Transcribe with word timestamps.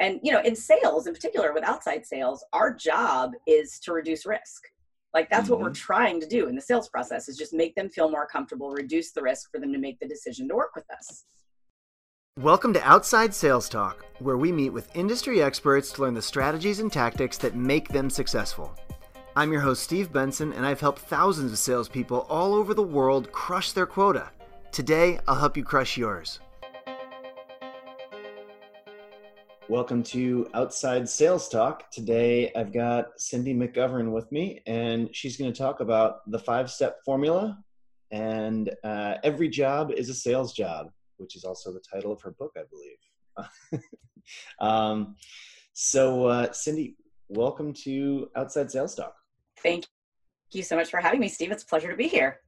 And 0.00 0.20
you 0.22 0.32
know, 0.32 0.40
in 0.40 0.54
sales 0.54 1.06
in 1.06 1.14
particular, 1.14 1.52
with 1.52 1.64
outside 1.64 2.06
sales, 2.06 2.44
our 2.52 2.72
job 2.72 3.32
is 3.46 3.78
to 3.80 3.92
reduce 3.92 4.26
risk. 4.26 4.64
Like 5.14 5.30
that's 5.30 5.44
mm-hmm. 5.44 5.52
what 5.52 5.60
we're 5.60 5.70
mm-hmm. 5.70 5.74
trying 5.74 6.20
to 6.20 6.26
do 6.26 6.48
in 6.48 6.54
the 6.54 6.60
sales 6.60 6.88
process 6.88 7.28
is 7.28 7.36
just 7.36 7.52
make 7.52 7.74
them 7.74 7.88
feel 7.88 8.10
more 8.10 8.26
comfortable, 8.26 8.70
reduce 8.70 9.12
the 9.12 9.22
risk 9.22 9.50
for 9.50 9.58
them 9.58 9.72
to 9.72 9.78
make 9.78 9.98
the 10.00 10.06
decision 10.06 10.48
to 10.48 10.54
work 10.54 10.74
with 10.74 10.88
us. 10.90 11.24
Welcome 12.38 12.72
to 12.74 12.88
Outside 12.88 13.34
Sales 13.34 13.68
Talk, 13.68 14.04
where 14.20 14.36
we 14.36 14.52
meet 14.52 14.70
with 14.70 14.94
industry 14.94 15.42
experts 15.42 15.90
to 15.92 16.02
learn 16.02 16.14
the 16.14 16.22
strategies 16.22 16.78
and 16.78 16.92
tactics 16.92 17.36
that 17.38 17.56
make 17.56 17.88
them 17.88 18.08
successful. 18.08 18.72
I'm 19.34 19.50
your 19.50 19.60
host, 19.60 19.82
Steve 19.82 20.12
Benson, 20.12 20.52
and 20.52 20.64
I've 20.64 20.80
helped 20.80 21.00
thousands 21.00 21.50
of 21.50 21.58
salespeople 21.58 22.26
all 22.28 22.54
over 22.54 22.74
the 22.74 22.82
world 22.82 23.32
crush 23.32 23.72
their 23.72 23.86
quota. 23.86 24.30
Today, 24.70 25.18
I'll 25.26 25.34
help 25.34 25.56
you 25.56 25.64
crush 25.64 25.96
yours. 25.96 26.38
Welcome 29.68 30.02
to 30.04 30.48
Outside 30.54 31.06
Sales 31.06 31.46
Talk. 31.46 31.90
Today 31.90 32.50
I've 32.56 32.72
got 32.72 33.08
Cindy 33.18 33.52
McGovern 33.52 34.12
with 34.12 34.32
me, 34.32 34.62
and 34.66 35.14
she's 35.14 35.36
going 35.36 35.52
to 35.52 35.58
talk 35.58 35.80
about 35.80 36.28
the 36.30 36.38
five 36.38 36.70
step 36.70 37.00
formula 37.04 37.58
and 38.10 38.70
uh, 38.82 39.16
every 39.22 39.50
job 39.50 39.92
is 39.92 40.08
a 40.08 40.14
sales 40.14 40.54
job, 40.54 40.90
which 41.18 41.36
is 41.36 41.44
also 41.44 41.70
the 41.70 41.80
title 41.80 42.10
of 42.12 42.22
her 42.22 42.30
book, 42.30 42.56
I 42.56 42.62
believe. 42.70 43.82
um, 44.58 45.16
so, 45.74 46.24
uh, 46.24 46.52
Cindy, 46.52 46.96
welcome 47.28 47.74
to 47.84 48.30
Outside 48.36 48.70
Sales 48.70 48.94
Talk. 48.94 49.14
Thank 49.62 49.84
you 50.50 50.62
so 50.62 50.76
much 50.76 50.88
for 50.88 50.98
having 50.98 51.20
me, 51.20 51.28
Steve. 51.28 51.52
It's 51.52 51.64
a 51.64 51.66
pleasure 51.66 51.90
to 51.90 51.96
be 51.96 52.08
here. 52.08 52.40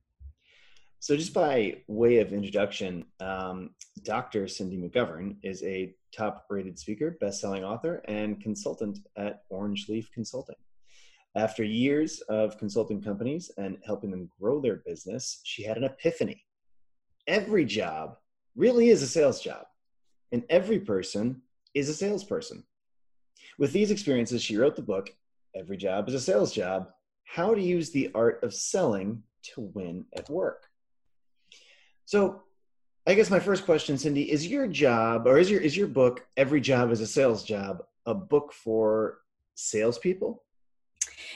So, 1.01 1.17
just 1.19 1.35
by 1.35 1.83
way 1.87 2.21
of 2.21 2.33
introduction, 2.33 3.05
um, 3.21 3.71
Dr. 4.05 4.49
Cindy 4.49 4.79
McGovern 4.79 5.37
is 5.43 5.63
a 5.63 5.95
top 6.17 6.47
rated 6.51 6.79
speaker, 6.79 7.17
best 7.21 7.41
selling 7.41 7.65
author, 7.65 8.03
and 8.07 8.41
consultant 8.41 8.99
at 9.17 9.43
Orange 9.49 9.87
Leaf 9.89 10.11
Consulting. 10.13 10.57
After 11.37 11.63
years 11.63 12.21
of 12.29 12.59
consulting 12.59 13.01
companies 13.01 13.51
and 13.57 13.79
helping 13.85 14.11
them 14.11 14.31
grow 14.41 14.61
their 14.61 14.83
business, 14.87 15.41
she 15.45 15.63
had 15.63 15.77
an 15.77 15.85
epiphany. 15.85 16.43
Every 17.27 17.65
job 17.65 18.17
really 18.57 18.89
is 18.89 19.03
a 19.03 19.07
sales 19.07 19.41
job, 19.41 19.65
and 20.33 20.43
every 20.51 20.81
person 20.81 21.43
is 21.75 21.89
a 21.89 21.95
salesperson. 21.95 22.65
With 23.59 23.73
these 23.73 23.91
experiences, 23.91 24.43
she 24.43 24.57
wrote 24.57 24.77
the 24.77 24.83
book, 24.83 25.11
Every 25.55 25.77
Job 25.77 26.09
is 26.09 26.15
a 26.15 26.21
Sales 26.21 26.53
Job 26.53 26.89
How 27.25 27.55
to 27.55 27.63
Use 27.63 27.91
the 27.91 28.11
Art 28.15 28.43
of 28.43 28.55
Selling 28.55 29.23
to 29.55 29.61
Win 29.61 30.05
at 30.17 30.31
Work. 30.31 30.67
So, 32.05 32.43
I 33.07 33.15
guess 33.15 33.31
my 33.31 33.41
first 33.41 33.65
question, 33.65 33.97
Cindy, 33.97 34.31
is 34.31 34.47
your 34.47 34.67
job 34.67 35.27
or 35.27 35.39
is 35.39 35.51
your 35.51 35.61
is 35.61 35.77
your 35.77 35.89
book 35.89 36.27
"Every 36.37 36.61
Job 36.61 36.91
Is 36.93 37.01
a 37.01 37.07
Sales 37.07 37.43
Job" 37.43 37.83
a 38.05 38.15
book 38.15 38.53
for 38.53 39.21
salespeople? 39.55 40.43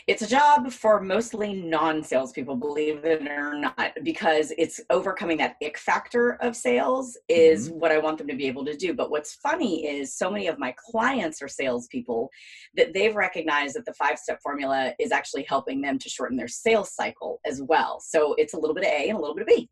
It's 0.07 0.23
a 0.23 0.27
job 0.27 0.71
for 0.71 1.01
mostly 1.01 1.55
non-salespeople, 1.55 2.57
believe 2.57 3.05
it 3.05 3.27
or 3.27 3.55
not, 3.59 3.93
because 4.03 4.53
it's 4.59 4.81
overcoming 4.91 5.39
that 5.39 5.57
ick 5.63 5.79
factor 5.79 6.33
of 6.43 6.55
sales 6.55 7.17
is 7.29 7.69
mm-hmm. 7.69 7.79
what 7.79 7.93
I 7.93 7.99
want 7.99 8.19
them 8.19 8.29
to 8.29 8.37
be 8.37 8.47
able 8.47 8.65
to 8.67 8.77
do. 8.77 8.93
But 8.93 9.11
what's 9.11 9.35
funny 9.35 9.87
is 9.87 10.15
so 10.15 10.31
many 10.31 10.49
of 10.49 10.59
my 10.59 10.75
clients 10.91 11.41
are 11.41 11.49
salespeople 11.49 12.29
that 12.77 12.93
they've 12.93 13.15
recognized 13.15 13.77
that 13.77 13.87
the 13.87 13.95
five-step 13.95 14.41
formula 14.43 14.93
is 14.99 15.13
actually 15.13 15.45
helping 15.49 15.81
them 15.81 15.99
to 15.99 16.09
shorten 16.11 16.37
their 16.37 16.49
sales 16.49 16.95
cycle 16.95 17.41
as 17.47 17.63
well. 17.63 18.01
So 18.01 18.35
it's 18.35 18.53
a 18.53 18.59
little 18.59 18.75
bit 18.75 18.85
of 18.85 18.91
A 18.91 19.09
and 19.09 19.17
a 19.17 19.21
little 19.21 19.35
bit 19.35 19.43
of 19.43 19.49
B. 19.49 19.71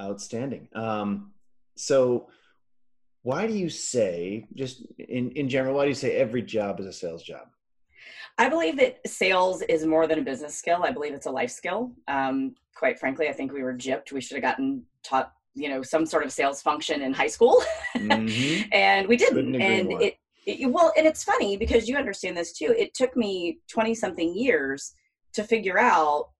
Outstanding. 0.00 0.68
Um, 0.74 1.32
so, 1.76 2.28
why 3.22 3.46
do 3.46 3.52
you 3.52 3.68
say, 3.68 4.46
just 4.54 4.86
in, 4.98 5.30
in 5.32 5.48
general, 5.48 5.76
why 5.76 5.84
do 5.84 5.88
you 5.88 5.94
say 5.94 6.16
every 6.16 6.42
job 6.42 6.80
is 6.80 6.86
a 6.86 6.92
sales 6.92 7.22
job? 7.22 7.48
I 8.38 8.48
believe 8.48 8.78
that 8.78 9.06
sales 9.06 9.60
is 9.62 9.84
more 9.84 10.06
than 10.06 10.18
a 10.18 10.22
business 10.22 10.56
skill. 10.56 10.82
I 10.82 10.92
believe 10.92 11.12
it's 11.12 11.26
a 11.26 11.30
life 11.30 11.50
skill. 11.50 11.92
Um, 12.08 12.54
quite 12.74 12.98
frankly, 12.98 13.28
I 13.28 13.32
think 13.32 13.52
we 13.52 13.62
were 13.62 13.74
gypped. 13.74 14.12
We 14.12 14.22
should 14.22 14.36
have 14.36 14.42
gotten 14.42 14.84
taught, 15.02 15.32
you 15.54 15.68
know, 15.68 15.82
some 15.82 16.06
sort 16.06 16.24
of 16.24 16.32
sales 16.32 16.62
function 16.62 17.02
in 17.02 17.12
high 17.12 17.26
school, 17.26 17.62
mm-hmm. 17.94 18.68
and 18.72 19.06
we 19.06 19.18
didn't. 19.18 19.54
And 19.56 19.92
it, 20.00 20.14
it, 20.46 20.70
well, 20.70 20.92
and 20.96 21.06
it's 21.06 21.22
funny 21.22 21.58
because 21.58 21.88
you 21.88 21.96
understand 21.98 22.36
this 22.36 22.52
too. 22.54 22.74
It 22.76 22.94
took 22.94 23.14
me 23.16 23.58
twenty 23.70 23.94
something 23.94 24.34
years 24.34 24.94
to 25.34 25.44
figure 25.44 25.78
out 25.78 26.30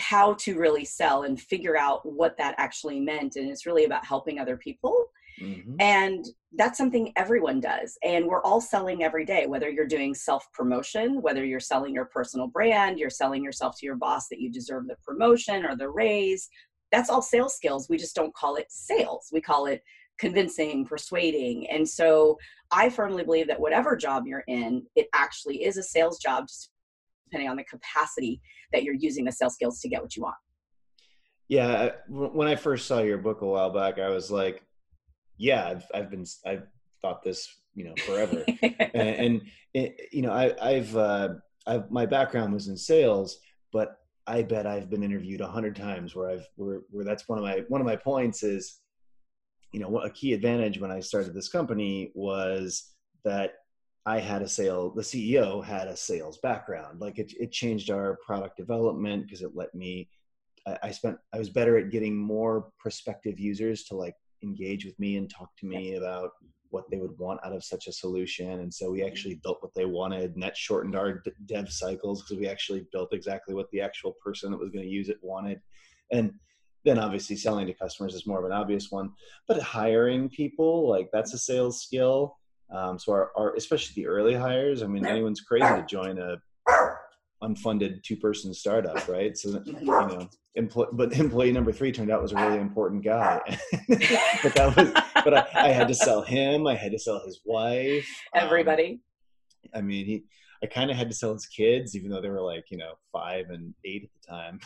how 0.00 0.34
to 0.34 0.58
really 0.58 0.84
sell 0.84 1.22
and 1.22 1.40
figure 1.40 1.76
out 1.76 2.00
what 2.04 2.36
that 2.38 2.54
actually 2.58 2.98
meant 3.00 3.36
and 3.36 3.48
it's 3.48 3.66
really 3.66 3.84
about 3.84 4.04
helping 4.04 4.38
other 4.38 4.56
people. 4.56 5.06
Mm-hmm. 5.40 5.76
and 5.78 6.26
that's 6.56 6.76
something 6.76 7.14
everyone 7.16 7.60
does 7.60 7.96
and 8.02 8.26
we're 8.26 8.42
all 8.42 8.60
selling 8.60 9.02
every 9.02 9.24
day 9.24 9.46
whether 9.46 9.70
you're 9.70 9.86
doing 9.86 10.12
self 10.12 10.46
promotion 10.52 11.22
whether 11.22 11.46
you're 11.46 11.60
selling 11.60 11.94
your 11.94 12.04
personal 12.06 12.46
brand 12.48 12.98
you're 12.98 13.08
selling 13.08 13.42
yourself 13.42 13.78
to 13.78 13.86
your 13.86 13.96
boss 13.96 14.28
that 14.28 14.40
you 14.40 14.52
deserve 14.52 14.86
the 14.86 14.96
promotion 15.02 15.64
or 15.64 15.76
the 15.76 15.88
raise. 15.88 16.48
That's 16.92 17.08
all 17.08 17.22
sales 17.22 17.54
skills 17.54 17.88
we 17.88 17.96
just 17.96 18.14
don't 18.14 18.34
call 18.34 18.56
it 18.56 18.66
sales 18.68 19.28
we 19.32 19.40
call 19.40 19.64
it 19.66 19.82
convincing 20.18 20.84
persuading. 20.84 21.70
And 21.70 21.88
so 21.88 22.36
i 22.70 22.90
firmly 22.90 23.24
believe 23.24 23.46
that 23.46 23.60
whatever 23.60 23.96
job 23.96 24.24
you're 24.26 24.44
in 24.46 24.84
it 24.94 25.06
actually 25.14 25.64
is 25.64 25.78
a 25.78 25.82
sales 25.82 26.18
job 26.18 26.48
just 26.48 26.69
depending 27.30 27.50
on 27.50 27.56
the 27.56 27.64
capacity 27.64 28.40
that 28.72 28.82
you're 28.82 28.94
using 28.94 29.24
the 29.24 29.32
sales 29.32 29.54
skills 29.54 29.80
to 29.80 29.88
get 29.88 30.02
what 30.02 30.16
you 30.16 30.22
want. 30.22 30.36
Yeah, 31.48 31.90
when 32.08 32.46
I 32.46 32.54
first 32.54 32.86
saw 32.86 33.00
your 33.00 33.18
book 33.18 33.42
a 33.42 33.46
while 33.46 33.70
back, 33.70 33.98
I 33.98 34.08
was 34.08 34.30
like, 34.30 34.62
yeah, 35.36 35.66
I've, 35.66 35.84
I've 35.92 36.10
been, 36.10 36.24
I've 36.46 36.66
thought 37.02 37.22
this, 37.24 37.48
you 37.74 37.84
know, 37.84 37.94
forever. 38.06 38.44
and, 38.62 38.94
and 38.94 39.42
it, 39.74 40.00
you 40.12 40.22
know, 40.22 40.30
I, 40.30 40.54
I've, 40.64 40.96
uh, 40.96 41.30
I've, 41.66 41.90
my 41.90 42.06
background 42.06 42.52
was 42.52 42.68
in 42.68 42.76
sales, 42.76 43.38
but 43.72 43.96
I 44.26 44.42
bet 44.42 44.66
I've 44.66 44.90
been 44.90 45.02
interviewed 45.02 45.40
a 45.40 45.48
hundred 45.48 45.74
times 45.74 46.14
where 46.14 46.30
I've, 46.30 46.46
where, 46.54 46.82
where 46.90 47.04
that's 47.04 47.28
one 47.28 47.38
of 47.38 47.44
my, 47.44 47.62
one 47.68 47.80
of 47.80 47.86
my 47.86 47.96
points 47.96 48.44
is, 48.44 48.80
you 49.72 49.80
know, 49.80 49.98
a 49.98 50.10
key 50.10 50.34
advantage 50.34 50.80
when 50.80 50.92
I 50.92 51.00
started 51.00 51.34
this 51.34 51.48
company 51.48 52.12
was 52.14 52.92
that 53.24 53.54
I 54.06 54.18
had 54.18 54.42
a 54.42 54.48
sale, 54.48 54.90
the 54.90 55.02
CEO 55.02 55.64
had 55.64 55.88
a 55.88 55.96
sales 55.96 56.38
background. 56.38 57.00
Like 57.00 57.18
it, 57.18 57.32
it 57.38 57.52
changed 57.52 57.90
our 57.90 58.18
product 58.24 58.56
development 58.56 59.24
because 59.24 59.42
it 59.42 59.52
let 59.54 59.74
me, 59.74 60.08
I, 60.66 60.78
I, 60.84 60.90
spent, 60.90 61.18
I 61.34 61.38
was 61.38 61.50
better 61.50 61.76
at 61.76 61.90
getting 61.90 62.16
more 62.16 62.70
prospective 62.78 63.38
users 63.38 63.84
to 63.84 63.96
like 63.96 64.14
engage 64.42 64.84
with 64.86 64.98
me 64.98 65.16
and 65.16 65.28
talk 65.28 65.50
to 65.58 65.66
me 65.66 65.96
about 65.96 66.30
what 66.70 66.84
they 66.90 66.98
would 66.98 67.18
want 67.18 67.40
out 67.44 67.52
of 67.52 67.64
such 67.64 67.88
a 67.88 67.92
solution. 67.92 68.60
And 68.60 68.72
so 68.72 68.90
we 68.90 69.00
mm-hmm. 69.00 69.08
actually 69.08 69.34
built 69.42 69.58
what 69.60 69.74
they 69.74 69.84
wanted 69.84 70.34
and 70.34 70.42
that 70.42 70.56
shortened 70.56 70.96
our 70.96 71.22
dev 71.46 71.70
cycles 71.70 72.22
because 72.22 72.38
we 72.38 72.48
actually 72.48 72.86
built 72.92 73.12
exactly 73.12 73.54
what 73.54 73.70
the 73.70 73.80
actual 73.80 74.16
person 74.24 74.50
that 74.50 74.60
was 74.60 74.70
going 74.70 74.84
to 74.84 74.90
use 74.90 75.08
it 75.08 75.18
wanted. 75.20 75.60
And 76.10 76.32
then 76.84 76.98
obviously 76.98 77.36
selling 77.36 77.66
to 77.66 77.74
customers 77.74 78.14
is 78.14 78.26
more 78.26 78.38
of 78.38 78.46
an 78.46 78.52
obvious 78.56 78.90
one, 78.90 79.10
but 79.46 79.60
hiring 79.60 80.30
people, 80.30 80.88
like 80.88 81.10
that's 81.12 81.34
a 81.34 81.38
sales 81.38 81.82
skill 81.82 82.38
um, 82.72 82.98
so 82.98 83.12
our, 83.12 83.30
our, 83.36 83.54
especially 83.54 84.02
the 84.02 84.08
early 84.08 84.34
hires, 84.34 84.82
I 84.82 84.86
mean, 84.86 85.04
anyone's 85.04 85.40
crazy 85.40 85.66
to 85.66 85.84
join 85.88 86.18
a 86.18 86.36
unfunded 87.42 88.02
two-person 88.02 88.52
startup, 88.54 89.08
right? 89.08 89.36
So 89.36 89.62
you 89.66 89.84
know, 89.84 90.28
but 90.92 91.12
employee 91.12 91.52
number 91.52 91.72
three 91.72 91.92
turned 91.92 92.10
out 92.10 92.22
was 92.22 92.32
a 92.32 92.36
really 92.36 92.58
important 92.58 93.04
guy. 93.04 93.40
but 93.88 94.54
that 94.54 94.74
was, 94.76 94.92
but 95.24 95.34
I, 95.34 95.46
I, 95.54 95.68
had 95.68 95.88
to 95.88 95.94
sell 95.94 96.22
him. 96.22 96.66
I 96.66 96.74
had 96.74 96.92
to 96.92 96.98
sell 96.98 97.20
his 97.24 97.40
wife. 97.44 98.08
Everybody. 98.34 99.00
Um, 99.74 99.78
I 99.78 99.80
mean, 99.82 100.06
he. 100.06 100.24
I 100.62 100.66
kind 100.66 100.90
of 100.90 100.96
had 100.98 101.08
to 101.08 101.16
sell 101.16 101.32
his 101.32 101.46
kids, 101.46 101.96
even 101.96 102.10
though 102.10 102.20
they 102.20 102.28
were 102.28 102.42
like 102.42 102.64
you 102.70 102.76
know 102.76 102.92
five 103.12 103.46
and 103.48 103.74
eight 103.84 104.04
at 104.04 104.10
the 104.20 104.28
time. 104.28 104.60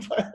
but, 0.08 0.34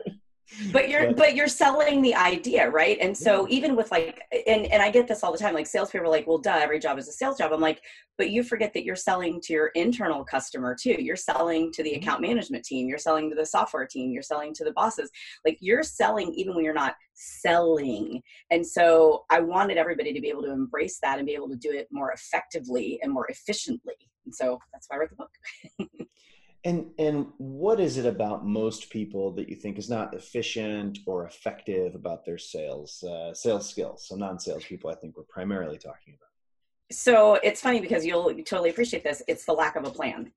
but 0.72 0.88
you're 0.88 1.08
but, 1.08 1.16
but, 1.16 1.34
you're 1.34 1.48
selling 1.48 2.02
the 2.02 2.14
idea 2.14 2.68
right? 2.70 2.98
And 3.00 3.16
so 3.16 3.46
yeah. 3.46 3.56
even 3.56 3.76
with 3.76 3.90
like 3.90 4.20
and 4.46 4.66
and 4.66 4.82
i 4.82 4.90
get 4.90 5.08
this 5.08 5.22
all 5.22 5.32
the 5.32 5.38
time 5.38 5.54
like 5.54 5.66
salespeople 5.66 6.06
are 6.06 6.10
like 6.10 6.26
well 6.26 6.38
duh 6.38 6.58
every 6.60 6.78
job 6.78 6.98
is 6.98 7.08
a 7.08 7.12
sales 7.12 7.38
job. 7.38 7.52
I'm 7.52 7.60
like 7.60 7.82
but 8.18 8.30
you 8.30 8.42
forget 8.42 8.72
that 8.74 8.84
you're 8.84 8.94
selling 8.94 9.40
to 9.40 9.52
your 9.52 9.68
internal 9.68 10.24
customer 10.24 10.76
too. 10.80 10.96
You're 10.98 11.16
selling 11.16 11.72
to 11.72 11.82
the 11.82 11.90
mm-hmm. 11.90 12.02
account 12.02 12.20
management 12.20 12.64
team. 12.64 12.86
You're 12.86 12.98
selling 12.98 13.30
to 13.30 13.34
the 13.34 13.46
software 13.46 13.86
team. 13.86 14.12
You're 14.12 14.22
selling 14.22 14.54
to 14.54 14.64
the 14.64 14.72
bosses. 14.72 15.10
Like 15.44 15.58
you're 15.60 15.82
selling 15.82 16.32
even 16.34 16.54
when 16.54 16.64
you're 16.64 16.74
not 16.74 16.94
selling. 17.14 18.22
And 18.50 18.66
so 18.66 19.24
i 19.30 19.40
wanted 19.40 19.76
everybody 19.76 20.12
to 20.12 20.20
be 20.20 20.28
able 20.28 20.42
to 20.42 20.52
embrace 20.52 20.98
that 21.02 21.18
and 21.18 21.26
be 21.26 21.34
able 21.34 21.48
to 21.48 21.56
do 21.56 21.72
it 21.72 21.88
more 21.90 22.12
effectively 22.12 22.98
and 23.02 23.12
more 23.12 23.26
efficiently. 23.28 23.94
And 24.24 24.34
so 24.34 24.58
that's 24.72 24.86
why 24.88 24.96
i 24.96 25.00
wrote 25.00 25.10
the 25.10 25.16
book 25.16 25.30
And 26.64 26.90
and 26.98 27.26
what 27.38 27.80
is 27.80 27.96
it 27.96 28.06
about 28.06 28.46
most 28.46 28.88
people 28.90 29.32
that 29.32 29.48
you 29.48 29.56
think 29.56 29.78
is 29.78 29.90
not 29.90 30.14
efficient 30.14 31.00
or 31.06 31.26
effective 31.26 31.94
about 31.96 32.24
their 32.24 32.38
sales 32.38 33.02
uh, 33.02 33.34
sales 33.34 33.68
skills? 33.68 34.06
So 34.06 34.14
non-sales 34.14 34.64
people, 34.64 34.90
I 34.90 34.94
think 34.94 35.16
we're 35.16 35.24
primarily 35.24 35.78
talking 35.78 36.14
about. 36.14 36.28
So 36.92 37.34
it's 37.36 37.60
funny 37.60 37.80
because 37.80 38.04
you'll 38.04 38.32
totally 38.44 38.70
appreciate 38.70 39.02
this. 39.02 39.22
It's 39.26 39.44
the 39.44 39.52
lack 39.52 39.76
of 39.76 39.84
a 39.84 39.90
plan. 39.90 40.30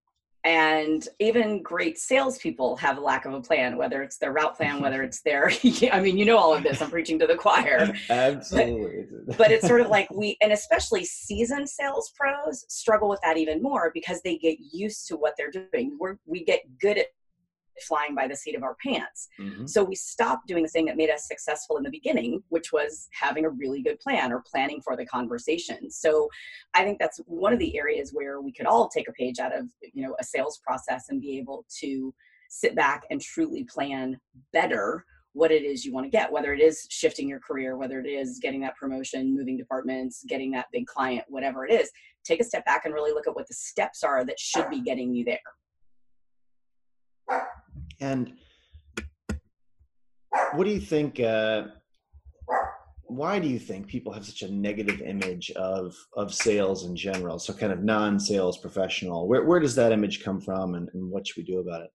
And 0.46 1.08
even 1.20 1.64
great 1.64 1.98
salespeople 1.98 2.78
have 2.78 3.00
a 3.00 3.02
lack 3.02 3.26
of 3.26 3.34
a 3.34 3.42
plan, 3.42 3.78
whether 3.78 4.04
it's 4.04 4.18
their 4.18 4.32
route 4.32 4.56
plan, 4.56 4.80
whether 4.80 5.02
it's 5.04 5.22
their, 5.22 5.52
I 5.92 6.00
mean, 6.00 6.18
you 6.18 6.26
know, 6.26 6.38
all 6.38 6.54
of 6.54 6.64
this, 6.64 6.82
I'm 6.82 6.92
preaching 6.92 7.18
to 7.20 7.28
the 7.28 7.36
choir. 7.36 7.94
Absolutely. 8.10 9.06
But, 9.28 9.38
but 9.38 9.52
it's 9.52 9.68
sort 9.68 9.82
of 9.82 9.88
like 9.88 10.10
we, 10.12 10.38
and 10.42 10.54
especially 10.54 11.04
seasoned 11.04 11.68
sales 11.68 12.14
pros 12.16 12.64
struggle 12.70 13.10
with 13.10 13.20
that 13.24 13.38
even 13.38 13.62
more 13.62 13.92
because 13.94 14.22
they 14.22 14.38
get 14.38 14.58
used 14.72 15.08
to 15.08 15.18
what 15.18 15.34
they're 15.36 15.52
doing. 15.52 15.98
We're, 16.00 16.18
we 16.26 16.44
get 16.44 16.62
good 16.80 17.00
at 17.00 17.08
flying 17.88 18.16
by 18.16 18.28
the 18.28 18.36
seat 18.36 18.56
of 18.56 18.64
our 18.64 18.76
pants. 18.84 19.28
Mm-hmm. 19.40 19.66
So 19.66 19.84
we 19.84 19.96
stopped 19.96 20.48
doing 20.48 20.64
the 20.64 20.70
thing 20.70 20.86
that 20.86 20.98
made 20.98 21.10
us 21.10 21.28
successful 21.28 21.78
in 21.78 21.84
the 21.84 21.90
beginning, 21.90 22.42
which 22.50 22.72
was 22.72 23.08
having 23.12 23.46
a 23.46 23.50
really 23.50 23.82
good 23.82 24.00
plan 24.00 24.32
or 24.32 24.44
planning 24.50 24.82
for 24.82 24.96
the 24.96 25.06
conversation. 25.06 25.90
So 25.92 26.30
I 26.74 26.84
think 26.84 27.00
that's 27.00 27.20
one 27.26 27.54
of 27.54 27.60
the 27.60 27.78
areas 27.78 28.12
where 28.14 28.42
we 28.42 28.52
could 28.52 28.66
all 28.66 28.90
take 28.90 29.08
a 29.08 29.14
page 29.14 29.40
out 29.40 29.56
of, 29.58 29.70
you 29.94 30.04
know, 30.06 30.16
a 30.20 30.24
sales 30.24 30.60
process 30.66 31.06
and 31.10 31.22
be 31.22 31.38
able 31.38 31.66
to 31.80 32.14
sit 32.50 32.76
back 32.76 33.04
and 33.10 33.20
truly 33.22 33.64
plan 33.66 34.20
better 34.54 35.06
what 35.34 35.52
it 35.52 35.64
is 35.64 35.84
you 35.84 35.92
want 35.92 36.06
to 36.06 36.10
get, 36.10 36.32
whether 36.32 36.54
it 36.54 36.62
is 36.62 36.88
shifting 36.90 37.28
your 37.28 37.42
career, 37.42 37.76
whether 37.76 38.00
it 38.00 38.08
is 38.08 38.40
getting 38.42 38.62
that 38.62 38.76
promotion, 38.78 39.36
moving 39.36 39.58
departments, 39.58 40.24
getting 40.30 40.50
that 40.52 40.68
big 40.72 40.86
client, 40.86 41.26
whatever 41.28 41.66
it 41.66 41.74
is, 41.74 41.92
take 42.24 42.40
a 42.40 42.44
step 42.44 42.64
back 42.66 42.86
and 42.86 42.94
really 42.94 43.12
look 43.12 43.28
at 43.28 43.36
what 43.36 43.46
the 43.48 43.54
steps 43.54 44.02
are 44.02 44.24
that 44.24 44.40
should 44.40 44.70
be 44.70 44.80
getting 44.80 45.14
you 45.14 45.26
there. 45.26 45.40
And 48.00 48.34
what 50.54 50.66
do 50.66 50.72
you 50.72 50.80
think? 50.80 51.20
Uh, 51.20 51.64
why 53.08 53.40
do 53.40 53.48
you 53.48 53.60
think 53.60 53.88
people 53.88 54.12
have 54.12 54.26
such 54.26 54.42
a 54.42 54.52
negative 54.52 55.02
image 55.02 55.52
of 55.52 55.96
of 56.16 56.34
sales 56.34 56.86
in 56.86 56.96
general? 56.96 57.40
So, 57.40 57.54
kind 57.54 57.72
of 57.72 57.84
non-sales 57.84 58.58
professional. 58.58 59.28
Where 59.28 59.46
where 59.46 59.60
does 59.60 59.76
that 59.76 59.92
image 59.92 60.24
come 60.24 60.42
from, 60.42 60.76
and, 60.76 60.90
and 60.94 61.10
what 61.10 61.28
should 61.28 61.38
we 61.38 61.44
do 61.44 61.60
about 61.60 61.82
it? 61.82 61.92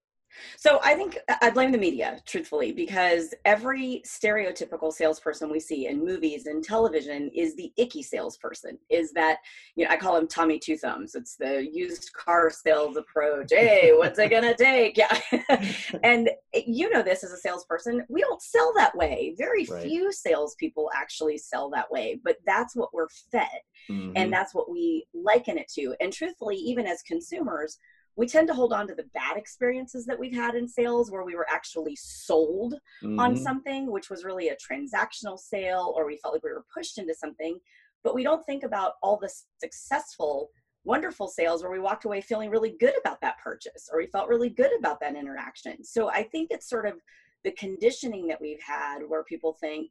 So 0.57 0.79
I 0.83 0.95
think 0.95 1.17
I 1.41 1.49
blame 1.49 1.71
the 1.71 1.77
media, 1.77 2.19
truthfully, 2.25 2.71
because 2.71 3.33
every 3.45 4.01
stereotypical 4.05 4.91
salesperson 4.91 5.51
we 5.51 5.59
see 5.59 5.87
in 5.87 6.03
movies 6.03 6.45
and 6.45 6.63
television 6.63 7.29
is 7.35 7.55
the 7.55 7.71
icky 7.77 8.03
salesperson. 8.03 8.77
Is 8.89 9.11
that 9.13 9.37
you 9.75 9.85
know 9.85 9.91
I 9.91 9.97
call 9.97 10.17
him 10.17 10.27
Tommy 10.27 10.59
Two 10.59 10.77
Thumbs. 10.77 11.15
It's 11.15 11.35
the 11.35 11.67
used 11.71 12.11
car 12.13 12.49
sales 12.49 12.97
approach. 12.97 13.51
Hey, 13.61 13.91
what's 13.93 14.17
it 14.17 14.29
gonna 14.29 14.55
take? 14.55 14.97
Yeah, 14.97 15.19
and 16.03 16.29
you 16.53 16.89
know 16.89 17.03
this 17.03 17.23
as 17.23 17.31
a 17.31 17.37
salesperson, 17.37 18.03
we 18.09 18.21
don't 18.21 18.41
sell 18.41 18.73
that 18.75 18.95
way. 18.95 19.35
Very 19.37 19.65
right. 19.65 19.83
few 19.83 20.11
salespeople 20.11 20.89
actually 20.95 21.37
sell 21.37 21.69
that 21.69 21.91
way, 21.91 22.19
but 22.23 22.37
that's 22.45 22.75
what 22.75 22.93
we're 22.93 23.07
fed, 23.31 23.47
mm-hmm. 23.89 24.13
and 24.15 24.33
that's 24.33 24.55
what 24.55 24.69
we 24.69 25.05
liken 25.13 25.57
it 25.57 25.71
to. 25.75 25.95
And 26.01 26.11
truthfully, 26.11 26.55
even 26.55 26.85
as 26.87 27.01
consumers 27.03 27.77
we 28.21 28.27
tend 28.27 28.47
to 28.47 28.53
hold 28.53 28.71
on 28.71 28.87
to 28.87 28.93
the 28.93 29.09
bad 29.15 29.35
experiences 29.35 30.05
that 30.05 30.19
we've 30.19 30.35
had 30.35 30.53
in 30.53 30.67
sales 30.67 31.09
where 31.09 31.23
we 31.23 31.35
were 31.35 31.47
actually 31.49 31.95
sold 31.95 32.75
mm-hmm. 33.03 33.19
on 33.19 33.35
something, 33.35 33.91
which 33.91 34.11
was 34.11 34.23
really 34.23 34.49
a 34.49 34.55
transactional 34.57 35.39
sale, 35.39 35.91
or 35.97 36.05
we 36.05 36.17
felt 36.17 36.35
like 36.35 36.43
we 36.43 36.51
were 36.51 36.63
pushed 36.71 36.99
into 36.99 37.15
something. 37.15 37.57
But 38.03 38.13
we 38.13 38.21
don't 38.23 38.45
think 38.45 38.61
about 38.61 38.93
all 39.01 39.17
the 39.17 39.33
successful, 39.59 40.51
wonderful 40.83 41.29
sales 41.29 41.63
where 41.63 41.71
we 41.71 41.79
walked 41.79 42.05
away 42.05 42.21
feeling 42.21 42.51
really 42.51 42.75
good 42.79 42.93
about 42.99 43.19
that 43.21 43.39
purchase 43.43 43.89
or 43.91 43.97
we 43.97 44.05
felt 44.05 44.29
really 44.29 44.49
good 44.49 44.71
about 44.77 44.99
that 44.99 45.15
interaction. 45.15 45.83
So 45.83 46.11
I 46.11 46.21
think 46.21 46.49
it's 46.51 46.69
sort 46.69 46.85
of 46.85 47.01
the 47.43 47.53
conditioning 47.53 48.27
that 48.27 48.39
we've 48.39 48.61
had 48.61 48.99
where 48.99 49.23
people 49.23 49.57
think, 49.59 49.89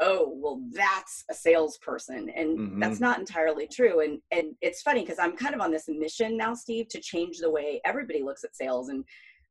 oh 0.00 0.32
well 0.36 0.60
that's 0.72 1.24
a 1.30 1.34
salesperson 1.34 2.30
and 2.34 2.58
mm-hmm. 2.58 2.80
that's 2.80 3.00
not 3.00 3.18
entirely 3.18 3.66
true 3.66 4.00
and 4.00 4.20
and 4.30 4.54
it's 4.60 4.82
funny 4.82 5.00
because 5.00 5.18
i'm 5.18 5.36
kind 5.36 5.54
of 5.54 5.60
on 5.60 5.70
this 5.70 5.88
mission 5.88 6.36
now 6.36 6.54
steve 6.54 6.88
to 6.88 7.00
change 7.00 7.38
the 7.38 7.50
way 7.50 7.80
everybody 7.84 8.22
looks 8.22 8.44
at 8.44 8.54
sales 8.54 8.90
and 8.90 9.04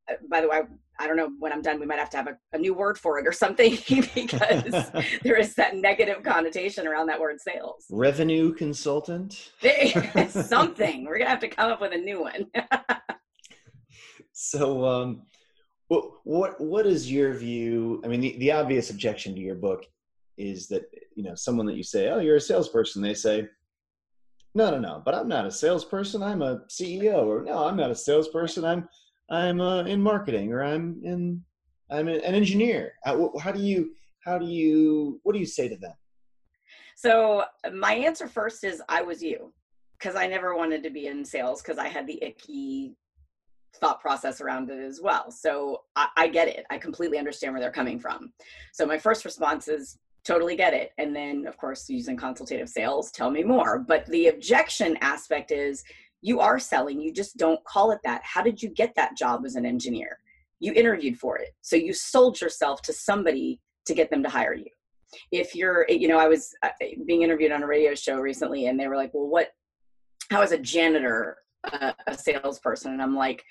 uh, 0.09 0.13
by 0.29 0.39
the 0.39 0.47
way 0.47 0.57
I, 0.57 1.03
I, 1.03 1.07
don't 1.07 1.17
know 1.17 1.29
when 1.39 1.51
i'm 1.51 1.61
done 1.61 1.79
we 1.79 1.85
might 1.85 1.99
have 1.99 2.09
to 2.11 2.17
have 2.17 2.27
a, 2.27 2.37
a 2.53 2.57
new 2.57 2.73
word 2.73 2.97
for 2.97 3.19
it 3.19 3.27
or 3.27 3.33
something 3.33 3.77
because 4.15 4.91
there 5.21 5.37
is 5.37 5.53
that 5.55 5.75
negative 5.75 6.23
connotation 6.23 6.87
around 6.87 7.07
that 7.07 7.19
word 7.19 7.41
sales. 7.41 7.85
Revenue 7.89 8.53
consultant? 8.53 9.51
Something 10.29 11.05
we're 11.05 11.17
gonna 11.17 11.29
have 11.29 11.39
to 11.41 11.49
come 11.49 11.71
up 11.71 11.81
with 11.81 11.93
a 11.93 11.97
new 11.97 12.21
one. 12.21 12.47
So 14.31 14.85
um 14.85 15.23
what 15.87 16.11
what 16.23 16.61
what 16.61 16.85
is 16.85 17.11
your 17.11 17.33
view 17.33 18.01
i 18.03 18.07
mean 18.07 18.19
the, 18.21 18.37
the 18.39 18.51
obvious 18.51 18.89
objection 18.89 19.33
to 19.33 19.41
your 19.41 19.55
book 19.55 19.85
is 20.37 20.67
that 20.67 20.83
you 21.15 21.23
know 21.23 21.35
someone 21.35 21.65
that 21.65 21.75
you 21.75 21.83
say 21.83 22.09
oh 22.09 22.19
you're 22.19 22.35
a 22.35 22.41
salesperson 22.41 23.01
they 23.01 23.13
say 23.13 23.47
no 24.55 24.69
no 24.71 24.79
no 24.79 25.01
but 25.03 25.15
i'm 25.15 25.27
not 25.27 25.45
a 25.45 25.51
salesperson 25.51 26.21
i'm 26.21 26.41
a 26.41 26.59
ceo 26.69 27.25
or 27.25 27.43
no 27.43 27.65
i'm 27.65 27.75
not 27.75 27.91
a 27.91 27.95
salesperson 27.95 28.63
i'm 28.63 28.87
i'm 29.29 29.59
uh, 29.59 29.83
in 29.83 30.01
marketing 30.01 30.53
or 30.53 30.63
i'm 30.63 30.99
in 31.03 31.41
i'm 31.91 32.07
an 32.07 32.21
engineer 32.21 32.93
how, 33.03 33.51
do 33.51 33.59
you 33.59 33.91
how 34.23 34.37
do 34.37 34.45
you 34.45 35.19
what 35.23 35.33
do 35.33 35.39
you 35.39 35.45
say 35.45 35.67
to 35.67 35.77
them 35.77 35.93
so 36.95 37.43
my 37.73 37.93
answer 37.93 38.27
first 38.27 38.63
is 38.63 38.81
i 38.89 39.01
was 39.01 39.21
you 39.23 39.51
because 39.97 40.15
i 40.15 40.27
never 40.27 40.55
wanted 40.55 40.83
to 40.83 40.89
be 40.89 41.07
in 41.07 41.25
sales 41.25 41.61
because 41.61 41.77
i 41.77 41.87
had 41.87 42.05
the 42.05 42.23
icky 42.23 42.95
thought 43.79 44.01
process 44.01 44.41
around 44.41 44.69
it 44.69 44.79
as 44.79 45.01
well. 45.01 45.31
So 45.31 45.83
I, 45.95 46.07
I, 46.17 46.27
get 46.27 46.47
it. 46.47 46.65
I 46.69 46.77
completely 46.77 47.17
understand 47.17 47.53
where 47.53 47.61
they're 47.61 47.71
coming 47.71 47.99
from. 47.99 48.33
So 48.73 48.85
my 48.85 48.97
first 48.97 49.25
response 49.25 49.67
is 49.67 49.97
totally 50.27 50.57
get 50.57 50.73
it. 50.73 50.91
And 50.97 51.15
then, 51.15 51.47
of 51.47 51.57
course, 51.57 51.89
using 51.89 52.17
consultative 52.17 52.67
sales, 52.67 53.11
tell 53.11 53.31
me 53.31 53.43
more. 53.43 53.79
But 53.79 54.05
the 54.07 54.27
objection 54.27 54.97
aspect 55.01 55.51
is 55.51 55.83
you 56.21 56.41
are 56.41 56.59
selling, 56.59 56.99
you 56.99 57.13
just 57.13 57.37
don't 57.37 57.63
call 57.63 57.91
it 57.91 57.99
that. 58.03 58.21
How 58.23 58.41
did 58.41 58.61
you 58.61 58.69
get 58.69 58.93
that 58.95 59.15
job 59.15 59.45
as 59.45 59.55
an 59.55 59.65
engineer? 59.65 60.19
You 60.59 60.73
interviewed 60.73 61.17
for 61.17 61.37
it. 61.37 61.55
So 61.61 61.75
you 61.75 61.93
sold 61.93 62.41
yourself 62.41 62.81
to 62.83 62.93
somebody 62.93 63.61
to 63.85 63.93
get 63.93 64.09
them 64.09 64.23
to 64.23 64.29
hire 64.29 64.53
you. 64.53 64.65
If 65.31 65.55
you're, 65.55 65.85
you 65.87 66.09
know, 66.09 66.19
I 66.19 66.27
was 66.27 66.53
uh, 66.63 66.69
being 67.05 67.21
interviewed 67.21 67.53
on 67.53 67.63
a 67.63 67.67
radio 67.67 67.95
show 67.95 68.17
recently 68.17 68.67
and 68.67 68.77
they 68.77 68.87
were 68.87 68.97
like, 68.97 69.13
well, 69.13 69.27
what, 69.27 69.51
how 70.29 70.41
is 70.41 70.51
a 70.51 70.57
janitor 70.57 71.37
a, 71.63 71.93
a 72.07 72.13
salesperson? 72.13 72.91
And 72.91 73.01
I'm 73.01 73.15
like, 73.15 73.43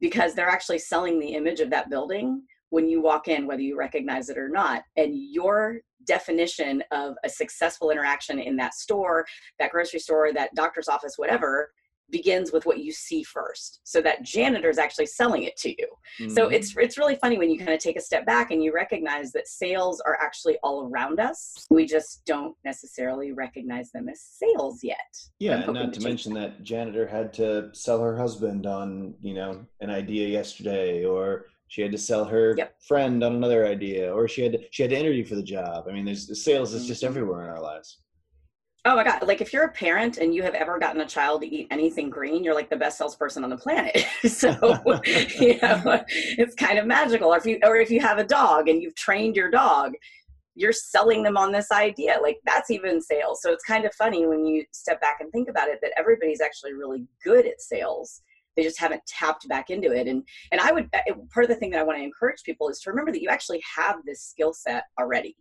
because 0.00 0.34
they're 0.34 0.48
actually 0.48 0.80
selling 0.80 1.20
the 1.20 1.34
image 1.34 1.60
of 1.60 1.70
that 1.70 1.90
building 1.90 2.42
when 2.74 2.88
you 2.88 3.00
walk 3.00 3.28
in, 3.28 3.46
whether 3.46 3.62
you 3.62 3.78
recognize 3.78 4.28
it 4.28 4.36
or 4.36 4.48
not. 4.48 4.82
And 4.96 5.14
your 5.16 5.78
definition 6.06 6.82
of 6.90 7.14
a 7.24 7.28
successful 7.28 7.90
interaction 7.90 8.40
in 8.40 8.56
that 8.56 8.74
store, 8.74 9.24
that 9.60 9.70
grocery 9.70 10.00
store, 10.00 10.32
that 10.32 10.50
doctor's 10.56 10.88
office, 10.88 11.14
whatever, 11.16 11.70
begins 12.10 12.52
with 12.52 12.66
what 12.66 12.80
you 12.80 12.92
see 12.92 13.22
first 13.22 13.80
so 13.84 14.00
that 14.02 14.22
janitor 14.22 14.68
is 14.68 14.76
actually 14.76 15.06
selling 15.06 15.44
it 15.44 15.56
to 15.56 15.70
you 15.70 15.88
mm-hmm. 16.20 16.30
so 16.34 16.48
it's 16.48 16.76
it's 16.76 16.98
really 16.98 17.16
funny 17.16 17.38
when 17.38 17.50
you 17.50 17.58
kind 17.58 17.72
of 17.72 17.80
take 17.80 17.96
a 17.96 18.00
step 18.00 18.26
back 18.26 18.50
and 18.50 18.62
you 18.62 18.74
recognize 18.74 19.32
that 19.32 19.48
sales 19.48 20.02
are 20.02 20.18
actually 20.20 20.58
all 20.62 20.86
around 20.86 21.18
us 21.18 21.66
we 21.70 21.86
just 21.86 22.22
don't 22.26 22.54
necessarily 22.62 23.32
recognize 23.32 23.90
them 23.90 24.06
as 24.10 24.20
sales 24.20 24.80
yet 24.82 24.98
yeah 25.38 25.64
not 25.64 25.94
to, 25.94 25.98
to 25.98 26.06
mention 26.06 26.34
that. 26.34 26.58
that 26.58 26.62
janitor 26.62 27.06
had 27.06 27.32
to 27.32 27.70
sell 27.72 28.02
her 28.02 28.14
husband 28.14 28.66
on 28.66 29.14
you 29.22 29.32
know 29.32 29.64
an 29.80 29.88
idea 29.88 30.28
yesterday 30.28 31.06
or 31.06 31.46
she 31.74 31.82
had 31.82 31.90
to 31.90 31.98
sell 31.98 32.24
her 32.24 32.54
yep. 32.56 32.80
friend 32.86 33.24
on 33.24 33.34
another 33.34 33.66
idea 33.66 34.14
or 34.14 34.28
she 34.28 34.42
had 34.42 34.52
to, 34.52 34.60
she 34.70 34.84
had 34.84 34.90
to 34.90 34.96
interview 34.96 35.24
for 35.24 35.34
the 35.34 35.42
job. 35.42 35.86
I 35.88 35.92
mean 35.92 36.04
there's 36.04 36.28
the 36.28 36.36
sales 36.36 36.72
is 36.72 36.86
just 36.86 37.02
mm-hmm. 37.02 37.10
everywhere 37.10 37.42
in 37.42 37.50
our 37.50 37.60
lives. 37.60 37.98
Oh 38.84 38.94
my 38.94 39.02
god 39.02 39.26
like 39.26 39.40
if 39.40 39.52
you're 39.52 39.64
a 39.64 39.72
parent 39.72 40.18
and 40.18 40.32
you 40.32 40.44
have 40.44 40.54
ever 40.54 40.78
gotten 40.78 41.00
a 41.00 41.06
child 41.06 41.40
to 41.40 41.48
eat 41.48 41.66
anything 41.72 42.10
green 42.10 42.44
you're 42.44 42.54
like 42.54 42.70
the 42.70 42.76
best 42.76 42.96
salesperson 42.98 43.42
on 43.42 43.50
the 43.50 43.56
planet. 43.56 44.06
So 44.28 44.50
you 45.40 45.58
know 45.60 46.04
it's 46.06 46.54
kind 46.54 46.78
of 46.78 46.86
magical. 46.86 47.34
Or 47.34 47.38
if 47.38 47.44
you 47.44 47.58
or 47.64 47.74
if 47.74 47.90
you 47.90 47.98
have 47.98 48.18
a 48.18 48.24
dog 48.24 48.68
and 48.68 48.80
you've 48.80 48.94
trained 48.94 49.34
your 49.34 49.50
dog 49.50 49.94
you're 50.54 50.72
selling 50.72 51.24
them 51.24 51.36
on 51.36 51.50
this 51.50 51.72
idea. 51.72 52.18
Like 52.22 52.38
that's 52.46 52.70
even 52.70 53.00
sales. 53.00 53.42
So 53.42 53.50
it's 53.50 53.64
kind 53.64 53.84
of 53.84 53.92
funny 53.94 54.26
when 54.26 54.46
you 54.46 54.64
step 54.70 55.00
back 55.00 55.16
and 55.18 55.32
think 55.32 55.48
about 55.48 55.66
it 55.66 55.80
that 55.82 55.90
everybody's 55.96 56.40
actually 56.40 56.74
really 56.74 57.04
good 57.24 57.46
at 57.46 57.60
sales 57.60 58.22
they 58.56 58.62
just 58.62 58.78
haven't 58.78 59.04
tapped 59.06 59.48
back 59.48 59.70
into 59.70 59.92
it. 59.92 60.06
And 60.06 60.22
and 60.52 60.60
i 60.60 60.72
would 60.72 60.90
part 61.32 61.44
of 61.44 61.48
the 61.48 61.56
thing 61.56 61.70
that 61.70 61.80
i 61.80 61.82
want 61.82 61.98
to 61.98 62.04
encourage 62.04 62.42
people 62.44 62.68
is 62.68 62.80
to 62.80 62.90
remember 62.90 63.12
that 63.12 63.22
you 63.22 63.28
actually 63.28 63.62
have 63.76 63.96
this 64.04 64.22
skill 64.22 64.52
set 64.52 64.84
already 64.98 65.36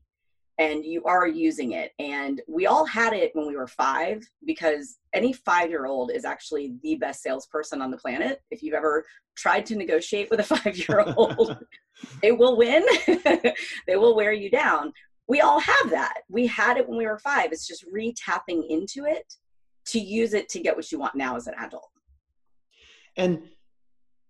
and 0.60 0.86
you 0.86 1.03
are 1.05 1.27
using 1.27 1.72
it. 1.72 1.91
And 2.00 2.41
we 2.48 2.67
all 2.67 2.86
had 2.86 3.13
it 3.13 3.32
when 3.34 3.48
we 3.48 3.55
were 3.55 3.67
five 3.67 4.24
because 4.46 4.98
any 5.13 5.34
five 5.34 5.70
year 5.70 5.86
old 5.86 6.12
is 6.12 6.25
actually 6.25 6.75
the 6.84 6.96
best 6.96 7.24
salesperson 7.24 7.82
on 7.82 7.91
the 7.91 7.98
planet. 7.98 8.41
If 8.51 8.62
you've 8.62 8.75
ever 8.75 9.05
tried 9.36 9.65
to 9.67 9.75
negotiate 9.75 10.29
with 10.29 10.39
a 10.39 10.43
five 10.55 10.77
year 10.77 11.03
old 11.17 11.58
it 12.22 12.38
will 12.38 12.58
win. 12.58 12.84
They 13.88 13.96
will 13.96 14.15
wear 14.15 14.34
you 14.34 14.50
down. 14.50 14.93
We 15.27 15.41
all 15.41 15.60
have 15.60 15.89
that. 15.91 16.22
We 16.29 16.48
had 16.48 16.77
it 16.77 16.88
when 16.88 16.98
we 16.98 17.05
were 17.05 17.20
five. 17.20 17.51
It's 17.51 17.67
just 17.67 17.86
re-tapping 17.91 18.63
into 18.70 19.05
it 19.05 19.36
to 19.86 20.00
use 20.00 20.34
it 20.34 20.50
to 20.50 20.60
get 20.60 20.75
what 20.75 20.91
you 20.91 21.00
want 21.00 21.15
now 21.15 21.36
as 21.36 21.48
an 21.48 21.53
adult 21.58 21.89
and 23.17 23.43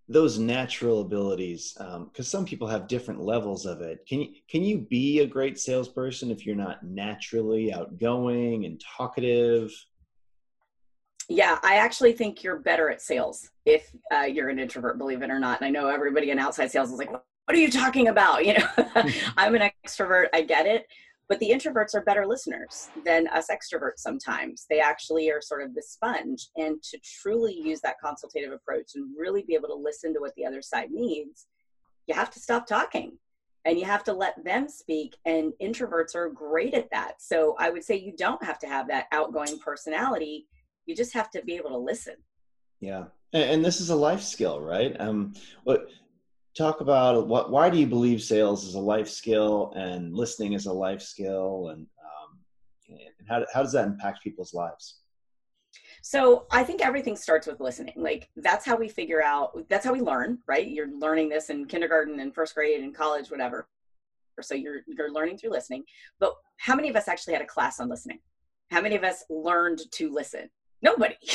those 0.10 0.38
natural 0.38 1.02
abilities 1.02 1.74
because 1.78 2.34
um, 2.34 2.40
some 2.40 2.46
people 2.46 2.68
have 2.68 2.88
different 2.88 3.22
levels 3.22 3.66
of 3.66 3.82
it 3.82 4.06
can 4.08 4.22
you 4.22 4.34
can 4.50 4.64
you 4.64 4.80
be 4.80 5.20
a 5.20 5.26
great 5.26 5.58
salesperson 5.58 6.30
if 6.30 6.46
you're 6.46 6.56
not 6.56 6.84
naturally 6.84 7.74
outgoing 7.74 8.66
and 8.66 8.82
talkative 8.98 9.72
Yeah, 11.30 11.58
I 11.64 11.76
actually 11.76 12.14
think 12.14 12.44
you're 12.44 12.60
better 12.60 12.90
at 12.90 13.02
sales 13.02 13.50
if 13.66 13.90
uh, 14.14 14.24
you're 14.24 14.50
an 14.50 14.60
introvert, 14.60 14.98
believe 14.98 15.22
it 15.22 15.30
or 15.30 15.40
not. 15.40 15.62
And 15.62 15.68
I 15.68 15.70
know 15.70 15.88
everybody 15.88 16.32
in 16.32 16.38
outside 16.38 16.70
sales 16.70 16.92
is 16.92 16.98
like, 16.98 17.12
what 17.12 17.24
are 17.48 17.56
you 17.56 17.72
talking 17.72 18.10
about? 18.10 18.46
You 18.46 18.56
know, 18.56 18.68
I'm 19.38 19.56
an 19.56 19.72
extrovert, 19.86 20.28
I 20.34 20.42
get 20.42 20.66
it. 20.66 20.86
But 21.34 21.40
the 21.40 21.50
introverts 21.50 21.96
are 21.96 22.04
better 22.04 22.28
listeners 22.28 22.90
than 23.04 23.28
us 23.30 23.48
extroverts 23.50 23.98
sometimes. 23.98 24.68
They 24.70 24.80
actually 24.80 25.32
are 25.32 25.42
sort 25.42 25.64
of 25.64 25.74
the 25.74 25.82
sponge. 25.82 26.50
And 26.58 26.80
to 26.84 27.00
truly 27.24 27.56
use 27.56 27.82
that 27.82 27.96
consultative 28.00 28.52
approach 28.52 28.92
and 28.94 29.10
really 29.18 29.42
be 29.42 29.56
able 29.56 29.70
to 29.70 29.74
listen 29.74 30.14
to 30.14 30.20
what 30.20 30.36
the 30.36 30.46
other 30.46 30.62
side 30.62 30.92
needs, 30.92 31.48
you 32.06 32.14
have 32.14 32.30
to 32.30 32.40
stop 32.40 32.68
talking 32.68 33.18
and 33.66 33.80
you 33.80 33.86
have 33.86 34.04
to 34.04 34.14
let 34.14 34.44
them 34.44 34.70
speak 34.70 35.16
and 35.26 35.54
introverts 35.60 36.14
are 36.14 36.30
great 36.30 36.74
at 36.74 36.92
that 36.92 37.14
so 37.22 37.56
i 37.60 37.70
would 37.70 37.82
say 37.82 37.96
you 37.96 38.14
don't 38.18 38.44
have 38.44 38.60
to 38.60 38.68
have 38.68 38.90
that 38.90 39.06
outgoing 39.14 39.58
personality 39.60 40.46
you 40.86 40.94
just 40.94 41.14
have 41.14 41.32
to 41.32 41.42
be 41.44 41.54
able 41.54 41.70
to 41.70 41.78
listen 41.78 42.16
yeah 42.82 43.06
and, 43.32 43.64
this 43.64 43.80
is 43.80 43.90
a 43.90 43.96
life 43.96 44.22
skill 44.22 44.60
right 44.60 44.98
um 45.00 45.34
what 45.64 45.88
talk 46.56 46.82
about 46.82 47.28
what 47.28 47.52
why 47.52 47.70
do 47.70 47.78
you 47.78 47.88
believe 47.88 48.22
sales 48.22 48.66
is 48.66 48.76
a 48.76 48.80
life 48.80 49.08
skill 49.08 49.74
and 49.76 50.16
listening 50.16 50.54
is 50.54 50.66
a 50.66 50.74
life 50.74 51.02
skill 51.02 51.70
and 51.70 51.88
um, 52.04 52.40
and 52.90 53.28
how, 53.28 53.46
how 53.54 53.64
does 53.64 53.72
that 53.72 53.88
impact 53.88 54.24
people's 54.24 54.54
lives 54.54 55.00
so 56.02 56.48
I 56.52 56.66
think 56.66 56.82
everything 56.82 57.16
starts 57.16 57.48
with 57.48 57.62
listening. 57.62 57.94
Like 57.96 58.30
that's 58.36 58.66
how 58.66 58.76
we 58.76 58.90
figure 58.90 59.24
out, 59.24 59.66
that's 59.70 59.86
how 59.86 59.94
we 59.94 60.02
learn, 60.02 60.40
right? 60.46 60.68
You're 60.68 60.92
learning 60.92 61.30
this 61.30 61.50
in 61.50 61.66
kindergarten 61.66 62.20
and 62.20 62.36
first 62.36 62.56
grade 62.56 62.82
and 62.82 62.94
college, 62.94 63.32
whatever. 63.32 63.70
So 64.42 64.54
you're 64.54 64.82
you're 64.86 65.14
learning 65.14 65.38
through 65.38 65.52
listening. 65.52 65.84
But 66.20 66.34
how 66.58 66.76
many 66.76 66.90
of 66.90 66.98
us 66.98 67.08
actually 67.08 67.34
had 67.34 67.42
a 67.42 67.48
class 67.48 67.80
on 67.80 67.88
listening? 67.88 68.20
How 68.70 68.82
many 68.82 68.96
of 68.96 69.04
us 69.04 69.24
learned 69.30 69.80
to 69.92 70.12
listen? 70.12 70.50
Nobody. 70.84 71.16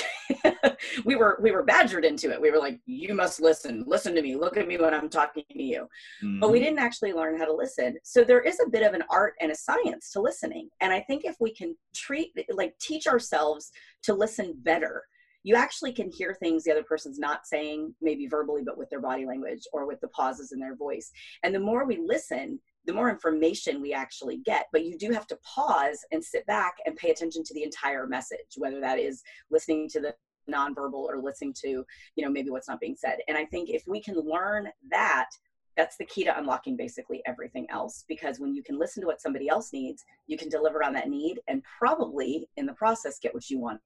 We 1.05 1.17
were 1.17 1.39
we 1.43 1.51
were 1.51 1.63
badgered 1.63 2.05
into 2.05 2.31
it. 2.31 2.41
We 2.41 2.51
were 2.51 2.59
like 2.59 2.81
you 2.87 3.15
must 3.15 3.41
listen. 3.41 3.85
Listen 3.87 4.15
to 4.15 4.23
me. 4.23 4.37
Look 4.37 4.57
at 4.57 4.69
me 4.69 4.77
when 4.77 4.95
i'm 4.95 5.09
talking 5.09 5.45
to 5.51 5.63
you. 5.63 5.89
Mm-hmm. 6.23 6.41
but 6.41 6.51
we 6.51 6.59
mm-hmm. 6.59 6.67
didn't 6.67 6.79
actually 6.79 7.13
learn 7.13 7.39
how 7.39 7.47
to 7.47 7.53
listen. 7.53 7.97
So 8.03 8.25
there 8.25 8.41
is 8.41 8.61
a 8.65 8.69
bit 8.69 8.83
of 8.83 8.95
an 8.95 9.03
art 9.11 9.35
and 9.41 9.51
a 9.51 9.55
science 9.55 10.11
to 10.13 10.21
listening. 10.21 10.69
And 10.81 10.93
i 10.93 11.01
think 11.01 11.25
if 11.25 11.37
we 11.41 11.53
can 11.53 11.77
treat 11.95 12.33
like 12.53 12.79
teach 12.79 13.07
ourselves 13.07 13.71
to 14.05 14.15
listen 14.15 14.55
better 14.59 15.05
you 15.45 15.55
actually 15.55 15.93
can 15.93 16.11
hear 16.11 16.35
things 16.35 16.65
the 16.65 16.71
other 16.71 16.83
person's 16.83 17.19
not 17.19 17.47
saying 17.47 17.95
maybe 18.03 18.27
verbally 18.27 18.63
but 18.65 18.77
with 18.77 18.91
their 18.91 19.01
body 19.01 19.25
language 19.25 19.63
or 19.73 19.87
with 19.87 20.01
the 20.01 20.09
pauses 20.09 20.53
in 20.53 20.59
their 20.59 20.77
voice. 20.77 21.11
And 21.43 21.55
the 21.55 21.61
more 21.61 21.87
we 21.87 21.97
listen 21.97 22.61
the 22.85 22.93
more 22.93 23.11
information 23.11 23.83
we 23.83 23.93
actually 23.93 24.39
get. 24.39 24.67
But 24.73 24.85
you 24.85 24.97
do 24.97 25.11
have 25.11 25.27
to 25.29 25.39
pause 25.45 25.99
and 26.13 26.25
sit 26.25 26.47
back 26.47 26.75
and 26.87 26.97
pay 26.97 27.11
attention 27.11 27.45
to 27.45 27.55
the 27.55 27.63
entire 27.63 28.07
message, 28.07 28.57
whether 28.57 28.81
that 28.81 28.99
is 28.99 29.23
listening 29.51 29.89
to 29.91 30.01
the 30.01 30.15
nonverbal 30.51 30.95
or 30.95 31.21
listening 31.23 31.55
to, 31.61 31.85
you 32.17 32.25
know, 32.25 32.31
maybe 32.31 32.51
what's 32.51 32.69
not 32.69 32.81
being 32.81 32.97
said. 32.97 33.19
And 33.29 33.37
I 33.37 33.45
think 33.45 33.69
if 33.69 33.83
we 33.87 34.01
can 34.01 34.19
learn 34.19 34.69
that, 34.91 35.29
that's 35.77 35.97
the 35.97 36.07
key 36.07 36.25
to 36.25 36.37
unlocking 36.37 36.77
basically 36.77 37.23
everything 37.25 37.67
else 37.71 38.05
because 38.09 38.41
when 38.41 38.53
you 38.53 38.65
can 38.65 38.79
listen 38.79 39.01
to 39.01 39.07
what 39.07 39.21
somebody 39.21 39.49
else 39.49 39.73
needs, 39.73 40.05
you 40.27 40.37
can 40.37 40.49
deliver 40.49 40.83
on 40.83 40.93
that 40.95 41.09
need 41.09 41.39
and 41.47 41.63
probably 41.79 42.49
in 42.57 42.67
the 42.67 42.73
process 42.73 43.19
get 43.21 43.33
what 43.33 43.49
you 43.49 43.61
want 43.61 43.81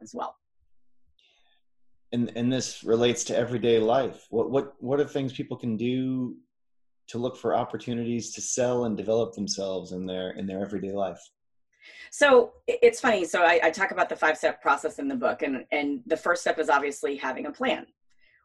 as 0.00 0.12
well. 0.14 0.36
And 2.12 2.32
and 2.34 2.52
this 2.52 2.82
relates 2.84 3.24
to 3.24 3.36
everyday 3.36 3.78
life. 3.78 4.26
What 4.30 4.50
what 4.50 4.74
what 4.80 5.00
are 5.00 5.04
things 5.04 5.32
people 5.32 5.56
can 5.56 5.76
do 5.76 6.36
to 7.08 7.18
look 7.18 7.36
for 7.36 7.54
opportunities 7.54 8.32
to 8.32 8.40
sell 8.40 8.84
and 8.84 8.96
develop 8.96 9.34
themselves 9.34 9.92
in 9.92 10.06
their 10.06 10.30
in 10.32 10.46
their 10.46 10.62
everyday 10.62 10.92
life. 10.92 11.20
So 12.10 12.52
it's 12.66 13.00
funny 13.00 13.24
so 13.24 13.42
I, 13.42 13.60
I, 13.64 13.70
talk 13.70 13.90
about 13.90 14.08
the 14.08 14.16
five 14.16 14.36
step 14.36 14.62
process 14.62 14.98
in 14.98 15.08
the 15.08 15.16
book 15.16 15.42
and 15.42 15.64
and 15.72 16.00
the 16.06 16.16
first 16.16 16.42
step 16.42 16.58
is 16.58 16.68
obviously 16.68 17.16
having 17.16 17.46
a 17.46 17.52
plan. 17.52 17.86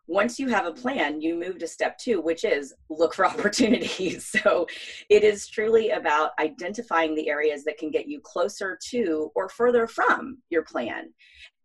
Once 0.07 0.39
you 0.39 0.47
have 0.47 0.65
a 0.65 0.71
plan 0.71 1.21
you 1.21 1.35
move 1.35 1.59
to 1.59 1.67
step 1.67 1.97
two 1.97 2.19
which 2.21 2.43
is 2.43 2.73
look 2.89 3.13
for 3.13 3.25
opportunities. 3.33 4.25
So 4.25 4.67
it 5.09 5.23
is 5.23 5.47
truly 5.47 5.91
about 5.91 6.31
identifying 6.39 7.13
the 7.13 7.29
areas 7.29 7.63
that 7.65 7.77
can 7.77 7.91
get 7.91 8.07
you 8.07 8.19
closer 8.21 8.77
to 8.89 9.31
or 9.35 9.49
further 9.49 9.85
from 9.85 10.39
your 10.49 10.63
plan 10.63 11.13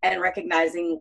and 0.03 0.21
recognizing 0.21 1.01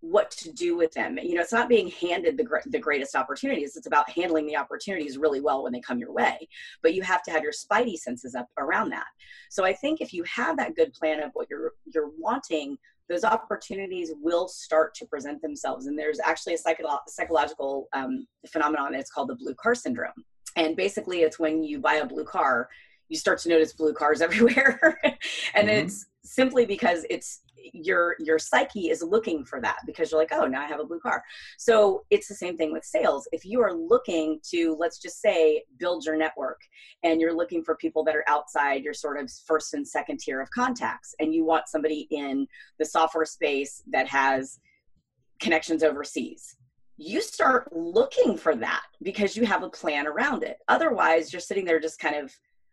what 0.00 0.30
to 0.30 0.50
do 0.52 0.76
with 0.76 0.92
them. 0.92 1.18
You 1.22 1.34
know, 1.34 1.42
it's 1.42 1.52
not 1.52 1.68
being 1.68 1.88
handed 1.88 2.36
the, 2.36 2.46
the 2.66 2.78
greatest 2.78 3.14
opportunities. 3.14 3.76
It's 3.76 3.86
about 3.86 4.08
handling 4.10 4.46
the 4.46 4.56
opportunities 4.56 5.18
really 5.18 5.40
well 5.40 5.62
when 5.62 5.72
they 5.72 5.80
come 5.80 5.98
your 5.98 6.12
way. 6.12 6.48
But 6.82 6.94
you 6.94 7.02
have 7.02 7.22
to 7.24 7.30
have 7.30 7.42
your 7.42 7.52
spidey 7.52 7.96
senses 7.96 8.34
up 8.34 8.48
around 8.58 8.90
that. 8.90 9.06
So 9.50 9.64
I 9.64 9.74
think 9.74 10.00
if 10.00 10.12
you 10.12 10.24
have 10.24 10.56
that 10.56 10.74
good 10.74 10.92
plan 10.94 11.22
of 11.22 11.30
what 11.34 11.48
you're 11.50 11.72
you're 11.92 12.10
wanting, 12.18 12.78
those 13.08 13.24
opportunities 13.24 14.12
will 14.22 14.48
start 14.48 14.94
to 14.94 15.06
present 15.06 15.42
themselves. 15.42 15.86
And 15.86 15.98
there's 15.98 16.20
actually 16.20 16.54
a 16.54 16.58
psycho- 16.58 17.00
psychological 17.08 17.88
um, 17.92 18.26
phenomenon. 18.48 18.94
It's 18.94 19.10
called 19.10 19.28
the 19.28 19.34
blue 19.34 19.54
car 19.54 19.74
syndrome. 19.74 20.12
And 20.56 20.76
basically, 20.76 21.22
it's 21.22 21.38
when 21.38 21.62
you 21.62 21.80
buy 21.80 21.94
a 21.96 22.06
blue 22.06 22.24
car, 22.24 22.68
you 23.08 23.16
start 23.16 23.38
to 23.40 23.48
notice 23.48 23.72
blue 23.72 23.92
cars 23.92 24.22
everywhere, 24.22 24.98
and 25.02 25.68
mm-hmm. 25.68 25.86
it's 25.86 26.06
simply 26.22 26.66
because 26.66 27.04
it's 27.10 27.42
your 27.72 28.16
your 28.18 28.38
psyche 28.38 28.90
is 28.90 29.02
looking 29.02 29.44
for 29.44 29.60
that 29.60 29.76
because 29.86 30.10
you're 30.10 30.20
like 30.20 30.32
oh 30.32 30.46
now 30.46 30.62
i 30.62 30.66
have 30.66 30.80
a 30.80 30.84
blue 30.84 31.00
car. 31.00 31.22
So 31.58 32.04
it's 32.10 32.28
the 32.28 32.34
same 32.34 32.56
thing 32.56 32.72
with 32.72 32.84
sales. 32.84 33.28
If 33.32 33.44
you 33.44 33.60
are 33.60 33.72
looking 33.72 34.40
to 34.50 34.76
let's 34.78 34.98
just 34.98 35.20
say 35.20 35.62
build 35.78 36.04
your 36.04 36.16
network 36.16 36.60
and 37.02 37.20
you're 37.20 37.36
looking 37.36 37.62
for 37.62 37.76
people 37.76 38.04
that 38.04 38.16
are 38.16 38.24
outside 38.28 38.82
your 38.82 38.94
sort 38.94 39.18
of 39.18 39.30
first 39.46 39.74
and 39.74 39.86
second 39.86 40.20
tier 40.20 40.40
of 40.40 40.50
contacts 40.50 41.14
and 41.20 41.34
you 41.34 41.44
want 41.44 41.68
somebody 41.68 42.06
in 42.10 42.46
the 42.78 42.84
software 42.84 43.24
space 43.24 43.82
that 43.90 44.06
has 44.08 44.58
connections 45.40 45.82
overseas 45.82 46.56
you 47.02 47.22
start 47.22 47.74
looking 47.74 48.36
for 48.36 48.54
that 48.54 48.82
because 49.02 49.34
you 49.34 49.46
have 49.46 49.62
a 49.62 49.70
plan 49.70 50.06
around 50.06 50.42
it. 50.42 50.58
Otherwise 50.68 51.32
you're 51.32 51.40
sitting 51.40 51.64
there 51.64 51.80
just 51.80 51.98
kind 51.98 52.14
of 52.14 52.30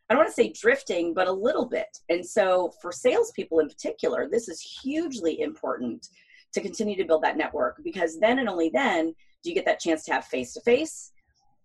I 0.09 0.13
don't 0.13 0.23
want 0.23 0.29
to 0.29 0.41
say 0.41 0.53
drifting, 0.53 1.13
but 1.13 1.27
a 1.27 1.31
little 1.31 1.65
bit. 1.65 1.87
And 2.09 2.25
so 2.25 2.71
for 2.81 2.91
salespeople 2.91 3.59
in 3.59 3.67
particular, 3.67 4.29
this 4.31 4.47
is 4.47 4.61
hugely 4.81 5.41
important 5.41 6.07
to 6.53 6.61
continue 6.61 6.95
to 6.95 7.03
build 7.03 7.23
that 7.23 7.37
network 7.37 7.81
because 7.83 8.19
then 8.19 8.39
and 8.39 8.47
only 8.47 8.69
then 8.69 9.13
do 9.43 9.49
you 9.49 9.55
get 9.55 9.65
that 9.65 9.79
chance 9.79 10.05
to 10.05 10.13
have 10.13 10.25
face 10.25 10.53
to 10.53 10.61
face 10.61 11.11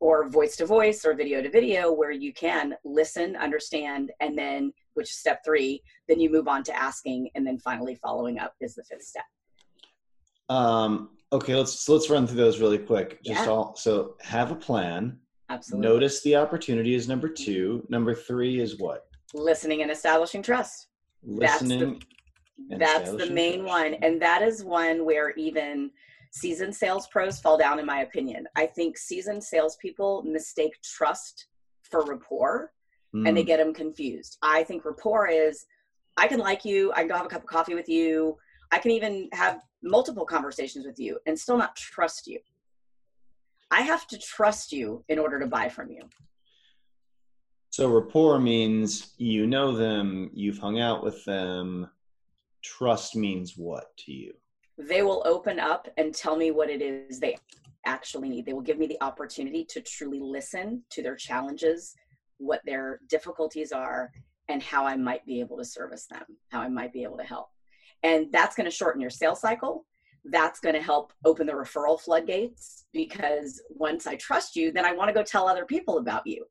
or 0.00 0.28
voice 0.28 0.56
to 0.56 0.66
voice 0.66 1.04
or 1.04 1.14
video 1.14 1.40
to 1.40 1.48
video 1.48 1.92
where 1.92 2.10
you 2.10 2.32
can 2.32 2.74
listen, 2.84 3.36
understand, 3.36 4.10
and 4.20 4.36
then, 4.36 4.72
which 4.94 5.08
is 5.08 5.16
step 5.16 5.40
three, 5.44 5.80
then 6.08 6.18
you 6.18 6.28
move 6.28 6.48
on 6.48 6.64
to 6.64 6.76
asking 6.76 7.30
and 7.36 7.46
then 7.46 7.56
finally 7.58 7.94
following 7.94 8.40
up 8.40 8.54
is 8.60 8.74
the 8.74 8.82
fifth 8.82 9.04
step. 9.04 9.24
Um, 10.48 11.10
okay, 11.32 11.54
let's 11.54 11.72
so 11.72 11.92
let's 11.94 12.10
run 12.10 12.26
through 12.26 12.36
those 12.36 12.60
really 12.60 12.78
quick. 12.78 13.22
Just 13.22 13.44
yeah. 13.44 13.50
all 13.50 13.76
so 13.76 14.16
have 14.20 14.50
a 14.50 14.56
plan, 14.56 15.18
Absolutely. 15.52 15.86
Notice 15.86 16.22
the 16.22 16.36
opportunity 16.36 16.94
is 16.94 17.08
number 17.08 17.28
two. 17.28 17.84
Number 17.90 18.14
three 18.14 18.58
is 18.58 18.78
what? 18.78 19.06
Listening 19.34 19.82
and 19.82 19.90
establishing 19.90 20.42
trust. 20.42 20.88
Listening. 21.22 22.02
That's 22.70 23.04
the, 23.04 23.10
that's 23.10 23.10
the 23.26 23.30
main 23.30 23.60
trust. 23.60 23.68
one. 23.68 23.94
And 24.02 24.20
that 24.22 24.40
is 24.40 24.64
one 24.64 25.04
where 25.04 25.30
even 25.32 25.90
seasoned 26.30 26.74
sales 26.74 27.06
pros 27.08 27.38
fall 27.38 27.58
down, 27.58 27.78
in 27.78 27.84
my 27.84 28.00
opinion. 28.00 28.46
I 28.56 28.64
think 28.64 28.96
seasoned 28.96 29.44
salespeople 29.44 30.22
mistake 30.22 30.72
trust 30.82 31.48
for 31.82 32.02
rapport 32.06 32.72
mm. 33.14 33.28
and 33.28 33.36
they 33.36 33.42
hmm. 33.42 33.48
get 33.48 33.58
them 33.58 33.74
confused. 33.74 34.38
I 34.42 34.64
think 34.64 34.86
rapport 34.86 35.28
is 35.28 35.66
I 36.16 36.26
can 36.28 36.38
like 36.38 36.64
you, 36.64 36.92
I 36.92 37.00
can 37.00 37.08
go 37.08 37.16
have 37.16 37.26
a 37.26 37.28
cup 37.28 37.42
of 37.42 37.48
coffee 37.48 37.74
with 37.74 37.90
you, 37.90 38.38
I 38.70 38.78
can 38.78 38.90
even 38.92 39.28
have 39.32 39.60
multiple 39.82 40.24
conversations 40.24 40.86
with 40.86 40.98
you 40.98 41.18
and 41.26 41.38
still 41.38 41.58
not 41.58 41.76
trust 41.76 42.26
you. 42.26 42.40
I 43.72 43.80
have 43.80 44.06
to 44.08 44.18
trust 44.18 44.70
you 44.70 45.02
in 45.08 45.18
order 45.18 45.40
to 45.40 45.46
buy 45.46 45.70
from 45.70 45.90
you. 45.90 46.02
So 47.70 47.88
rapport 47.88 48.38
means 48.38 49.14
you 49.16 49.46
know 49.46 49.74
them, 49.74 50.30
you've 50.34 50.58
hung 50.58 50.78
out 50.78 51.02
with 51.02 51.24
them. 51.24 51.88
Trust 52.62 53.16
means 53.16 53.56
what 53.56 53.96
to 54.00 54.12
you? 54.12 54.34
They 54.76 55.02
will 55.02 55.22
open 55.24 55.58
up 55.58 55.88
and 55.96 56.14
tell 56.14 56.36
me 56.36 56.50
what 56.50 56.68
it 56.68 56.82
is 56.82 57.18
they 57.18 57.38
actually 57.86 58.28
need. 58.28 58.44
They 58.44 58.52
will 58.52 58.60
give 58.60 58.78
me 58.78 58.86
the 58.86 59.02
opportunity 59.02 59.64
to 59.70 59.80
truly 59.80 60.20
listen 60.20 60.82
to 60.90 61.02
their 61.02 61.16
challenges, 61.16 61.94
what 62.36 62.60
their 62.66 63.00
difficulties 63.08 63.72
are, 63.72 64.12
and 64.48 64.62
how 64.62 64.84
I 64.84 64.96
might 64.96 65.24
be 65.24 65.40
able 65.40 65.56
to 65.56 65.64
service 65.64 66.06
them, 66.06 66.24
how 66.50 66.60
I 66.60 66.68
might 66.68 66.92
be 66.92 67.04
able 67.04 67.16
to 67.16 67.24
help. 67.24 67.48
And 68.02 68.30
that's 68.32 68.54
going 68.54 68.66
to 68.66 68.70
shorten 68.70 69.00
your 69.00 69.10
sales 69.10 69.40
cycle 69.40 69.86
that's 70.24 70.60
going 70.60 70.74
to 70.74 70.82
help 70.82 71.12
open 71.24 71.46
the 71.46 71.52
referral 71.52 72.00
floodgates 72.00 72.84
because 72.92 73.60
once 73.70 74.06
I 74.06 74.16
trust 74.16 74.54
you, 74.54 74.72
then 74.72 74.84
I 74.84 74.92
want 74.92 75.08
to 75.08 75.14
go 75.14 75.22
tell 75.22 75.48
other 75.48 75.64
people 75.64 75.98
about 75.98 76.26
you. 76.26 76.44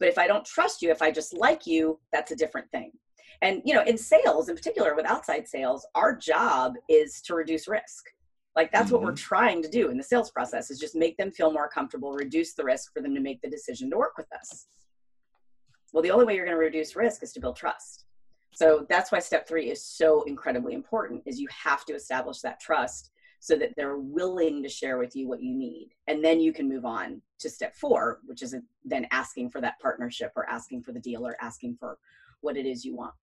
But 0.00 0.08
if 0.08 0.18
I 0.18 0.26
don't 0.26 0.44
trust 0.44 0.80
you, 0.80 0.90
if 0.90 1.02
I 1.02 1.10
just 1.10 1.36
like 1.36 1.66
you, 1.66 1.98
that's 2.12 2.30
a 2.30 2.36
different 2.36 2.70
thing. 2.70 2.92
And 3.42 3.62
you 3.64 3.74
know, 3.74 3.82
in 3.82 3.98
sales, 3.98 4.48
in 4.48 4.56
particular 4.56 4.94
with 4.94 5.06
outside 5.06 5.46
sales, 5.46 5.86
our 5.94 6.16
job 6.16 6.74
is 6.88 7.20
to 7.22 7.34
reduce 7.34 7.68
risk. 7.68 8.04
Like 8.56 8.72
that's 8.72 8.86
mm-hmm. 8.86 8.94
what 8.94 9.02
we're 9.02 9.12
mm-hmm. 9.12 9.16
trying 9.16 9.62
to 9.62 9.68
do 9.68 9.90
in 9.90 9.96
the 9.96 10.02
sales 10.02 10.30
process 10.30 10.70
is 10.70 10.78
just 10.78 10.96
make 10.96 11.16
them 11.16 11.30
feel 11.30 11.52
more 11.52 11.68
comfortable, 11.68 12.12
reduce 12.12 12.54
the 12.54 12.64
risk 12.64 12.92
for 12.92 13.02
them 13.02 13.14
to 13.14 13.20
make 13.20 13.40
the 13.42 13.50
decision 13.50 13.90
to 13.90 13.96
work 13.96 14.16
with 14.16 14.26
us. 14.32 14.66
Well, 15.92 16.02
the 16.02 16.10
only 16.10 16.26
way 16.26 16.34
you're 16.34 16.44
going 16.44 16.56
to 16.56 16.60
reduce 16.60 16.96
risk 16.96 17.22
is 17.22 17.32
to 17.32 17.40
build 17.40 17.56
trust. 17.56 18.04
So 18.52 18.86
that's 18.88 19.12
why 19.12 19.20
step 19.20 19.46
three 19.46 19.70
is 19.70 19.84
so 19.84 20.22
incredibly 20.22 20.74
important 20.74 21.22
is 21.26 21.38
you 21.38 21.48
have 21.64 21.84
to 21.84 21.94
establish 21.94 22.40
that 22.40 22.60
trust 22.60 23.10
so 23.40 23.56
that 23.56 23.74
they're 23.76 23.98
willing 23.98 24.62
to 24.62 24.68
share 24.68 24.98
with 24.98 25.14
you 25.14 25.28
what 25.28 25.42
you 25.42 25.54
need. 25.54 25.90
And 26.06 26.24
then 26.24 26.40
you 26.40 26.52
can 26.52 26.68
move 26.68 26.84
on 26.84 27.22
to 27.38 27.48
step 27.48 27.76
four, 27.76 28.20
which 28.26 28.42
is 28.42 28.54
then 28.84 29.06
asking 29.10 29.50
for 29.50 29.60
that 29.60 29.78
partnership 29.80 30.32
or 30.36 30.48
asking 30.48 30.82
for 30.82 30.92
the 30.92 31.00
deal 31.00 31.26
or 31.26 31.36
asking 31.40 31.76
for 31.78 31.98
what 32.40 32.56
it 32.56 32.66
is 32.66 32.84
you 32.84 32.96
want. 32.96 33.14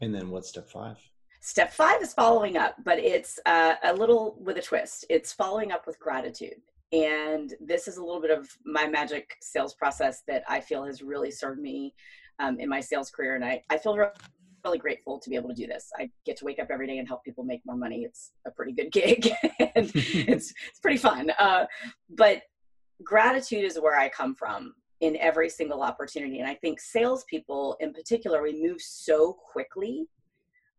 And 0.00 0.14
then 0.14 0.30
what's 0.30 0.48
step 0.48 0.68
five? 0.68 0.96
Step 1.42 1.72
five 1.72 2.02
is 2.02 2.12
following 2.12 2.56
up, 2.56 2.76
but 2.84 2.98
it's 2.98 3.38
uh, 3.46 3.74
a 3.84 3.94
little 3.94 4.36
with 4.40 4.58
a 4.58 4.62
twist. 4.62 5.06
It's 5.08 5.32
following 5.32 5.72
up 5.72 5.86
with 5.86 5.98
gratitude. 5.98 6.60
And 6.92 7.54
this 7.60 7.86
is 7.86 7.96
a 7.96 8.04
little 8.04 8.20
bit 8.20 8.30
of 8.30 8.50
my 8.64 8.86
magic 8.86 9.36
sales 9.40 9.74
process 9.74 10.22
that 10.26 10.42
I 10.48 10.60
feel 10.60 10.84
has 10.84 11.02
really 11.02 11.30
served 11.30 11.60
me 11.60 11.94
um, 12.40 12.58
in 12.58 12.68
my 12.68 12.80
sales 12.80 13.10
career. 13.10 13.36
And 13.36 13.44
I, 13.44 13.62
I 13.70 13.78
feel 13.78 13.96
really 14.64 14.78
grateful 14.78 15.18
to 15.18 15.30
be 15.30 15.36
able 15.36 15.48
to 15.48 15.54
do 15.54 15.66
this. 15.66 15.90
I 15.98 16.10
get 16.24 16.36
to 16.38 16.44
wake 16.44 16.58
up 16.58 16.68
every 16.70 16.86
day 16.86 16.98
and 16.98 17.08
help 17.08 17.24
people 17.24 17.44
make 17.44 17.62
more 17.64 17.76
money. 17.76 18.04
It's 18.04 18.32
a 18.46 18.50
pretty 18.50 18.72
good 18.72 18.92
gig 18.92 19.30
and 19.58 19.90
it's, 19.94 20.52
it's 20.68 20.80
pretty 20.80 20.98
fun. 20.98 21.30
Uh, 21.38 21.66
but 22.10 22.42
gratitude 23.02 23.64
is 23.64 23.78
where 23.80 23.98
I 23.98 24.08
come 24.08 24.34
from 24.34 24.74
in 25.00 25.16
every 25.16 25.48
single 25.48 25.82
opportunity. 25.82 26.40
And 26.40 26.48
I 26.48 26.54
think 26.54 26.80
salespeople 26.80 27.76
in 27.80 27.92
particular, 27.92 28.42
we 28.42 28.60
move 28.62 28.80
so 28.80 29.32
quickly 29.32 30.06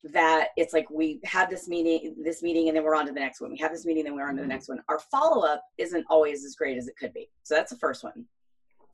that 0.03 0.49
it's 0.57 0.73
like 0.73 0.89
we 0.89 1.19
have 1.25 1.49
this 1.49 1.67
meeting, 1.67 2.15
this 2.23 2.41
meeting, 2.41 2.67
and 2.67 2.75
then 2.75 2.83
we're 2.83 2.95
on 2.95 3.05
to 3.05 3.11
the 3.11 3.19
next 3.19 3.41
one. 3.41 3.51
We 3.51 3.57
have 3.59 3.71
this 3.71 3.85
meeting, 3.85 4.03
then 4.03 4.15
we're 4.15 4.27
on 4.27 4.35
to 4.35 4.41
the 4.41 4.47
next 4.47 4.67
one. 4.67 4.79
Our 4.89 4.99
follow 4.99 5.45
up 5.45 5.63
isn't 5.77 6.05
always 6.09 6.43
as 6.43 6.55
great 6.55 6.77
as 6.77 6.87
it 6.87 6.95
could 6.97 7.13
be. 7.13 7.29
So 7.43 7.55
that's 7.55 7.71
the 7.71 7.77
first 7.77 8.03
one. 8.03 8.25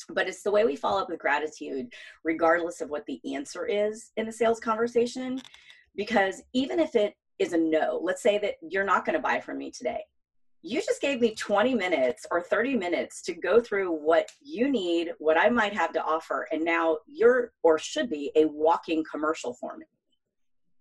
But 0.10 0.28
it's 0.28 0.44
the 0.44 0.52
way 0.52 0.66
we 0.66 0.76
follow 0.76 1.02
up 1.02 1.10
with 1.10 1.20
gratitude, 1.20 1.94
regardless 2.24 2.82
of 2.82 2.90
what 2.90 3.06
the 3.06 3.20
answer 3.36 3.66
is 3.66 4.12
in 4.18 4.26
the 4.26 4.32
sales 4.32 4.60
conversation. 4.60 5.42
Because 5.96 6.44
even 6.54 6.80
if 6.80 6.96
it 6.96 7.16
is 7.40 7.54
a 7.54 7.58
no, 7.58 8.00
let's 8.04 8.24
say 8.24 8.38
that 8.40 8.56
you're 8.62 8.84
not 8.84 9.06
going 9.06 9.16
to 9.16 9.22
buy 9.22 9.40
from 9.40 9.58
me 9.58 9.72
today 9.72 10.02
you 10.62 10.82
just 10.82 11.02
gave 11.02 11.22
me 11.22 11.36
20 11.36 11.76
minutes 11.76 12.26
or 12.32 12.42
30 12.42 12.76
minutes 12.76 13.22
to 13.22 13.34
go 13.34 13.62
through 13.62 13.92
what 13.92 14.30
you 14.42 14.70
need, 14.70 15.12
what 15.20 15.38
I 15.38 15.50
might 15.50 15.74
have 15.74 15.94
to 15.94 16.04
offer, 16.04 16.48
and 16.52 16.64
now 16.64 16.98
you're 17.08 17.54
or 17.64 17.78
should 17.78 18.10
be 18.10 18.32
a 18.36 18.46
walking 18.46 19.04
commercial 19.10 19.54
for 19.54 19.78
me. 19.78 19.86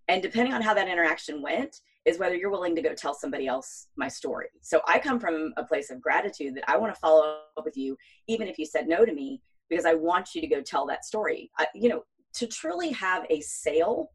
And 0.07 0.21
depending 0.21 0.53
on 0.53 0.61
how 0.61 0.73
that 0.73 0.87
interaction 0.87 1.41
went, 1.41 1.81
is 2.07 2.17
whether 2.17 2.35
you're 2.35 2.49
willing 2.49 2.75
to 2.75 2.81
go 2.81 2.93
tell 2.93 3.13
somebody 3.13 3.47
else 3.47 3.87
my 3.97 4.07
story. 4.07 4.47
So 4.61 4.81
I 4.87 4.97
come 4.97 5.19
from 5.19 5.53
a 5.57 5.63
place 5.63 5.91
of 5.91 6.01
gratitude 6.01 6.55
that 6.55 6.63
I 6.67 6.77
want 6.77 6.95
to 6.95 6.99
follow 6.99 7.41
up 7.57 7.65
with 7.65 7.75
you, 7.75 7.97
even 8.27 8.47
if 8.47 8.57
you 8.57 8.65
said 8.65 8.87
no 8.87 9.05
to 9.05 9.13
me, 9.13 9.41
because 9.69 9.85
I 9.85 9.93
want 9.93 10.33
you 10.33 10.39
to 10.39 10.47
go 10.47 10.61
tell 10.61 10.87
that 10.87 11.03
story. 11.03 11.51
I, 11.59 11.67
you 11.75 11.89
know, 11.89 12.03
to 12.35 12.47
truly 12.47 12.91
have 12.93 13.25
a 13.29 13.41
sale 13.41 14.11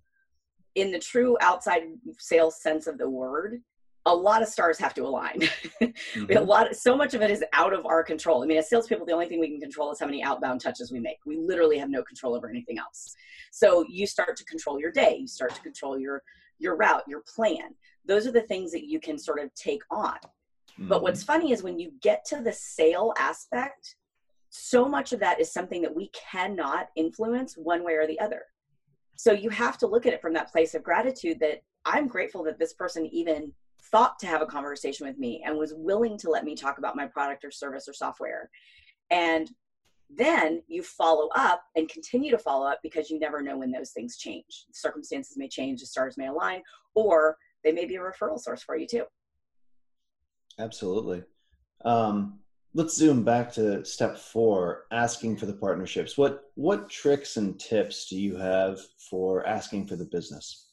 in 0.74 0.90
the 0.90 0.98
true 0.98 1.36
outside 1.42 1.82
sales 2.18 2.62
sense 2.62 2.86
of 2.86 2.96
the 2.96 3.10
word, 3.10 3.60
a 4.06 4.14
lot 4.14 4.42
of 4.42 4.48
stars 4.48 4.78
have 4.78 4.94
to 4.94 5.02
align. 5.02 5.40
mm-hmm. 5.82 6.36
a 6.36 6.40
lot, 6.40 6.74
so 6.74 6.96
much 6.96 7.14
of 7.14 7.22
it 7.22 7.30
is 7.30 7.44
out 7.52 7.72
of 7.72 7.86
our 7.86 8.02
control. 8.02 8.42
I 8.42 8.46
mean, 8.46 8.58
as 8.58 8.68
salespeople, 8.68 9.06
the 9.06 9.12
only 9.12 9.28
thing 9.28 9.38
we 9.38 9.48
can 9.48 9.60
control 9.60 9.92
is 9.92 10.00
how 10.00 10.06
many 10.06 10.22
outbound 10.22 10.60
touches 10.60 10.90
we 10.90 10.98
make. 10.98 11.18
We 11.24 11.36
literally 11.38 11.78
have 11.78 11.88
no 11.88 12.02
control 12.02 12.34
over 12.34 12.48
anything 12.48 12.78
else. 12.78 13.14
So 13.52 13.84
you 13.88 14.06
start 14.06 14.36
to 14.36 14.44
control 14.44 14.80
your 14.80 14.90
day. 14.90 15.18
You 15.20 15.28
start 15.28 15.54
to 15.54 15.60
control 15.60 15.98
your 15.98 16.22
your 16.58 16.76
route, 16.76 17.02
your 17.08 17.22
plan. 17.34 17.74
Those 18.06 18.26
are 18.26 18.32
the 18.32 18.42
things 18.42 18.70
that 18.72 18.84
you 18.84 19.00
can 19.00 19.18
sort 19.18 19.40
of 19.40 19.52
take 19.54 19.82
on. 19.90 20.14
Mm-hmm. 20.14 20.88
But 20.88 21.02
what's 21.02 21.22
funny 21.22 21.52
is 21.52 21.62
when 21.62 21.78
you 21.78 21.92
get 22.00 22.24
to 22.26 22.40
the 22.40 22.52
sale 22.52 23.12
aspect, 23.18 23.96
so 24.50 24.86
much 24.86 25.12
of 25.12 25.20
that 25.20 25.40
is 25.40 25.52
something 25.52 25.82
that 25.82 25.94
we 25.94 26.10
cannot 26.10 26.88
influence 26.94 27.54
one 27.56 27.84
way 27.84 27.94
or 27.94 28.06
the 28.06 28.20
other. 28.20 28.42
So 29.16 29.32
you 29.32 29.50
have 29.50 29.78
to 29.78 29.86
look 29.86 30.06
at 30.06 30.12
it 30.12 30.20
from 30.20 30.34
that 30.34 30.52
place 30.52 30.74
of 30.74 30.82
gratitude 30.82 31.38
that 31.40 31.62
I'm 31.84 32.06
grateful 32.06 32.44
that 32.44 32.58
this 32.58 32.74
person 32.74 33.06
even 33.06 33.52
thought 33.92 34.18
to 34.18 34.26
have 34.26 34.42
a 34.42 34.46
conversation 34.46 35.06
with 35.06 35.18
me 35.18 35.42
and 35.44 35.56
was 35.56 35.74
willing 35.76 36.18
to 36.18 36.30
let 36.30 36.44
me 36.44 36.56
talk 36.56 36.78
about 36.78 36.96
my 36.96 37.06
product 37.06 37.44
or 37.44 37.50
service 37.50 37.86
or 37.86 37.92
software. 37.92 38.50
And 39.10 39.50
then 40.14 40.62
you 40.66 40.82
follow 40.82 41.28
up 41.36 41.62
and 41.76 41.88
continue 41.88 42.30
to 42.30 42.38
follow 42.38 42.66
up 42.66 42.80
because 42.82 43.10
you 43.10 43.18
never 43.18 43.42
know 43.42 43.58
when 43.58 43.70
those 43.70 43.90
things 43.90 44.16
change. 44.16 44.66
Circumstances 44.72 45.36
may 45.36 45.48
change, 45.48 45.80
the 45.80 45.86
stars 45.86 46.16
may 46.16 46.26
align, 46.26 46.62
or 46.94 47.36
they 47.62 47.72
may 47.72 47.84
be 47.84 47.96
a 47.96 48.00
referral 48.00 48.40
source 48.40 48.62
for 48.62 48.76
you 48.76 48.86
too. 48.86 49.04
Absolutely. 50.58 51.22
Um, 51.84 52.40
let's 52.74 52.96
zoom 52.96 53.24
back 53.24 53.52
to 53.52 53.84
step 53.84 54.18
four 54.18 54.84
asking 54.90 55.36
for 55.36 55.46
the 55.46 55.52
partnerships 55.52 56.16
what 56.16 56.44
what 56.54 56.88
tricks 56.88 57.36
and 57.36 57.58
tips 57.60 58.08
do 58.08 58.18
you 58.18 58.36
have 58.36 58.78
for 59.10 59.46
asking 59.46 59.86
for 59.86 59.96
the 59.96 60.06
business 60.06 60.71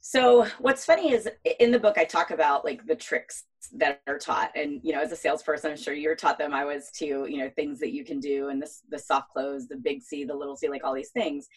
so 0.00 0.46
what's 0.58 0.84
funny 0.84 1.12
is 1.12 1.28
in 1.58 1.70
the 1.70 1.78
book 1.78 1.98
I 1.98 2.04
talk 2.04 2.30
about 2.30 2.64
like 2.64 2.86
the 2.86 2.94
tricks 2.94 3.44
that 3.72 4.00
are 4.06 4.18
taught. 4.18 4.50
And 4.56 4.80
you 4.82 4.92
know 4.92 5.00
as 5.00 5.12
a 5.12 5.16
salesperson 5.16 5.70
I'm 5.70 5.76
sure 5.76 5.92
you're 5.92 6.16
taught 6.16 6.38
them. 6.38 6.54
I 6.54 6.64
was 6.64 6.90
too 6.90 7.26
you 7.28 7.38
know 7.38 7.50
things 7.50 7.78
that 7.80 7.92
you 7.92 8.04
can 8.04 8.18
do 8.18 8.48
and 8.48 8.60
this 8.60 8.80
the 8.88 8.98
soft 8.98 9.30
close 9.30 9.68
the 9.68 9.76
big 9.76 10.02
C 10.02 10.24
the 10.24 10.34
little 10.34 10.56
C 10.56 10.68
like 10.68 10.84
all 10.84 10.94
these 10.94 11.10
things. 11.10 11.48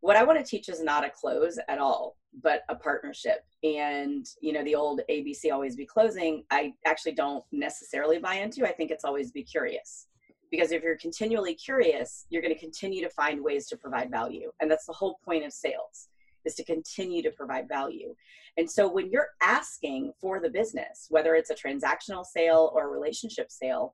What 0.00 0.16
I 0.16 0.24
want 0.24 0.38
to 0.38 0.44
teach 0.44 0.68
is 0.68 0.82
not 0.82 1.06
a 1.06 1.10
close 1.10 1.58
at 1.68 1.78
all 1.78 2.16
but 2.42 2.62
a 2.68 2.74
partnership. 2.74 3.46
And 3.64 4.26
you 4.42 4.52
know 4.52 4.62
the 4.62 4.74
old 4.74 5.00
ABC 5.10 5.50
always 5.50 5.74
be 5.74 5.86
closing 5.86 6.44
I 6.50 6.74
actually 6.84 7.12
don't 7.12 7.44
necessarily 7.50 8.18
buy 8.18 8.34
into. 8.34 8.66
I 8.66 8.72
think 8.72 8.90
it's 8.90 9.04
always 9.04 9.30
be 9.32 9.42
curious. 9.42 10.06
Because 10.50 10.70
if 10.70 10.82
you're 10.82 10.98
continually 10.98 11.54
curious 11.54 12.26
you're 12.28 12.42
going 12.42 12.54
to 12.54 12.60
continue 12.60 13.02
to 13.02 13.10
find 13.10 13.42
ways 13.42 13.66
to 13.68 13.76
provide 13.78 14.10
value. 14.10 14.52
And 14.60 14.70
that's 14.70 14.84
the 14.84 14.92
whole 14.92 15.18
point 15.24 15.46
of 15.46 15.52
sales 15.54 16.08
is 16.46 16.54
to 16.54 16.64
continue 16.64 17.22
to 17.22 17.30
provide 17.30 17.68
value. 17.68 18.14
And 18.56 18.70
so 18.70 18.88
when 18.88 19.10
you're 19.10 19.28
asking 19.42 20.12
for 20.20 20.40
the 20.40 20.48
business, 20.48 21.06
whether 21.10 21.34
it's 21.34 21.50
a 21.50 21.54
transactional 21.54 22.24
sale 22.24 22.72
or 22.74 22.86
a 22.86 22.90
relationship 22.90 23.50
sale, 23.50 23.92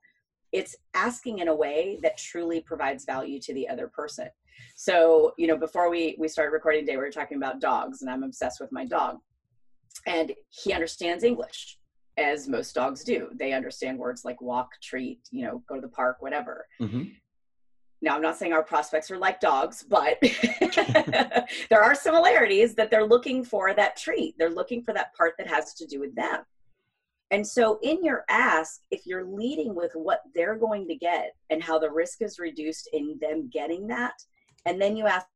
it's 0.52 0.76
asking 0.94 1.38
in 1.38 1.48
a 1.48 1.54
way 1.54 1.98
that 2.02 2.18
truly 2.18 2.60
provides 2.60 3.04
value 3.04 3.40
to 3.40 3.54
the 3.54 3.68
other 3.68 3.88
person. 3.88 4.28
So, 4.76 5.32
you 5.38 5.46
know, 5.46 5.56
before 5.56 5.90
we 5.90 6.14
we 6.18 6.28
started 6.28 6.52
recording 6.52 6.82
today, 6.82 6.96
we 6.96 7.02
were 7.02 7.10
talking 7.10 7.38
about 7.38 7.60
dogs, 7.60 8.02
and 8.02 8.10
I'm 8.10 8.22
obsessed 8.22 8.60
with 8.60 8.70
my 8.70 8.84
dog. 8.84 9.18
And 10.06 10.32
he 10.50 10.72
understands 10.72 11.24
English, 11.24 11.78
as 12.16 12.48
most 12.48 12.74
dogs 12.74 13.02
do. 13.02 13.28
They 13.34 13.52
understand 13.52 13.98
words 13.98 14.24
like 14.24 14.40
walk, 14.40 14.68
treat, 14.82 15.20
you 15.30 15.44
know, 15.44 15.62
go 15.68 15.76
to 15.76 15.80
the 15.80 15.88
park, 15.88 16.18
whatever. 16.20 16.66
Mm-hmm. 16.80 17.04
Now, 18.02 18.16
I'm 18.16 18.22
not 18.22 18.36
saying 18.36 18.52
our 18.52 18.64
prospects 18.64 19.12
are 19.12 19.16
like 19.16 19.38
dogs, 19.38 19.84
but 19.88 20.18
there 21.70 21.82
are 21.82 21.94
similarities 21.94 22.74
that 22.74 22.90
they're 22.90 23.06
looking 23.06 23.44
for 23.44 23.72
that 23.74 23.96
treat. 23.96 24.34
They're 24.36 24.50
looking 24.50 24.82
for 24.82 24.92
that 24.92 25.14
part 25.14 25.34
that 25.38 25.46
has 25.46 25.72
to 25.74 25.86
do 25.86 26.00
with 26.00 26.14
them. 26.16 26.40
And 27.30 27.46
so, 27.46 27.78
in 27.82 28.04
your 28.04 28.24
ask, 28.28 28.80
if 28.90 29.06
you're 29.06 29.24
leading 29.24 29.74
with 29.74 29.92
what 29.94 30.20
they're 30.34 30.56
going 30.56 30.88
to 30.88 30.96
get 30.96 31.32
and 31.48 31.62
how 31.62 31.78
the 31.78 31.90
risk 31.90 32.22
is 32.22 32.40
reduced 32.40 32.90
in 32.92 33.16
them 33.20 33.48
getting 33.50 33.86
that, 33.86 34.14
and 34.66 34.82
then 34.82 34.96
you 34.96 35.06
ask 35.06 35.26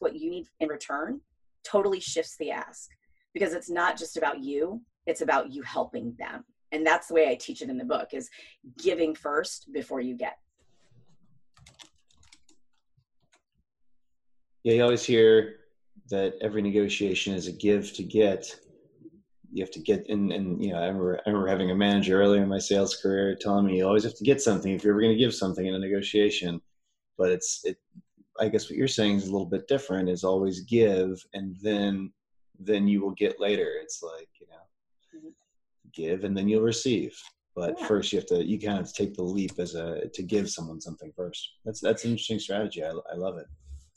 what 0.00 0.16
you 0.16 0.28
need 0.28 0.46
in 0.58 0.68
return, 0.68 1.20
totally 1.64 2.00
shifts 2.00 2.36
the 2.36 2.50
ask 2.50 2.90
because 3.32 3.54
it's 3.54 3.70
not 3.70 3.96
just 3.96 4.16
about 4.16 4.42
you, 4.42 4.82
it's 5.06 5.22
about 5.22 5.52
you 5.52 5.62
helping 5.62 6.14
them. 6.18 6.44
And 6.72 6.84
that's 6.84 7.08
the 7.08 7.14
way 7.14 7.28
I 7.28 7.34
teach 7.34 7.62
it 7.62 7.70
in 7.70 7.78
the 7.78 7.84
book 7.84 8.08
is 8.12 8.28
giving 8.82 9.14
first 9.14 9.72
before 9.72 10.00
you 10.00 10.16
get. 10.16 10.38
Yeah, 14.64 14.74
you 14.74 14.82
always 14.82 15.04
hear 15.04 15.56
that 16.10 16.34
every 16.40 16.62
negotiation 16.62 17.34
is 17.34 17.46
a 17.46 17.52
give 17.52 17.92
to 17.94 18.02
get. 18.02 18.54
You 19.52 19.62
have 19.62 19.72
to 19.72 19.80
get, 19.80 20.08
and, 20.08 20.32
and 20.32 20.62
you 20.64 20.72
know, 20.72 20.78
I 20.78 20.86
remember, 20.86 21.20
I 21.26 21.28
remember 21.28 21.48
having 21.48 21.70
a 21.70 21.74
manager 21.74 22.20
earlier 22.20 22.42
in 22.42 22.48
my 22.48 22.58
sales 22.58 22.96
career 22.96 23.36
telling 23.38 23.66
me 23.66 23.78
you 23.78 23.86
always 23.86 24.04
have 24.04 24.16
to 24.16 24.24
get 24.24 24.40
something 24.40 24.72
if 24.72 24.82
you're 24.82 24.94
ever 24.94 25.00
going 25.00 25.12
to 25.12 25.18
give 25.18 25.34
something 25.34 25.66
in 25.66 25.74
a 25.74 25.78
negotiation. 25.78 26.60
But 27.18 27.30
it's, 27.30 27.60
it, 27.64 27.76
I 28.40 28.48
guess 28.48 28.70
what 28.70 28.78
you're 28.78 28.88
saying 28.88 29.16
is 29.16 29.28
a 29.28 29.32
little 29.32 29.46
bit 29.46 29.68
different. 29.68 30.08
Is 30.08 30.24
always 30.24 30.60
give, 30.60 31.22
and 31.34 31.56
then, 31.60 32.12
then 32.58 32.88
you 32.88 33.02
will 33.02 33.12
get 33.12 33.40
later. 33.40 33.68
It's 33.82 34.02
like 34.02 34.28
you 34.40 34.46
know, 34.46 35.18
mm-hmm. 35.18 35.28
give 35.92 36.24
and 36.24 36.36
then 36.36 36.48
you'll 36.48 36.62
receive. 36.62 37.14
But 37.54 37.76
yeah. 37.78 37.86
first, 37.86 38.12
you 38.12 38.18
have 38.18 38.26
to, 38.28 38.42
you 38.42 38.58
kind 38.58 38.78
of 38.78 38.92
take 38.94 39.14
the 39.14 39.22
leap 39.22 39.52
as 39.58 39.74
a 39.74 40.08
to 40.14 40.22
give 40.22 40.48
someone 40.48 40.80
something 40.80 41.12
first. 41.14 41.56
That's 41.66 41.80
that's 41.80 42.04
an 42.04 42.12
interesting 42.12 42.38
strategy. 42.38 42.82
I, 42.82 42.92
I 43.12 43.16
love 43.16 43.36
it. 43.36 43.46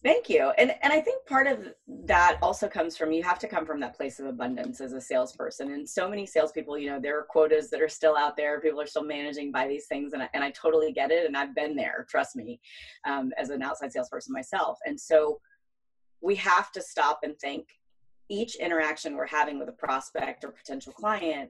Thank 0.05 0.29
you. 0.29 0.51
And 0.59 0.71
and 0.83 0.93
I 0.93 1.01
think 1.01 1.25
part 1.25 1.47
of 1.47 1.73
that 2.05 2.37
also 2.39 2.67
comes 2.67 2.95
from 2.95 3.11
you 3.11 3.23
have 3.23 3.39
to 3.39 3.47
come 3.47 3.65
from 3.65 3.79
that 3.79 3.97
place 3.97 4.19
of 4.19 4.27
abundance 4.27 4.79
as 4.79 4.93
a 4.93 5.01
salesperson. 5.01 5.71
And 5.71 5.89
so 5.89 6.07
many 6.07 6.27
salespeople, 6.27 6.77
you 6.77 6.91
know, 6.91 6.99
there 6.99 7.17
are 7.17 7.23
quotas 7.23 7.71
that 7.71 7.81
are 7.81 7.89
still 7.89 8.15
out 8.15 8.37
there. 8.37 8.61
People 8.61 8.79
are 8.79 8.85
still 8.85 9.03
managing 9.03 9.51
by 9.51 9.67
these 9.67 9.87
things, 9.87 10.13
and 10.13 10.21
I, 10.21 10.29
and 10.35 10.43
I 10.43 10.51
totally 10.51 10.93
get 10.93 11.09
it. 11.09 11.25
And 11.25 11.35
I've 11.35 11.55
been 11.55 11.75
there. 11.75 12.05
Trust 12.07 12.35
me, 12.35 12.59
um, 13.07 13.31
as 13.35 13.49
an 13.49 13.63
outside 13.63 13.91
salesperson 13.91 14.31
myself. 14.31 14.77
And 14.85 14.99
so 14.99 15.39
we 16.21 16.35
have 16.35 16.71
to 16.73 16.83
stop 16.83 17.21
and 17.23 17.35
think. 17.39 17.67
Each 18.29 18.55
interaction 18.55 19.15
we're 19.15 19.25
having 19.25 19.57
with 19.57 19.69
a 19.69 19.71
prospect 19.71 20.43
or 20.43 20.51
potential 20.51 20.93
client 20.93 21.49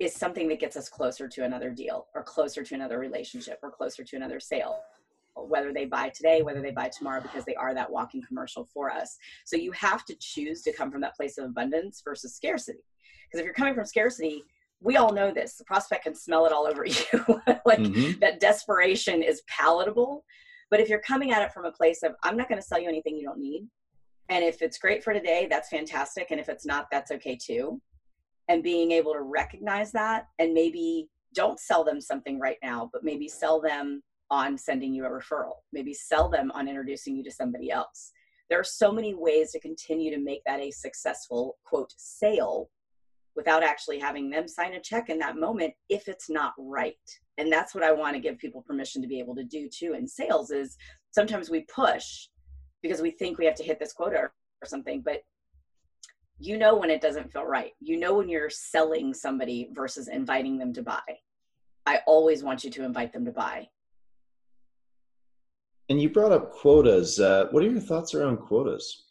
is 0.00 0.14
something 0.14 0.48
that 0.48 0.58
gets 0.58 0.76
us 0.76 0.88
closer 0.88 1.28
to 1.28 1.44
another 1.44 1.70
deal 1.70 2.06
or 2.14 2.24
closer 2.24 2.64
to 2.64 2.74
another 2.74 2.98
relationship 2.98 3.60
or 3.62 3.70
closer 3.70 4.02
to 4.02 4.16
another 4.16 4.40
sale 4.40 4.80
whether 5.34 5.72
they 5.72 5.84
buy 5.84 6.10
today, 6.10 6.42
whether 6.42 6.60
they 6.60 6.70
buy 6.70 6.88
tomorrow, 6.88 7.20
because 7.20 7.44
they 7.44 7.54
are 7.54 7.74
that 7.74 7.90
walking 7.90 8.22
commercial 8.22 8.68
for 8.72 8.90
us. 8.90 9.16
So 9.44 9.56
you 9.56 9.72
have 9.72 10.04
to 10.06 10.16
choose 10.20 10.62
to 10.62 10.72
come 10.72 10.90
from 10.90 11.00
that 11.02 11.16
place 11.16 11.38
of 11.38 11.46
abundance 11.46 12.02
versus 12.04 12.34
scarcity. 12.34 12.84
Because 13.30 13.40
if 13.40 13.44
you're 13.44 13.54
coming 13.54 13.74
from 13.74 13.86
scarcity, 13.86 14.44
we 14.80 14.96
all 14.96 15.12
know 15.12 15.32
this. 15.32 15.56
The 15.56 15.64
prospect 15.64 16.04
can 16.04 16.14
smell 16.14 16.44
it 16.46 16.52
all 16.52 16.66
over 16.66 16.84
you. 16.86 17.40
like 17.64 17.78
mm-hmm. 17.78 18.18
that 18.20 18.40
desperation 18.40 19.22
is 19.22 19.42
palatable. 19.48 20.24
But 20.70 20.80
if 20.80 20.88
you're 20.88 21.00
coming 21.00 21.32
at 21.32 21.42
it 21.42 21.52
from 21.52 21.66
a 21.66 21.72
place 21.72 22.02
of, 22.02 22.14
I'm 22.22 22.36
not 22.36 22.48
going 22.48 22.60
to 22.60 22.66
sell 22.66 22.80
you 22.80 22.88
anything 22.88 23.16
you 23.16 23.24
don't 23.24 23.38
need. 23.38 23.66
And 24.28 24.44
if 24.44 24.62
it's 24.62 24.78
great 24.78 25.04
for 25.04 25.12
today, 25.12 25.46
that's 25.48 25.68
fantastic. 25.68 26.28
And 26.30 26.40
if 26.40 26.48
it's 26.48 26.64
not, 26.64 26.86
that's 26.90 27.10
okay 27.10 27.36
too. 27.36 27.80
And 28.48 28.62
being 28.62 28.90
able 28.92 29.12
to 29.12 29.22
recognize 29.22 29.92
that 29.92 30.28
and 30.38 30.54
maybe 30.54 31.08
don't 31.34 31.60
sell 31.60 31.84
them 31.84 32.00
something 32.00 32.38
right 32.38 32.56
now, 32.62 32.90
but 32.92 33.04
maybe 33.04 33.28
sell 33.28 33.60
them 33.60 34.02
on 34.32 34.56
sending 34.56 34.94
you 34.94 35.04
a 35.04 35.10
referral, 35.10 35.56
maybe 35.74 35.92
sell 35.92 36.30
them 36.30 36.50
on 36.54 36.66
introducing 36.66 37.14
you 37.14 37.22
to 37.22 37.30
somebody 37.30 37.70
else. 37.70 38.12
There 38.48 38.58
are 38.58 38.64
so 38.64 38.90
many 38.90 39.14
ways 39.14 39.52
to 39.52 39.60
continue 39.60 40.10
to 40.10 40.18
make 40.18 40.40
that 40.46 40.58
a 40.58 40.70
successful 40.70 41.58
quote 41.64 41.92
sale 41.98 42.70
without 43.36 43.62
actually 43.62 43.98
having 43.98 44.30
them 44.30 44.48
sign 44.48 44.72
a 44.72 44.80
check 44.80 45.10
in 45.10 45.18
that 45.18 45.36
moment 45.36 45.74
if 45.90 46.08
it's 46.08 46.30
not 46.30 46.54
right. 46.58 46.96
And 47.36 47.52
that's 47.52 47.74
what 47.74 47.84
I 47.84 47.92
want 47.92 48.14
to 48.14 48.20
give 48.20 48.38
people 48.38 48.62
permission 48.62 49.02
to 49.02 49.08
be 49.08 49.18
able 49.18 49.34
to 49.34 49.44
do 49.44 49.68
too 49.68 49.94
in 49.98 50.08
sales 50.08 50.50
is 50.50 50.76
sometimes 51.10 51.50
we 51.50 51.66
push 51.74 52.28
because 52.82 53.02
we 53.02 53.10
think 53.10 53.38
we 53.38 53.46
have 53.46 53.54
to 53.56 53.64
hit 53.64 53.78
this 53.78 53.92
quota 53.92 54.16
or 54.16 54.32
something, 54.64 55.02
but 55.04 55.20
you 56.38 56.56
know 56.56 56.74
when 56.74 56.90
it 56.90 57.02
doesn't 57.02 57.32
feel 57.32 57.44
right. 57.44 57.72
You 57.80 57.98
know 57.98 58.14
when 58.14 58.30
you're 58.30 58.50
selling 58.50 59.12
somebody 59.12 59.68
versus 59.72 60.08
inviting 60.08 60.58
them 60.58 60.72
to 60.72 60.82
buy. 60.82 61.02
I 61.84 62.00
always 62.06 62.42
want 62.42 62.64
you 62.64 62.70
to 62.70 62.84
invite 62.84 63.12
them 63.12 63.26
to 63.26 63.30
buy. 63.30 63.68
And 65.88 66.00
you 66.00 66.08
brought 66.08 66.32
up 66.32 66.52
quotas. 66.52 67.20
Uh, 67.20 67.48
what 67.50 67.62
are 67.62 67.70
your 67.70 67.80
thoughts 67.80 68.14
around 68.14 68.38
quotas? 68.38 69.04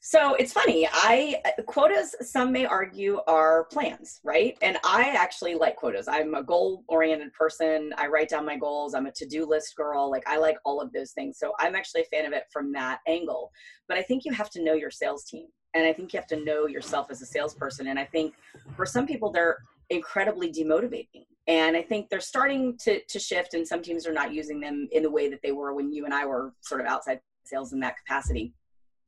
So 0.00 0.34
it's 0.34 0.52
funny. 0.52 0.86
I 0.92 1.42
quotas. 1.66 2.14
Some 2.20 2.52
may 2.52 2.64
argue 2.64 3.20
are 3.26 3.64
plans, 3.64 4.20
right? 4.22 4.56
And 4.62 4.78
I 4.84 5.14
actually 5.18 5.56
like 5.56 5.74
quotas. 5.74 6.06
I'm 6.06 6.34
a 6.34 6.44
goal-oriented 6.44 7.32
person. 7.32 7.92
I 7.96 8.06
write 8.06 8.28
down 8.28 8.46
my 8.46 8.56
goals. 8.56 8.94
I'm 8.94 9.06
a 9.06 9.12
to-do 9.12 9.46
list 9.46 9.74
girl. 9.74 10.08
Like 10.10 10.22
I 10.28 10.36
like 10.36 10.58
all 10.64 10.80
of 10.80 10.92
those 10.92 11.10
things. 11.12 11.38
So 11.38 11.52
I'm 11.58 11.74
actually 11.74 12.02
a 12.02 12.16
fan 12.16 12.24
of 12.24 12.32
it 12.32 12.44
from 12.52 12.72
that 12.72 13.00
angle. 13.08 13.50
But 13.88 13.98
I 13.98 14.02
think 14.02 14.24
you 14.24 14.32
have 14.32 14.50
to 14.50 14.62
know 14.62 14.74
your 14.74 14.92
sales 14.92 15.24
team 15.24 15.46
and 15.76 15.86
i 15.86 15.92
think 15.92 16.12
you 16.12 16.18
have 16.18 16.26
to 16.26 16.44
know 16.44 16.66
yourself 16.66 17.10
as 17.10 17.22
a 17.22 17.26
salesperson 17.26 17.86
and 17.88 17.98
i 17.98 18.04
think 18.04 18.34
for 18.74 18.86
some 18.86 19.06
people 19.06 19.30
they're 19.30 19.58
incredibly 19.90 20.50
demotivating 20.50 21.26
and 21.48 21.76
i 21.76 21.82
think 21.82 22.08
they're 22.08 22.20
starting 22.20 22.76
to 22.78 23.00
to 23.08 23.18
shift 23.18 23.54
and 23.54 23.66
some 23.66 23.82
teams 23.82 24.06
are 24.06 24.12
not 24.12 24.32
using 24.32 24.60
them 24.60 24.88
in 24.92 25.02
the 25.02 25.10
way 25.10 25.28
that 25.28 25.40
they 25.42 25.52
were 25.52 25.74
when 25.74 25.92
you 25.92 26.04
and 26.04 26.14
i 26.14 26.24
were 26.24 26.52
sort 26.60 26.80
of 26.80 26.86
outside 26.86 27.20
sales 27.46 27.72
in 27.72 27.80
that 27.80 27.96
capacity. 27.96 28.52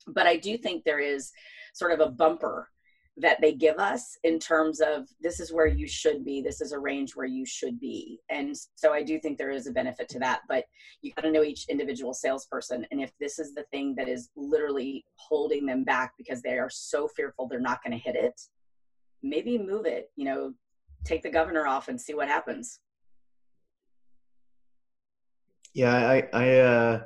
But 0.06 0.26
i 0.26 0.36
do 0.36 0.56
think 0.56 0.84
there 0.84 1.00
is 1.00 1.30
sort 1.74 1.92
of 1.92 2.00
a 2.00 2.10
bumper 2.10 2.68
that 3.20 3.40
they 3.40 3.52
give 3.52 3.78
us 3.78 4.16
in 4.22 4.38
terms 4.38 4.80
of 4.80 5.08
this 5.20 5.40
is 5.40 5.52
where 5.52 5.66
you 5.66 5.88
should 5.88 6.24
be 6.24 6.40
this 6.40 6.60
is 6.60 6.70
a 6.70 6.78
range 6.78 7.16
where 7.16 7.26
you 7.26 7.44
should 7.44 7.80
be. 7.80 8.20
And 8.30 8.56
so 8.76 8.92
i 8.92 9.02
do 9.02 9.18
think 9.18 9.36
there 9.36 9.50
is 9.50 9.66
a 9.66 9.72
benefit 9.72 10.08
to 10.10 10.18
that 10.20 10.40
but 10.48 10.64
you 11.02 11.12
got 11.12 11.22
to 11.22 11.32
know 11.32 11.42
each 11.42 11.66
individual 11.68 12.14
salesperson 12.14 12.86
and 12.90 13.00
if 13.00 13.12
this 13.20 13.38
is 13.38 13.54
the 13.54 13.64
thing 13.72 13.94
that 13.96 14.08
is 14.08 14.30
literally 14.36 15.04
holding 15.16 15.66
them 15.66 15.84
back 15.84 16.12
because 16.16 16.42
they 16.42 16.58
are 16.58 16.70
so 16.70 17.08
fearful 17.08 17.46
they're 17.48 17.60
not 17.60 17.82
going 17.82 17.96
to 17.96 18.02
hit 18.02 18.16
it 18.16 18.40
maybe 19.22 19.58
move 19.58 19.84
it 19.84 20.10
you 20.16 20.24
know 20.24 20.54
take 21.04 21.22
the 21.22 21.30
governor 21.30 21.66
off 21.66 21.88
and 21.88 22.00
see 22.00 22.14
what 22.14 22.28
happens 22.28 22.80
yeah 25.74 25.94
i 25.94 26.28
i 26.32 26.58
uh 26.58 27.00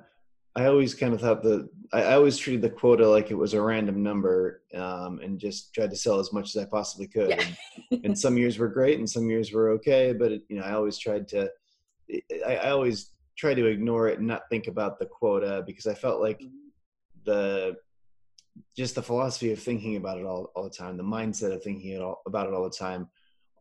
I 0.55 0.67
always 0.67 0.95
kind 0.95 1.15
of 1.15 1.21
thought 1.21 1.43
the 1.43 1.69
I, 1.93 2.03
I 2.03 2.15
always 2.15 2.37
treated 2.37 2.63
the 2.63 2.71
quota 2.71 3.09
like 3.09 3.31
it 3.31 3.39
was 3.39 3.55
a 3.55 3.63
random 3.63 4.03
number, 4.03 4.63
um, 4.75 5.21
and 5.23 5.39
just 5.39 5.75
tried 5.75 5.91
to 5.91 5.97
sell 5.97 6.19
as 6.19 6.33
much 6.33 6.55
as 6.55 6.63
I 6.63 6.67
possibly 6.67 7.07
could. 7.07 7.31
Yeah. 7.31 7.45
and, 7.91 8.05
and, 8.05 8.19
some 8.19 8.37
years 8.37 8.59
were 8.59 8.69
great, 8.69 8.99
and 8.99 9.09
some 9.09 9.31
years 9.31 9.53
were 9.53 9.71
okay. 9.71 10.13
But 10.13 10.33
it, 10.33 10.43
you 10.49 10.57
know, 10.57 10.63
I 10.63 10.73
always 10.73 10.99
tried 10.99 11.27
to, 11.29 11.51
I, 12.47 12.57
I 12.57 12.71
always 12.71 13.13
try 13.37 13.55
to 13.55 13.67
ignore 13.67 14.09
it 14.09 14.19
and 14.19 14.29
not 14.29 14.49
think 14.51 14.67
about 14.67 14.99
the 14.99 15.07
quota 15.07 15.63
because 15.67 15.87
I 15.87 15.95
felt 15.95 16.21
like 16.21 16.41
mm-hmm. 16.41 16.69
the 17.25 17.77
just 18.77 18.95
the 18.95 19.03
philosophy 19.03 19.53
of 19.53 19.59
thinking 19.59 19.97
about 19.97 20.19
it 20.19 20.27
all, 20.27 20.53
all 20.55 20.65
the 20.65 20.71
time, 20.71 20.99
the 20.99 21.03
mindset 21.03 21.55
of 21.55 21.63
thinking 21.63 21.93
it 21.93 22.03
all, 22.03 22.21
about 22.27 22.47
it 22.47 22.53
all 22.53 22.65
the 22.65 22.77
time, 22.77 23.09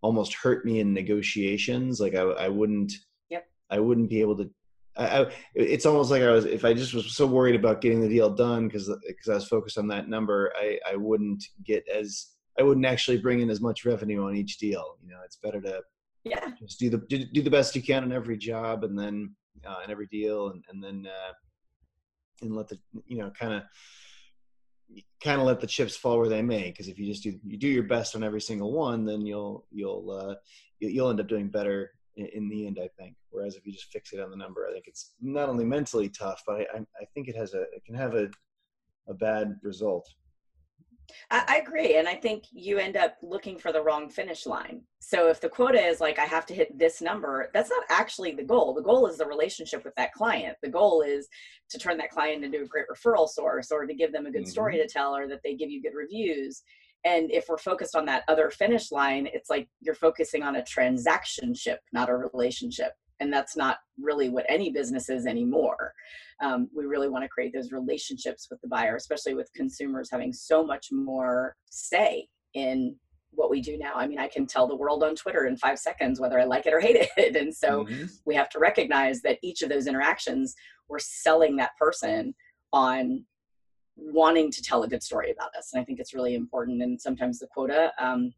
almost 0.01 0.33
hurt 0.33 0.65
me 0.65 0.79
in 0.79 0.93
negotiations. 0.93 1.99
Like 1.99 2.15
I, 2.15 2.21
I 2.21 2.49
wouldn't, 2.49 2.93
yep. 3.29 3.47
I 3.69 3.79
wouldn't 3.79 4.09
be 4.09 4.21
able 4.21 4.37
to 4.37 4.49
I, 4.97 5.21
I, 5.21 5.31
it's 5.55 5.85
almost 5.85 6.11
like 6.11 6.21
I 6.21 6.31
was 6.31 6.45
if 6.45 6.65
I 6.65 6.73
just 6.73 6.93
was 6.93 7.15
so 7.15 7.25
worried 7.25 7.55
about 7.55 7.81
getting 7.81 8.01
the 8.01 8.09
deal 8.09 8.29
done 8.29 8.67
because 8.67 8.91
because 9.07 9.29
I 9.29 9.35
was 9.35 9.47
focused 9.47 9.77
on 9.77 9.87
that 9.87 10.09
number, 10.09 10.51
I 10.57 10.79
I 10.89 10.95
wouldn't 10.95 11.43
get 11.63 11.87
as 11.87 12.31
I 12.59 12.63
wouldn't 12.63 12.85
actually 12.85 13.17
bring 13.17 13.39
in 13.39 13.49
as 13.49 13.61
much 13.61 13.85
revenue 13.85 14.25
on 14.25 14.35
each 14.35 14.57
deal. 14.57 14.97
You 15.03 15.11
know, 15.11 15.19
it's 15.23 15.37
better 15.37 15.61
to 15.61 15.81
yeah 16.23 16.51
just 16.59 16.79
do 16.79 16.89
the 16.89 16.97
do, 16.97 17.25
do 17.25 17.41
the 17.41 17.49
best 17.49 17.75
you 17.75 17.81
can 17.81 18.03
on 18.03 18.11
every 18.11 18.37
job 18.37 18.83
and 18.83 18.97
then 18.97 19.33
uh, 19.65 19.79
in 19.83 19.91
every 19.91 20.07
deal 20.07 20.49
and 20.49 20.63
and 20.69 20.83
then 20.83 21.07
uh, 21.07 21.33
and 22.41 22.55
let 22.55 22.67
the 22.67 22.77
you 23.05 23.17
know 23.17 23.31
kind 23.31 23.53
of 23.53 23.63
kind 25.23 25.39
of 25.39 25.47
let 25.47 25.59
the 25.59 25.67
chips 25.67 25.95
fall 25.95 26.17
where 26.17 26.29
they 26.29 26.41
may 26.41 26.69
because 26.69 26.87
if 26.87 26.97
you 26.97 27.05
just 27.05 27.23
do 27.23 27.37
you 27.45 27.57
do 27.57 27.67
your 27.67 27.83
best 27.83 28.15
on 28.15 28.23
every 28.23 28.41
single 28.41 28.71
one 28.73 29.05
then 29.05 29.25
you'll 29.25 29.65
you'll 29.71 30.09
uh, 30.11 30.35
you'll 30.79 31.09
end 31.09 31.19
up 31.19 31.27
doing 31.27 31.47
better 31.47 31.91
in, 32.15 32.49
the 32.49 32.67
end, 32.67 32.79
I 32.81 32.89
think. 32.99 33.15
Whereas 33.29 33.55
if 33.55 33.65
you 33.65 33.71
just 33.71 33.91
fix 33.91 34.13
it 34.13 34.19
on 34.19 34.29
the 34.29 34.37
number, 34.37 34.67
I 34.67 34.73
think 34.73 34.85
it's 34.87 35.13
not 35.21 35.49
only 35.49 35.65
mentally 35.65 36.09
tough, 36.09 36.41
but 36.45 36.55
I, 36.55 36.79
I 36.79 37.05
think 37.13 37.27
it 37.27 37.35
has 37.35 37.53
a 37.53 37.61
it 37.61 37.83
can 37.85 37.95
have 37.95 38.15
a 38.15 38.29
a 39.07 39.13
bad 39.13 39.55
result. 39.63 40.07
I, 41.29 41.43
I 41.47 41.57
agree, 41.57 41.97
and 41.97 42.07
I 42.07 42.15
think 42.15 42.45
you 42.51 42.77
end 42.77 42.97
up 42.97 43.17
looking 43.21 43.57
for 43.57 43.71
the 43.71 43.81
wrong 43.81 44.09
finish 44.09 44.45
line. 44.45 44.81
So 44.99 45.29
if 45.29 45.41
the 45.41 45.49
quota 45.49 45.79
is 45.79 45.99
like 45.99 46.19
I 46.19 46.25
have 46.25 46.45
to 46.47 46.53
hit 46.53 46.77
this 46.77 47.01
number, 47.01 47.49
that's 47.53 47.69
not 47.69 47.83
actually 47.89 48.33
the 48.33 48.43
goal. 48.43 48.73
The 48.73 48.81
goal 48.81 49.07
is 49.07 49.17
the 49.17 49.25
relationship 49.25 49.83
with 49.83 49.95
that 49.95 50.13
client. 50.13 50.57
The 50.61 50.69
goal 50.69 51.01
is 51.01 51.27
to 51.69 51.79
turn 51.79 51.97
that 51.97 52.11
client 52.11 52.43
into 52.43 52.61
a 52.61 52.67
great 52.67 52.85
referral 52.93 53.27
source, 53.27 53.71
or 53.71 53.85
to 53.85 53.93
give 53.93 54.11
them 54.11 54.25
a 54.25 54.31
good 54.31 54.43
mm-hmm. 54.43 54.51
story 54.51 54.77
to 54.77 54.87
tell, 54.87 55.15
or 55.15 55.27
that 55.27 55.41
they 55.43 55.55
give 55.55 55.69
you 55.69 55.81
good 55.81 55.95
reviews 55.95 56.63
and 57.03 57.31
if 57.31 57.45
we're 57.49 57.57
focused 57.57 57.95
on 57.95 58.05
that 58.05 58.23
other 58.27 58.49
finish 58.49 58.91
line 58.91 59.27
it's 59.33 59.49
like 59.49 59.67
you're 59.79 59.95
focusing 59.95 60.43
on 60.43 60.57
a 60.57 60.63
transaction 60.63 61.53
ship 61.53 61.79
not 61.93 62.09
a 62.09 62.15
relationship 62.15 62.91
and 63.21 63.31
that's 63.31 63.55
not 63.55 63.77
really 63.99 64.29
what 64.29 64.45
any 64.49 64.71
business 64.71 65.09
is 65.09 65.25
anymore 65.25 65.93
um, 66.41 66.67
we 66.75 66.85
really 66.85 67.07
want 67.07 67.23
to 67.23 67.29
create 67.29 67.53
those 67.53 67.71
relationships 67.71 68.47
with 68.51 68.59
the 68.61 68.67
buyer 68.67 68.95
especially 68.95 69.33
with 69.33 69.49
consumers 69.55 70.09
having 70.11 70.33
so 70.33 70.65
much 70.65 70.87
more 70.91 71.55
say 71.69 72.27
in 72.53 72.95
what 73.33 73.49
we 73.49 73.61
do 73.61 73.77
now 73.77 73.93
i 73.95 74.05
mean 74.05 74.19
i 74.19 74.27
can 74.27 74.45
tell 74.45 74.67
the 74.67 74.75
world 74.75 75.03
on 75.03 75.15
twitter 75.15 75.45
in 75.45 75.55
five 75.55 75.79
seconds 75.79 76.19
whether 76.19 76.39
i 76.39 76.43
like 76.43 76.65
it 76.65 76.73
or 76.73 76.81
hate 76.81 77.07
it 77.15 77.35
and 77.41 77.55
so 77.55 77.85
mm-hmm. 77.85 78.05
we 78.25 78.35
have 78.35 78.49
to 78.49 78.59
recognize 78.59 79.21
that 79.21 79.37
each 79.41 79.61
of 79.61 79.69
those 79.69 79.87
interactions 79.87 80.53
we're 80.89 80.99
selling 80.99 81.55
that 81.55 81.71
person 81.79 82.35
on 82.73 83.23
wanting 83.95 84.51
to 84.51 84.61
tell 84.61 84.83
a 84.83 84.87
good 84.87 85.03
story 85.03 85.31
about 85.31 85.55
us. 85.55 85.71
And 85.73 85.81
I 85.81 85.85
think 85.85 85.99
it's 85.99 86.13
really 86.13 86.35
important. 86.35 86.81
And 86.81 86.99
sometimes 86.99 87.39
the 87.39 87.47
quota, 87.47 87.91
um, 87.99 88.33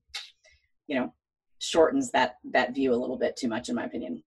you 0.88 1.00
know, 1.00 1.14
shortens 1.60 2.12
that 2.12 2.36
that 2.52 2.76
view 2.76 2.94
a 2.94 2.96
little 2.96 3.18
bit 3.18 3.38
too 3.38 3.48
much, 3.48 3.70
in 3.70 3.76
my 3.76 3.86
opinion. 3.86 4.22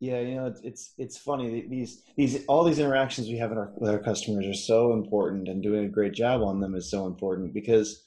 Yeah, 0.00 0.20
you 0.20 0.36
know, 0.36 0.46
it's 0.46 0.60
it's, 0.60 0.94
it's 0.96 1.18
funny. 1.18 1.66
These 1.68 2.04
these 2.16 2.44
all 2.46 2.62
these 2.62 2.78
interactions 2.78 3.28
we 3.28 3.36
have 3.38 3.50
our, 3.50 3.72
with 3.76 3.90
our 3.90 3.98
customers 3.98 4.46
are 4.46 4.54
so 4.54 4.92
important, 4.92 5.48
and 5.48 5.60
doing 5.60 5.86
a 5.86 5.88
great 5.88 6.12
job 6.12 6.40
on 6.40 6.60
them 6.60 6.76
is 6.76 6.88
so 6.88 7.06
important 7.06 7.52
because, 7.52 8.04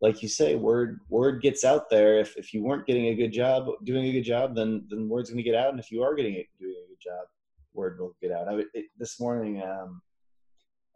like 0.00 0.22
you 0.22 0.28
say, 0.28 0.54
word 0.54 1.00
word 1.10 1.42
gets 1.42 1.62
out 1.62 1.90
there. 1.90 2.18
If 2.18 2.34
if 2.38 2.54
you 2.54 2.62
weren't 2.62 2.86
getting 2.86 3.08
a 3.08 3.14
good 3.14 3.32
job, 3.32 3.66
doing 3.84 4.06
a 4.06 4.12
good 4.12 4.22
job, 4.22 4.54
then 4.54 4.86
then 4.88 5.06
word's 5.06 5.28
going 5.28 5.36
to 5.36 5.50
get 5.50 5.54
out, 5.54 5.68
and 5.68 5.78
if 5.78 5.90
you 5.90 6.02
are 6.02 6.14
getting 6.14 6.34
a, 6.34 6.48
doing 6.58 6.76
a 6.82 6.88
good 6.88 7.00
job, 7.02 7.26
word 7.74 8.00
will 8.00 8.16
get 8.22 8.32
out. 8.32 8.48
I 8.48 8.62
it, 8.72 8.86
this 8.98 9.20
morning. 9.20 9.62
Um, 9.62 10.00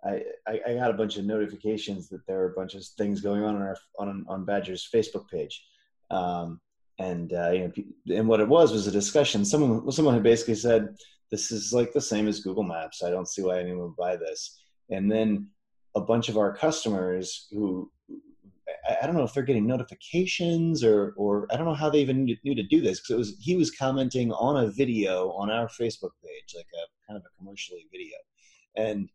I, 0.04 0.22
I, 0.46 0.74
got 0.74 0.90
a 0.90 0.94
bunch 0.94 1.16
of 1.16 1.24
notifications 1.24 2.08
that 2.10 2.24
there 2.26 2.40
are 2.40 2.52
a 2.52 2.54
bunch 2.54 2.74
of 2.74 2.84
things 2.96 3.20
going 3.20 3.42
on 3.42 3.56
on 3.56 3.62
our 3.62 3.76
on 3.98 4.24
on 4.28 4.44
Badger's 4.46 4.88
Facebook 4.94 5.28
page, 5.28 5.64
um, 6.10 6.60
and 6.98 7.32
uh, 7.32 7.50
you 7.50 7.72
know, 8.06 8.16
and 8.16 8.28
what 8.28 8.40
it 8.40 8.48
was 8.48 8.72
was 8.72 8.86
a 8.86 8.92
discussion. 8.92 9.44
Someone 9.44 9.90
someone 9.92 10.14
had 10.14 10.22
basically 10.22 10.56
said, 10.56 10.96
"This 11.30 11.50
is 11.50 11.72
like 11.72 11.92
the 11.92 12.00
same 12.00 12.28
as 12.28 12.40
Google 12.40 12.64
Maps. 12.64 13.02
I 13.02 13.10
don't 13.10 13.28
see 13.28 13.42
why 13.42 13.60
anyone 13.60 13.84
would 13.84 13.96
buy 13.96 14.16
this." 14.16 14.60
And 14.90 15.10
then 15.10 15.48
a 15.94 16.00
bunch 16.00 16.28
of 16.28 16.36
our 16.36 16.54
customers 16.54 17.48
who 17.50 17.90
I, 19.02 19.06
don't 19.06 19.16
know 19.16 19.24
if 19.24 19.32
they're 19.32 19.42
getting 19.42 19.66
notifications 19.66 20.82
or 20.84 21.14
or 21.16 21.46
I 21.50 21.56
don't 21.56 21.66
know 21.66 21.74
how 21.74 21.90
they 21.90 22.00
even 22.00 22.24
knew, 22.24 22.36
knew 22.44 22.54
to 22.54 22.62
do 22.62 22.80
this 22.80 23.00
because 23.00 23.10
it 23.10 23.18
was 23.18 23.36
he 23.40 23.56
was 23.56 23.70
commenting 23.70 24.32
on 24.32 24.64
a 24.64 24.70
video 24.70 25.30
on 25.32 25.50
our 25.50 25.68
Facebook 25.68 26.10
page, 26.24 26.54
like 26.56 26.66
a 26.74 27.06
kind 27.06 27.16
of 27.16 27.22
a 27.24 27.38
commercially 27.38 27.86
video, 27.92 28.16
and 28.76 29.08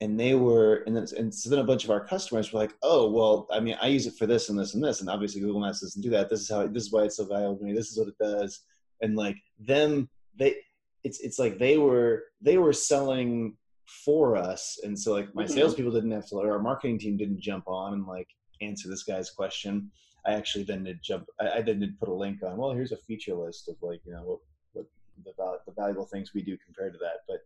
and 0.00 0.18
they 0.18 0.34
were 0.34 0.82
and 0.86 0.96
then 0.96 1.06
and 1.18 1.34
so 1.34 1.50
then 1.50 1.58
a 1.58 1.64
bunch 1.64 1.84
of 1.84 1.90
our 1.90 2.04
customers 2.04 2.52
were 2.52 2.60
like 2.60 2.74
oh 2.82 3.10
well 3.10 3.46
i 3.52 3.60
mean 3.60 3.76
i 3.82 3.86
use 3.86 4.06
it 4.06 4.14
for 4.18 4.26
this 4.26 4.48
and 4.48 4.58
this 4.58 4.74
and 4.74 4.82
this 4.82 5.00
and 5.00 5.10
obviously 5.10 5.40
google 5.40 5.60
maps 5.60 5.80
doesn't 5.80 6.02
do 6.02 6.10
that. 6.10 6.28
This 6.28 6.40
is 6.40 6.50
how 6.50 6.66
this 6.66 6.84
is 6.84 6.92
why 6.92 7.04
it's 7.04 7.16
so 7.16 7.26
valuable 7.26 7.58
to 7.58 7.64
me. 7.64 7.72
This 7.72 7.90
is 7.90 7.98
what 7.98 8.08
it 8.08 8.18
does. 8.18 8.60
And 9.02 9.16
like 9.16 9.36
them 9.58 10.08
they 10.36 10.56
it's 11.04 11.20
it's 11.20 11.38
like 11.38 11.58
they 11.58 11.78
were 11.78 12.24
they 12.40 12.58
were 12.58 12.72
selling 12.72 13.56
for 14.04 14.36
us 14.36 14.78
and 14.84 14.96
so 14.96 15.12
like 15.12 15.34
my 15.34 15.44
mm-hmm. 15.44 15.52
salespeople 15.52 15.92
didn't 15.92 16.12
have 16.12 16.26
to 16.28 16.36
or 16.36 16.52
our 16.52 16.60
marketing 16.60 16.98
team 16.98 17.16
didn't 17.16 17.40
jump 17.40 17.64
on 17.66 17.92
and 17.94 18.06
like 18.06 18.28
answer 18.60 18.88
this 18.88 19.02
guy's 19.02 19.30
question. 19.30 19.90
I 20.26 20.34
actually 20.34 20.64
then 20.64 20.84
did 20.84 21.02
jump 21.02 21.26
i, 21.40 21.58
I 21.58 21.62
then 21.62 21.80
did 21.80 21.98
put 21.98 22.10
a 22.10 22.14
link 22.14 22.42
on 22.42 22.58
well 22.58 22.72
here's 22.72 22.92
a 22.92 22.96
feature 22.98 23.34
list 23.34 23.68
of 23.68 23.76
like 23.80 24.00
you 24.04 24.12
know 24.12 24.22
what 24.22 24.38
what 24.74 24.86
the, 25.24 25.58
the 25.66 25.72
valuable 25.72 26.04
things 26.04 26.32
we 26.34 26.42
do 26.42 26.58
compared 26.58 26.92
to 26.92 26.98
that 26.98 27.20
but 27.26 27.40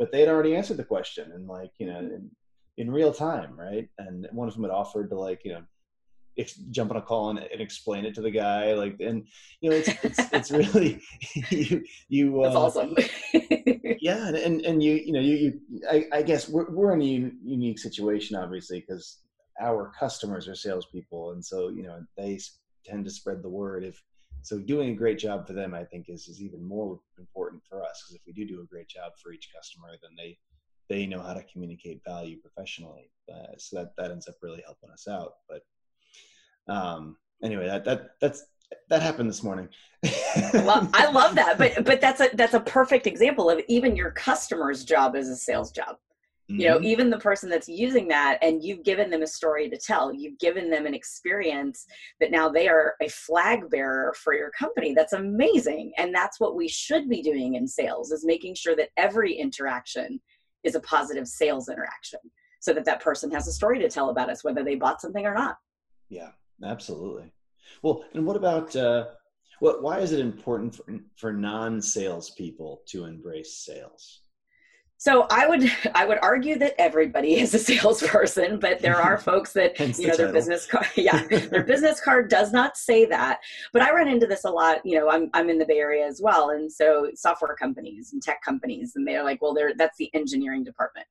but 0.00 0.10
they 0.10 0.20
had 0.20 0.30
already 0.30 0.56
answered 0.56 0.78
the 0.78 0.84
question 0.84 1.30
and 1.32 1.46
like 1.46 1.70
you 1.78 1.86
know 1.86 1.98
in, 1.98 2.30
in 2.78 2.90
real 2.90 3.12
time 3.12 3.54
right? 3.56 3.88
And 3.98 4.26
one 4.32 4.48
of 4.48 4.54
them 4.54 4.64
had 4.64 4.72
offered 4.72 5.10
to 5.10 5.20
like 5.20 5.42
you 5.44 5.52
know 5.52 5.62
jump 6.70 6.90
on 6.90 6.96
a 6.96 7.02
call 7.02 7.28
and, 7.28 7.38
and, 7.38 7.60
explain 7.60 8.06
it 8.06 8.14
to 8.14 8.22
the 8.22 8.30
guy 8.30 8.72
like 8.72 8.96
and 9.00 9.26
you 9.60 9.68
know 9.68 9.76
it's 9.76 9.88
it's, 10.02 10.18
it's 10.32 10.50
really 10.62 10.98
you 11.50 11.84
you 12.08 12.42
uh, 12.42 12.48
awesome. 12.48 12.96
yeah 14.00 14.28
and 14.28 14.62
and 14.62 14.82
you 14.82 14.94
you 14.94 15.12
know 15.12 15.20
you, 15.20 15.36
you 15.36 15.80
I, 15.90 16.06
I 16.12 16.22
guess 16.22 16.48
we're, 16.48 16.70
we're 16.70 16.94
in 16.94 17.02
a 17.02 17.30
unique 17.44 17.78
situation 17.78 18.36
obviously 18.36 18.80
because 18.80 19.18
our 19.60 19.92
customers 19.98 20.48
are 20.48 20.54
salespeople 20.54 21.32
and 21.32 21.44
so 21.44 21.68
you 21.68 21.82
know 21.82 22.02
they 22.16 22.38
tend 22.86 23.04
to 23.04 23.10
spread 23.10 23.42
the 23.42 23.50
word 23.50 23.84
if 23.84 24.02
so 24.42 24.58
doing 24.58 24.90
a 24.90 24.94
great 24.94 25.18
job 25.18 25.46
for 25.46 25.52
them 25.52 25.74
i 25.74 25.84
think 25.84 26.08
is, 26.08 26.28
is 26.28 26.42
even 26.42 26.62
more 26.62 26.98
important 27.18 27.62
for 27.68 27.82
us 27.82 28.02
because 28.02 28.14
if 28.14 28.22
we 28.26 28.32
do 28.32 28.46
do 28.46 28.60
a 28.60 28.66
great 28.66 28.88
job 28.88 29.12
for 29.22 29.32
each 29.32 29.50
customer 29.54 29.88
then 30.02 30.10
they 30.16 30.38
they 30.88 31.06
know 31.06 31.20
how 31.20 31.32
to 31.32 31.42
communicate 31.44 32.02
value 32.04 32.36
professionally 32.40 33.10
uh, 33.32 33.52
so 33.58 33.76
that 33.76 33.92
that 33.96 34.10
ends 34.10 34.28
up 34.28 34.34
really 34.42 34.62
helping 34.64 34.90
us 34.90 35.06
out 35.06 35.34
but 35.48 35.62
um, 36.70 37.16
anyway, 37.42 37.66
that 37.66 37.84
that 37.84 38.10
that's 38.20 38.44
that 38.88 39.02
happened 39.02 39.28
this 39.28 39.42
morning. 39.42 39.68
well, 40.54 40.88
I 40.94 41.10
love 41.10 41.34
that, 41.34 41.58
but 41.58 41.84
but 41.84 42.00
that's 42.00 42.20
a 42.20 42.28
that's 42.34 42.54
a 42.54 42.60
perfect 42.60 43.06
example 43.06 43.50
of 43.50 43.60
even 43.68 43.96
your 43.96 44.12
customer's 44.12 44.84
job 44.84 45.16
as 45.16 45.28
a 45.28 45.36
sales 45.36 45.72
job. 45.72 45.96
You 46.58 46.68
know, 46.68 46.76
mm-hmm. 46.76 46.84
even 46.84 47.10
the 47.10 47.18
person 47.18 47.48
that's 47.48 47.68
using 47.68 48.08
that, 48.08 48.38
and 48.42 48.62
you've 48.62 48.82
given 48.82 49.10
them 49.10 49.22
a 49.22 49.26
story 49.26 49.68
to 49.70 49.78
tell. 49.78 50.12
You've 50.12 50.38
given 50.38 50.70
them 50.70 50.86
an 50.86 50.94
experience 50.94 51.86
that 52.20 52.30
now 52.30 52.48
they 52.48 52.68
are 52.68 52.94
a 53.00 53.08
flag 53.08 53.70
bearer 53.70 54.14
for 54.22 54.34
your 54.34 54.50
company. 54.50 54.94
That's 54.94 55.12
amazing, 55.12 55.92
and 55.98 56.14
that's 56.14 56.40
what 56.40 56.56
we 56.56 56.68
should 56.68 57.08
be 57.08 57.22
doing 57.22 57.54
in 57.54 57.66
sales: 57.66 58.10
is 58.10 58.24
making 58.24 58.54
sure 58.54 58.76
that 58.76 58.90
every 58.96 59.34
interaction 59.34 60.20
is 60.64 60.74
a 60.74 60.80
positive 60.80 61.26
sales 61.26 61.68
interaction, 61.68 62.20
so 62.60 62.72
that 62.72 62.84
that 62.84 63.00
person 63.00 63.30
has 63.30 63.48
a 63.48 63.52
story 63.52 63.78
to 63.78 63.88
tell 63.88 64.10
about 64.10 64.30
us, 64.30 64.44
whether 64.44 64.64
they 64.64 64.74
bought 64.74 65.00
something 65.00 65.26
or 65.26 65.34
not. 65.34 65.56
Yeah, 66.08 66.30
Absolutely. 66.64 67.32
Well, 67.82 68.04
and 68.14 68.26
what 68.26 68.36
about 68.36 68.74
uh, 68.76 69.06
what? 69.60 69.82
Why 69.82 70.00
is 70.00 70.12
it 70.12 70.20
important 70.20 70.74
for, 70.74 70.84
for 71.16 71.32
non-salespeople 71.32 72.82
to 72.88 73.04
embrace 73.04 73.64
sales? 73.64 74.22
So 75.00 75.26
I 75.30 75.46
would 75.46 75.64
I 75.94 76.04
would 76.04 76.18
argue 76.20 76.58
that 76.58 76.74
everybody 76.78 77.36
is 77.40 77.54
a 77.54 77.58
salesperson, 77.58 78.60
but 78.60 78.80
there 78.80 79.00
are 79.00 79.18
folks 79.30 79.52
that 79.54 79.78
you 79.80 80.06
know 80.06 80.12
the 80.12 80.24
their 80.24 80.32
business 80.32 80.66
card 80.66 80.86
yeah 80.94 81.26
their 81.26 81.64
business 81.64 82.00
card 82.00 82.28
does 82.28 82.52
not 82.52 82.76
say 82.76 83.06
that. 83.06 83.40
But 83.72 83.82
I 83.82 83.92
run 83.92 84.08
into 84.08 84.26
this 84.26 84.44
a 84.44 84.50
lot. 84.50 84.84
You 84.84 85.00
know, 85.00 85.10
I'm 85.10 85.30
I'm 85.32 85.48
in 85.48 85.58
the 85.58 85.64
Bay 85.64 85.78
Area 85.78 86.06
as 86.06 86.20
well, 86.22 86.50
and 86.50 86.70
so 86.70 87.10
software 87.14 87.56
companies 87.56 88.12
and 88.12 88.22
tech 88.22 88.42
companies, 88.44 88.92
and 88.94 89.08
they're 89.08 89.24
like, 89.24 89.42
well, 89.42 89.54
they're 89.54 89.74
that's 89.74 89.96
the 89.96 90.10
engineering 90.14 90.62
department. 90.62 91.06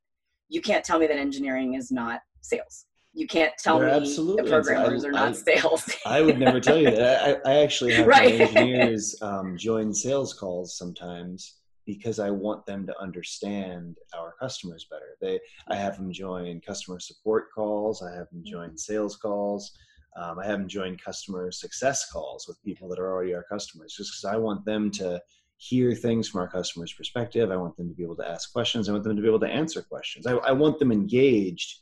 You 0.49 0.61
can't 0.61 0.85
tell 0.85 0.99
me 0.99 1.07
that 1.07 1.17
engineering 1.17 1.73
is 1.73 1.91
not 1.91 2.21
sales 2.41 2.85
you 3.11 3.25
can't 3.25 3.51
tell 3.57 3.79
They're 3.79 3.87
me 3.87 4.07
absolutely. 4.07 4.43
the 4.43 4.49
programmers 4.49 5.03
I, 5.03 5.07
are 5.07 5.11
not 5.11 5.29
I, 5.29 5.31
sales. 5.33 5.91
I 6.05 6.21
would 6.21 6.37
never 6.37 6.59
tell 6.59 6.77
you 6.77 6.91
that. 6.91 7.41
I, 7.45 7.51
I 7.51 7.63
actually 7.63 7.93
have 7.93 8.05
right. 8.05 8.39
engineers 8.39 9.15
um, 9.23 9.57
join 9.57 9.91
sales 9.91 10.31
calls 10.31 10.77
sometimes 10.77 11.58
because 11.89 12.19
I 12.19 12.29
want 12.29 12.65
them 12.65 12.85
to 12.85 13.01
understand 13.01 13.97
our 14.15 14.35
customers 14.39 14.85
better. 14.89 15.17
They, 15.19 15.39
I 15.67 15.75
have 15.75 15.97
them 15.97 16.11
join 16.13 16.61
customer 16.61 16.99
support 16.99 17.47
calls. 17.53 18.03
I 18.03 18.15
have 18.15 18.29
them 18.29 18.43
join 18.45 18.77
sales 18.77 19.15
calls. 19.15 19.71
Um, 20.15 20.37
I 20.37 20.45
have 20.45 20.59
them 20.59 20.67
join 20.67 20.97
customer 20.97 21.51
success 21.51 22.11
calls 22.11 22.47
with 22.47 22.63
people 22.63 22.87
that 22.89 22.99
are 22.99 23.11
already 23.11 23.33
our 23.33 23.45
customers, 23.49 23.95
just 23.97 24.11
because 24.11 24.31
I 24.31 24.37
want 24.37 24.65
them 24.65 24.91
to 24.91 25.19
hear 25.57 25.95
things 25.95 26.29
from 26.29 26.41
our 26.41 26.47
customers' 26.47 26.93
perspective. 26.93 27.49
I 27.49 27.57
want 27.57 27.75
them 27.75 27.89
to 27.89 27.95
be 27.95 28.03
able 28.03 28.17
to 28.17 28.29
ask 28.29 28.53
questions. 28.53 28.87
I 28.87 28.91
want 28.91 29.03
them 29.03 29.15
to 29.15 29.21
be 29.21 29.27
able 29.27 29.39
to 29.39 29.47
answer 29.47 29.81
questions. 29.81 30.27
I, 30.27 30.33
I 30.33 30.51
want 30.51 30.77
them 30.77 30.91
engaged 30.91 31.79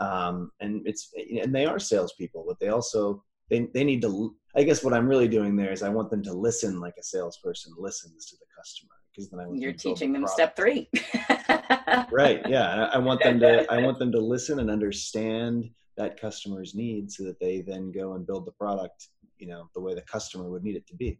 um, 0.00 0.50
and 0.60 0.82
it's 0.86 1.12
and 1.42 1.54
they 1.54 1.66
are 1.66 1.78
salespeople, 1.78 2.44
but 2.48 2.58
they 2.58 2.68
also 2.68 3.22
they 3.50 3.68
they 3.74 3.84
need 3.84 4.02
to. 4.02 4.34
I 4.56 4.62
guess 4.64 4.82
what 4.82 4.94
I'm 4.94 5.08
really 5.08 5.28
doing 5.28 5.56
there 5.56 5.72
is 5.72 5.82
I 5.82 5.88
want 5.88 6.10
them 6.10 6.22
to 6.24 6.32
listen 6.32 6.80
like 6.80 6.94
a 6.98 7.02
salesperson 7.02 7.72
listens 7.78 8.26
to 8.26 8.36
the 8.36 8.46
customer 8.56 8.94
because 9.12 9.30
then 9.30 9.40
I 9.40 9.46
you're 9.52 9.72
teaching 9.72 10.12
them, 10.12 10.22
them 10.22 10.28
step 10.28 10.56
three. 10.56 10.88
right. 12.10 12.40
Yeah. 12.48 12.88
I, 12.92 12.96
I 12.96 12.98
want 12.98 13.22
them 13.22 13.38
to 13.40 13.70
I 13.70 13.82
want 13.82 13.98
them 13.98 14.10
to 14.12 14.18
listen 14.18 14.58
and 14.58 14.70
understand 14.70 15.70
that 15.96 16.20
customer's 16.20 16.74
needs 16.74 17.16
so 17.16 17.24
that 17.24 17.38
they 17.38 17.60
then 17.60 17.92
go 17.92 18.14
and 18.14 18.26
build 18.26 18.46
the 18.46 18.52
product 18.52 19.08
you 19.38 19.46
know 19.48 19.68
the 19.74 19.80
way 19.80 19.94
the 19.94 20.02
customer 20.02 20.48
would 20.48 20.62
need 20.62 20.76
it 20.76 20.86
to 20.86 20.94
be 20.94 21.18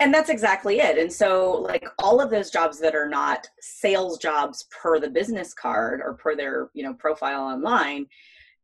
and 0.00 0.14
that's 0.14 0.30
exactly 0.30 0.78
it 0.78 0.96
and 0.96 1.12
so 1.12 1.52
like 1.52 1.84
all 1.98 2.20
of 2.20 2.30
those 2.30 2.50
jobs 2.50 2.78
that 2.78 2.94
are 2.94 3.08
not 3.08 3.46
sales 3.60 4.18
jobs 4.18 4.66
per 4.70 4.98
the 4.98 5.10
business 5.10 5.52
card 5.52 6.00
or 6.02 6.14
per 6.14 6.34
their 6.34 6.70
you 6.72 6.82
know 6.82 6.94
profile 6.94 7.42
online 7.42 8.06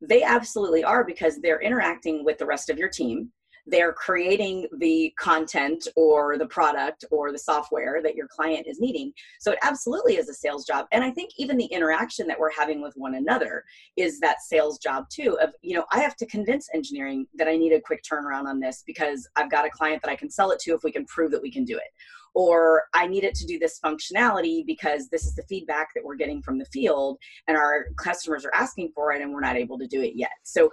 they 0.01 0.23
absolutely 0.23 0.85
are 0.85 1.05
because 1.05 1.40
they're 1.40 1.61
interacting 1.61 2.25
with 2.25 2.38
the 2.38 2.47
rest 2.47 2.70
of 2.70 2.79
your 2.79 2.88
team 2.88 3.31
they're 3.66 3.92
creating 3.92 4.66
the 4.79 5.12
content 5.18 5.88
or 5.96 6.37
the 6.38 6.46
product 6.46 7.05
or 7.11 7.33
the 7.33 7.38
software 7.38 8.00
that 8.03 8.14
your 8.14 8.29
client 8.29 8.66
is 8.66 8.81
needing. 8.81 9.12
So 9.40 9.53
it 9.53 9.59
absolutely 9.62 10.16
is 10.16 10.29
a 10.29 10.35
sales 10.35 10.66
job. 10.66 10.87
And 10.92 11.03
I 11.03 11.11
think 11.11 11.31
even 11.38 11.57
the 11.57 11.66
interaction 11.66 12.27
that 12.27 12.38
we're 12.38 12.53
having 12.53 12.83
with 12.83 12.94
one 12.96 13.14
another 13.14 13.64
is 13.96 14.20
that 14.20 14.42
sales 14.42 14.79
job 14.79 15.09
too 15.09 15.38
of, 15.40 15.50
you 15.62 15.74
know, 15.74 15.85
I 15.92 16.00
have 16.00 16.16
to 16.16 16.27
convince 16.27 16.68
engineering 16.74 17.27
that 17.35 17.48
I 17.48 17.57
need 17.57 17.72
a 17.72 17.81
quick 17.81 18.03
turnaround 18.03 18.46
on 18.46 18.61
this 18.61 18.83
because 18.87 19.29
I've 19.37 19.50
got 19.50 19.66
a 19.66 19.70
client 19.70 20.03
that 20.03 20.11
I 20.11 20.16
can 20.16 20.31
sell 20.31 20.50
it 20.50 20.59
to 20.61 20.74
if 20.74 20.85
we 20.85 20.92
can 20.92 21.05
prove 21.07 21.31
that 21.33 21.42
we 21.42 21.50
can 21.50 21.64
do 21.64 21.77
it 21.77 21.92
or 22.35 22.85
I 22.92 23.07
need 23.07 23.24
it 23.24 23.35
to 23.37 23.46
do 23.46 23.59
this 23.59 23.81
functionality 23.83 24.66
because 24.66 25.09
this 25.09 25.24
is 25.24 25.35
the 25.35 25.44
feedback 25.44 25.94
that 25.94 26.05
we're 26.05 26.16
getting 26.16 26.42
from 26.42 26.59
the 26.59 26.64
field 26.66 27.18
and 27.46 27.57
our 27.57 27.87
customers 27.96 28.44
are 28.44 28.55
asking 28.55 28.90
for 28.94 29.12
it 29.12 29.22
and 29.22 29.33
we're 29.33 29.40
not 29.40 29.57
able 29.57 29.79
to 29.79 29.87
do 29.87 30.03
it 30.03 30.14
yet. 30.16 30.33
So 30.42 30.70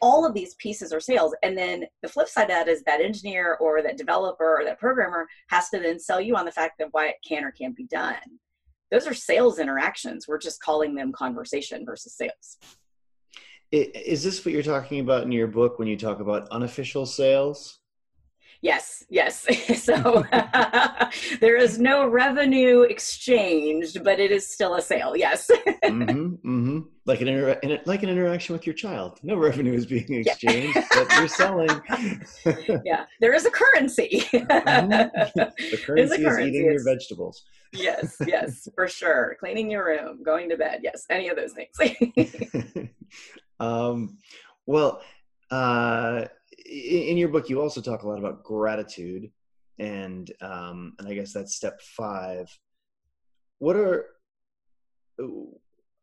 all 0.00 0.24
of 0.24 0.34
these 0.34 0.54
pieces 0.54 0.92
are 0.92 1.00
sales. 1.00 1.34
And 1.42 1.56
then 1.56 1.84
the 2.02 2.08
flip 2.08 2.28
side 2.28 2.44
of 2.44 2.48
that 2.48 2.68
is 2.68 2.82
that 2.84 3.00
engineer 3.00 3.56
or 3.60 3.82
that 3.82 3.98
developer 3.98 4.60
or 4.60 4.64
that 4.64 4.78
programmer 4.78 5.28
has 5.48 5.68
to 5.70 5.78
then 5.78 5.98
sell 5.98 6.20
you 6.20 6.36
on 6.36 6.44
the 6.44 6.52
fact 6.52 6.78
that 6.78 6.88
why 6.92 7.08
it 7.08 7.16
can 7.26 7.44
or 7.44 7.50
can't 7.50 7.76
be 7.76 7.84
done. 7.84 8.16
Those 8.90 9.06
are 9.06 9.14
sales 9.14 9.58
interactions. 9.58 10.26
We're 10.26 10.38
just 10.38 10.62
calling 10.62 10.94
them 10.94 11.12
conversation 11.12 11.84
versus 11.84 12.14
sales. 12.14 12.58
Is 13.72 14.24
this 14.24 14.44
what 14.44 14.52
you're 14.52 14.62
talking 14.62 15.00
about 15.00 15.22
in 15.22 15.32
your 15.32 15.46
book 15.46 15.78
when 15.78 15.86
you 15.86 15.96
talk 15.96 16.20
about 16.20 16.48
unofficial 16.50 17.06
sales? 17.06 17.79
Yes, 18.62 19.04
yes. 19.08 19.46
so 19.82 20.24
there 21.40 21.56
is 21.56 21.78
no 21.78 22.06
revenue 22.06 22.82
exchanged, 22.82 24.04
but 24.04 24.20
it 24.20 24.30
is 24.30 24.46
still 24.46 24.74
a 24.74 24.82
sale. 24.82 25.16
Yes. 25.16 25.50
mm-hmm, 25.84 26.34
mm-hmm. 26.34 26.80
Like 27.06 27.22
an 27.22 27.28
inter- 27.28 27.80
like 27.86 28.02
an 28.02 28.10
interaction 28.10 28.52
with 28.52 28.66
your 28.66 28.74
child. 28.74 29.18
No 29.22 29.36
revenue 29.36 29.72
is 29.72 29.86
being 29.86 30.12
exchanged, 30.12 30.76
yeah. 30.76 30.86
but 30.90 31.16
you're 31.16 31.28
selling. 31.28 31.70
yeah, 32.84 33.06
there 33.20 33.32
is 33.32 33.46
a 33.46 33.50
currency. 33.50 34.24
mm-hmm. 34.32 35.34
The 35.34 35.80
currency 35.82 36.24
is 36.24 36.38
eating 36.38 36.64
your 36.66 36.84
vegetables. 36.84 37.42
yes, 37.72 38.16
yes, 38.26 38.68
for 38.74 38.88
sure. 38.88 39.36
Cleaning 39.40 39.70
your 39.70 39.86
room, 39.86 40.22
going 40.22 40.50
to 40.50 40.56
bed. 40.56 40.80
Yes, 40.82 41.06
any 41.08 41.28
of 41.28 41.36
those 41.36 41.52
things. 41.52 42.90
um, 43.60 44.18
well. 44.66 45.00
Uh, 45.50 46.26
in 46.70 47.16
your 47.16 47.28
book, 47.28 47.48
you 47.48 47.60
also 47.60 47.80
talk 47.80 48.02
a 48.02 48.08
lot 48.08 48.18
about 48.18 48.44
gratitude, 48.44 49.30
and 49.78 50.30
um, 50.40 50.94
and 50.98 51.08
I 51.08 51.14
guess 51.14 51.32
that's 51.32 51.54
step 51.54 51.80
five. 51.82 52.46
What 53.58 53.76
are 53.76 54.06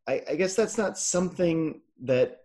I, 0.06 0.22
I 0.30 0.34
guess 0.36 0.54
that's 0.54 0.78
not 0.78 0.98
something 0.98 1.80
that 2.02 2.42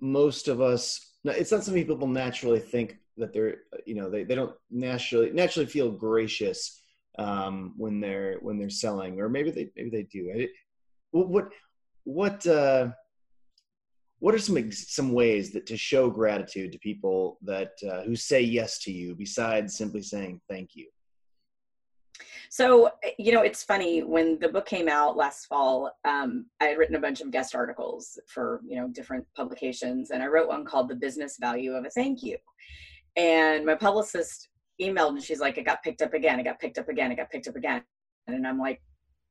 most 0.00 0.48
of 0.48 0.60
us. 0.60 1.12
It's 1.24 1.52
not 1.52 1.64
something 1.64 1.86
people 1.86 2.06
naturally 2.06 2.60
think 2.60 2.98
that 3.16 3.32
they're 3.32 3.58
you 3.86 3.94
know 3.94 4.10
they, 4.10 4.24
they 4.24 4.34
don't 4.34 4.54
naturally 4.70 5.30
naturally 5.30 5.66
feel 5.66 5.90
gracious 5.90 6.80
um, 7.18 7.74
when 7.76 8.00
they're 8.00 8.38
when 8.42 8.58
they're 8.58 8.70
selling, 8.70 9.20
or 9.20 9.28
maybe 9.28 9.50
they 9.50 9.70
maybe 9.76 9.90
they 9.90 10.02
do. 10.04 10.48
what 11.10 11.48
what 12.04 12.46
uh, 12.46 12.88
what 14.24 14.34
are 14.34 14.38
some 14.38 14.72
some 14.72 15.12
ways 15.12 15.52
that 15.52 15.66
to 15.66 15.76
show 15.76 16.08
gratitude 16.08 16.72
to 16.72 16.78
people 16.78 17.36
that 17.42 17.72
uh, 17.86 18.00
who 18.04 18.16
say 18.16 18.40
yes 18.40 18.78
to 18.78 18.90
you 18.90 19.14
besides 19.14 19.76
simply 19.76 20.00
saying 20.00 20.40
thank 20.48 20.70
you? 20.74 20.86
So 22.48 22.88
you 23.18 23.32
know 23.34 23.42
it's 23.42 23.62
funny 23.62 24.02
when 24.02 24.38
the 24.38 24.48
book 24.48 24.64
came 24.64 24.88
out 24.88 25.18
last 25.18 25.44
fall 25.44 25.92
um, 26.06 26.46
i 26.62 26.64
had 26.64 26.78
written 26.78 26.96
a 26.96 27.00
bunch 27.06 27.20
of 27.20 27.30
guest 27.32 27.54
articles 27.54 28.18
for 28.26 28.62
you 28.66 28.76
know 28.80 28.88
different 28.88 29.26
publications 29.36 30.10
and 30.10 30.22
i 30.22 30.26
wrote 30.26 30.48
one 30.48 30.64
called 30.64 30.88
the 30.88 30.94
business 30.94 31.36
value 31.38 31.72
of 31.72 31.84
a 31.84 31.90
thank 31.90 32.22
you. 32.22 32.38
And 33.16 33.66
my 33.66 33.74
publicist 33.74 34.48
emailed 34.80 35.10
and 35.10 35.22
she's 35.22 35.40
like 35.40 35.58
it 35.58 35.66
got 35.66 35.82
picked 35.82 36.00
up 36.00 36.14
again 36.14 36.40
it 36.40 36.44
got 36.44 36.60
picked 36.60 36.78
up 36.78 36.88
again 36.88 37.12
it 37.12 37.16
got 37.16 37.30
picked 37.30 37.48
up 37.48 37.56
again. 37.56 37.82
And 38.26 38.46
I'm 38.46 38.58
like, 38.58 38.80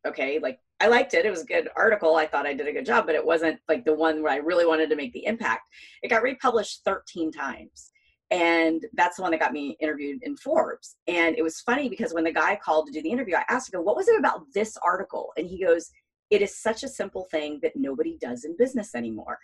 okay, 0.05 0.39
like 0.39 0.59
I 0.79 0.87
liked 0.87 1.13
it. 1.13 1.25
It 1.25 1.29
was 1.29 1.43
a 1.43 1.45
good 1.45 1.69
article. 1.75 2.15
I 2.15 2.27
thought 2.27 2.45
I 2.45 2.53
did 2.53 2.67
a 2.67 2.73
good 2.73 2.85
job, 2.85 3.05
but 3.05 3.15
it 3.15 3.25
wasn't 3.25 3.59
like 3.69 3.85
the 3.85 3.93
one 3.93 4.21
where 4.21 4.33
I 4.33 4.37
really 4.37 4.65
wanted 4.65 4.89
to 4.89 4.95
make 4.95 5.13
the 5.13 5.25
impact. 5.25 5.63
It 6.01 6.09
got 6.09 6.23
republished 6.23 6.81
13 6.83 7.31
times. 7.31 7.91
And 8.31 8.83
that's 8.93 9.17
the 9.17 9.21
one 9.21 9.31
that 9.31 9.39
got 9.39 9.53
me 9.53 9.77
interviewed 9.79 10.19
in 10.23 10.35
Forbes. 10.37 10.95
And 11.07 11.37
it 11.37 11.43
was 11.43 11.61
funny 11.61 11.87
because 11.87 12.13
when 12.13 12.23
the 12.23 12.33
guy 12.33 12.57
called 12.63 12.87
to 12.87 12.91
do 12.91 13.01
the 13.01 13.11
interview, 13.11 13.35
I 13.35 13.43
asked 13.47 13.73
him, 13.73 13.81
What 13.81 13.95
was 13.95 14.07
it 14.07 14.17
about 14.17 14.45
this 14.53 14.75
article? 14.83 15.31
And 15.37 15.47
he 15.47 15.63
goes, 15.63 15.91
It 16.31 16.41
is 16.41 16.59
such 16.59 16.83
a 16.83 16.87
simple 16.87 17.27
thing 17.29 17.59
that 17.61 17.73
nobody 17.75 18.17
does 18.19 18.43
in 18.43 18.57
business 18.57 18.95
anymore. 18.95 19.37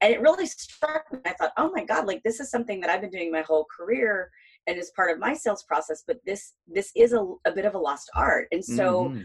And 0.00 0.12
it 0.12 0.22
really 0.22 0.46
struck 0.46 1.12
me. 1.12 1.18
I 1.26 1.34
thought, 1.34 1.52
Oh 1.58 1.70
my 1.74 1.84
God, 1.84 2.06
like 2.06 2.22
this 2.22 2.40
is 2.40 2.50
something 2.50 2.80
that 2.80 2.88
I've 2.88 3.02
been 3.02 3.10
doing 3.10 3.30
my 3.30 3.42
whole 3.42 3.66
career 3.76 4.30
and 4.66 4.78
is 4.78 4.92
part 4.96 5.10
of 5.10 5.18
my 5.18 5.34
sales 5.34 5.64
process, 5.64 6.02
but 6.06 6.18
this 6.24 6.54
this 6.66 6.92
is 6.96 7.12
a, 7.12 7.22
a 7.46 7.52
bit 7.52 7.66
of 7.66 7.74
a 7.74 7.78
lost 7.78 8.10
art. 8.14 8.48
And 8.52 8.64
so 8.64 9.10
mm-hmm 9.10 9.20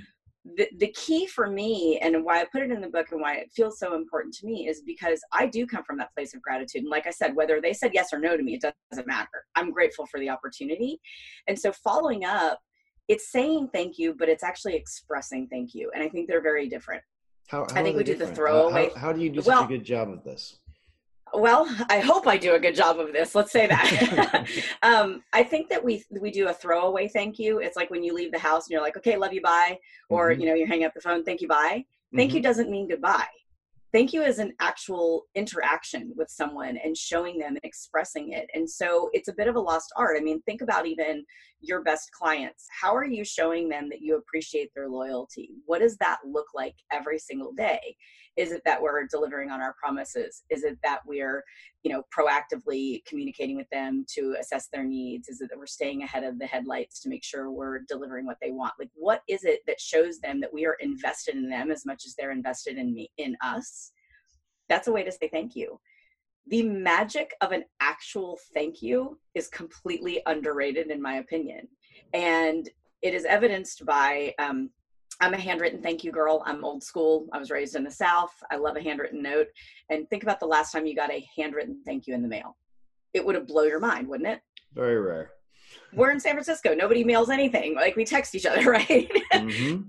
the, 0.58 0.70
the 0.78 0.94
key 0.96 1.26
for 1.26 1.50
me 1.50 2.00
and 2.02 2.24
why 2.24 2.42
I 2.42 2.46
put 2.46 2.62
it 2.62 2.72
in 2.72 2.80
the 2.80 2.88
book 2.88 3.08
and 3.12 3.20
why 3.20 3.38
it 3.38 3.52
feels 3.56 3.80
so 3.80 3.96
important 3.96 4.34
to 4.36 4.46
me 4.46 4.68
is 4.68 4.82
because 4.82 5.20
I 5.34 5.48
do 5.48 5.66
come 5.66 5.84
from 5.84 5.98
that 5.98 6.14
place 6.14 6.36
of 6.36 6.42
gratitude. 6.42 6.84
And 6.84 6.90
like 6.90 7.08
I 7.08 7.12
said, 7.12 7.36
whether 7.36 7.60
they 7.60 7.74
said 7.74 7.92
yes 7.94 8.14
or 8.14 8.20
no 8.20 8.38
to 8.38 8.44
me, 8.44 8.54
it 8.54 8.74
doesn't 8.92 9.08
matter. 9.08 9.46
I'm 9.56 9.72
grateful 9.72 10.06
for 10.06 10.20
the 10.20 10.30
opportunity. 10.30 11.00
And 11.48 11.58
so 11.58 11.72
following 11.72 12.26
up, 12.26 12.60
it's 13.08 13.32
saying 13.32 13.70
thank 13.74 13.98
you, 13.98 14.14
but 14.14 14.30
it's 14.30 14.44
actually 14.44 14.76
expressing 14.76 15.48
thank 15.48 15.74
you. 15.74 15.92
And 15.96 16.04
I 16.04 16.10
think 16.10 16.28
they're 16.28 16.42
very 16.42 16.70
different. 16.70 17.02
How, 17.48 17.60
how 17.60 17.80
I 17.80 17.84
think 17.84 17.98
we 17.98 18.04
different? 18.04 18.20
do 18.20 18.26
the 18.30 18.36
throwaway. 18.36 18.90
How, 18.96 19.00
how, 19.00 19.14
do 19.14 19.22
you 19.22 19.30
do 19.30 19.42
such 19.42 19.48
well, 19.48 19.66
a 19.66 19.68
good 19.68 19.84
job 19.84 20.10
of 20.10 20.24
this? 20.24 20.58
Well 21.38 21.68
i 21.90 22.00
hope 22.00 22.28
i 22.28 22.38
do 22.38 22.54
a 22.54 22.60
good 22.60 22.76
job 22.76 23.00
of 23.00 23.12
this. 23.14 23.36
Let's 23.36 23.52
say 23.52 23.68
that. 23.68 24.48
Um, 24.84 25.24
i 25.34 25.44
think 25.44 25.70
that 25.70 25.84
we 25.84 26.04
we 26.22 26.32
do 26.32 26.48
a 26.48 26.54
throwaway 26.54 27.08
thank 27.08 27.40
you. 27.40 27.60
It's 27.60 27.76
like 27.76 27.90
when 27.90 28.04
you 28.04 28.14
leave 28.14 28.32
the 28.32 28.40
house 28.40 28.66
and 28.66 28.72
you're 28.72 28.82
like 28.82 28.98
okay 28.98 29.18
love 29.18 29.34
you 29.34 29.42
bye. 29.42 29.78
Or 30.10 30.32
mm-hmm. 30.32 30.42
you 30.42 30.48
know 30.48 30.54
you 30.56 30.68
hang 30.68 30.84
up 30.84 30.94
the 30.94 31.02
phone 31.02 31.24
thank 31.24 31.42
you 31.42 31.48
bye. 31.48 31.84
Thank 32.16 32.30
mm-hmm. 32.30 32.38
you 32.38 32.44
doesn't 32.44 32.70
mean 32.70 32.88
goodbye. 32.88 33.28
Thank 33.92 34.12
you 34.12 34.24
is 34.24 34.40
an 34.40 34.54
actual 34.60 35.24
interaction 35.36 36.12
with 36.18 36.30
someone 36.30 36.78
and 36.84 36.98
showing 36.98 37.40
them 37.40 37.56
and 37.56 37.64
expressing 37.64 38.34
it. 38.34 38.50
And 38.54 38.70
so 38.70 39.10
it's 39.14 39.30
a 39.30 39.34
bit 39.34 39.48
of 39.48 39.56
a 39.56 39.60
lost 39.60 39.94
art. 39.96 40.18
I 40.20 40.22
mean 40.22 40.42
think 40.42 40.62
about 40.62 40.86
even 40.86 41.24
your 41.62 41.82
best 41.82 42.12
clients. 42.12 42.68
How 42.82 42.94
are 42.94 43.06
you 43.06 43.24
showing 43.24 43.70
them 43.70 43.90
that 43.90 44.02
you 44.02 44.18
appreciate 44.18 44.70
their 44.76 44.90
loyalty? 44.90 45.52
What 45.66 45.80
does 45.80 45.98
that 45.98 46.20
look 46.26 46.48
like 46.54 46.76
every 46.92 47.20
single 47.20 47.54
day 47.54 47.96
is 48.38 48.52
it 48.52 48.62
that 48.66 48.82
we're 48.82 49.08
delivering 49.08 49.50
on 49.50 49.62
our 49.62 49.74
promises? 49.74 50.44
Is 50.50 50.64
it 50.64 50.78
that 50.84 51.00
we're 51.06 51.44
you 51.84 51.92
know 51.92 52.04
proactively 52.16 53.06
communicating 53.06 53.56
with 53.56 53.70
them 53.70 54.06
to 54.14 54.36
assess 54.40 54.68
their 54.68 54.84
needs? 54.84 55.30
Is 55.30 55.42
it 55.42 55.50
that 55.50 55.58
we're 55.58 55.66
staying 55.66 56.04
ahead 56.04 56.24
of 56.24 56.40
the 56.40 56.46
headlights 56.46 57.02
to 57.02 57.10
make 57.10 57.24
sure 57.24 57.52
we're 57.52 57.80
delivering 57.88 58.26
what 58.26 58.38
they 58.42 58.52
want? 58.52 58.74
Like 58.80 58.92
what 58.96 59.22
is 59.28 59.44
it 59.44 59.62
that 59.68 59.80
shows 59.80 60.20
them 60.20 60.40
that 60.42 60.54
we 60.54 60.66
are 60.66 60.78
invested 60.80 61.36
in 61.36 61.50
them 61.50 61.72
as 61.72 61.86
much 61.86 62.06
as 62.06 62.16
they're 62.16 62.32
invested 62.32 62.78
in 62.78 62.94
me 62.94 63.12
in 63.18 63.36
us? 63.44 63.92
That's 64.70 64.88
a 64.88 64.92
way 64.92 65.04
to 65.04 65.12
say 65.12 65.30
thank 65.32 65.56
you. 65.56 65.80
The 66.48 66.64
magic 66.64 67.34
of 67.42 67.52
an 67.52 67.64
actual 67.80 68.40
thank 68.54 68.82
you 68.82 69.20
is 69.34 69.48
completely 69.48 70.22
underrated 70.26 70.92
in 70.92 71.02
my 71.02 71.16
opinion. 71.16 71.68
And 72.14 72.70
it 73.02 73.14
is 73.14 73.26
evidenced 73.26 73.86
by 73.86 74.34
um, 74.40 74.70
I'm 75.22 75.34
a 75.34 75.40
handwritten 75.40 75.82
thank 75.82 76.04
you 76.04 76.12
girl. 76.12 76.44
I'm 76.46 76.64
old 76.64 76.84
school. 76.84 77.28
I 77.32 77.38
was 77.38 77.52
raised 77.52 77.76
in 77.76 77.84
the 77.84 77.92
South. 77.92 78.34
I 78.52 78.58
love 78.58 78.76
a 78.76 78.82
handwritten 78.82 79.22
note. 79.22 79.48
And 79.90 80.10
think 80.10 80.24
about 80.24 80.40
the 80.40 80.46
last 80.46 80.72
time 80.72 80.86
you 80.86 80.96
got 80.96 81.12
a 81.12 81.26
handwritten 81.38 81.82
thank 81.86 82.08
you 82.08 82.14
in 82.14 82.22
the 82.22 82.28
mail. 82.28 82.58
It 83.14 83.26
would 83.26 83.36
have 83.36 83.48
blown 83.48 83.70
your 83.70 83.80
mind, 83.80 84.08
wouldn't 84.08 84.30
it? 84.30 84.42
Very 84.74 85.00
rare. 85.00 85.32
We're 85.94 86.12
in 86.12 86.20
San 86.20 86.34
Francisco. 86.34 86.74
Nobody 86.74 87.04
mails 87.04 87.30
anything. 87.30 87.76
Like 87.76 87.96
we 87.96 88.04
text 88.06 88.36
each 88.36 88.46
other, 88.46 88.64
right? 88.72 89.10
Mm-hmm. 89.34 89.82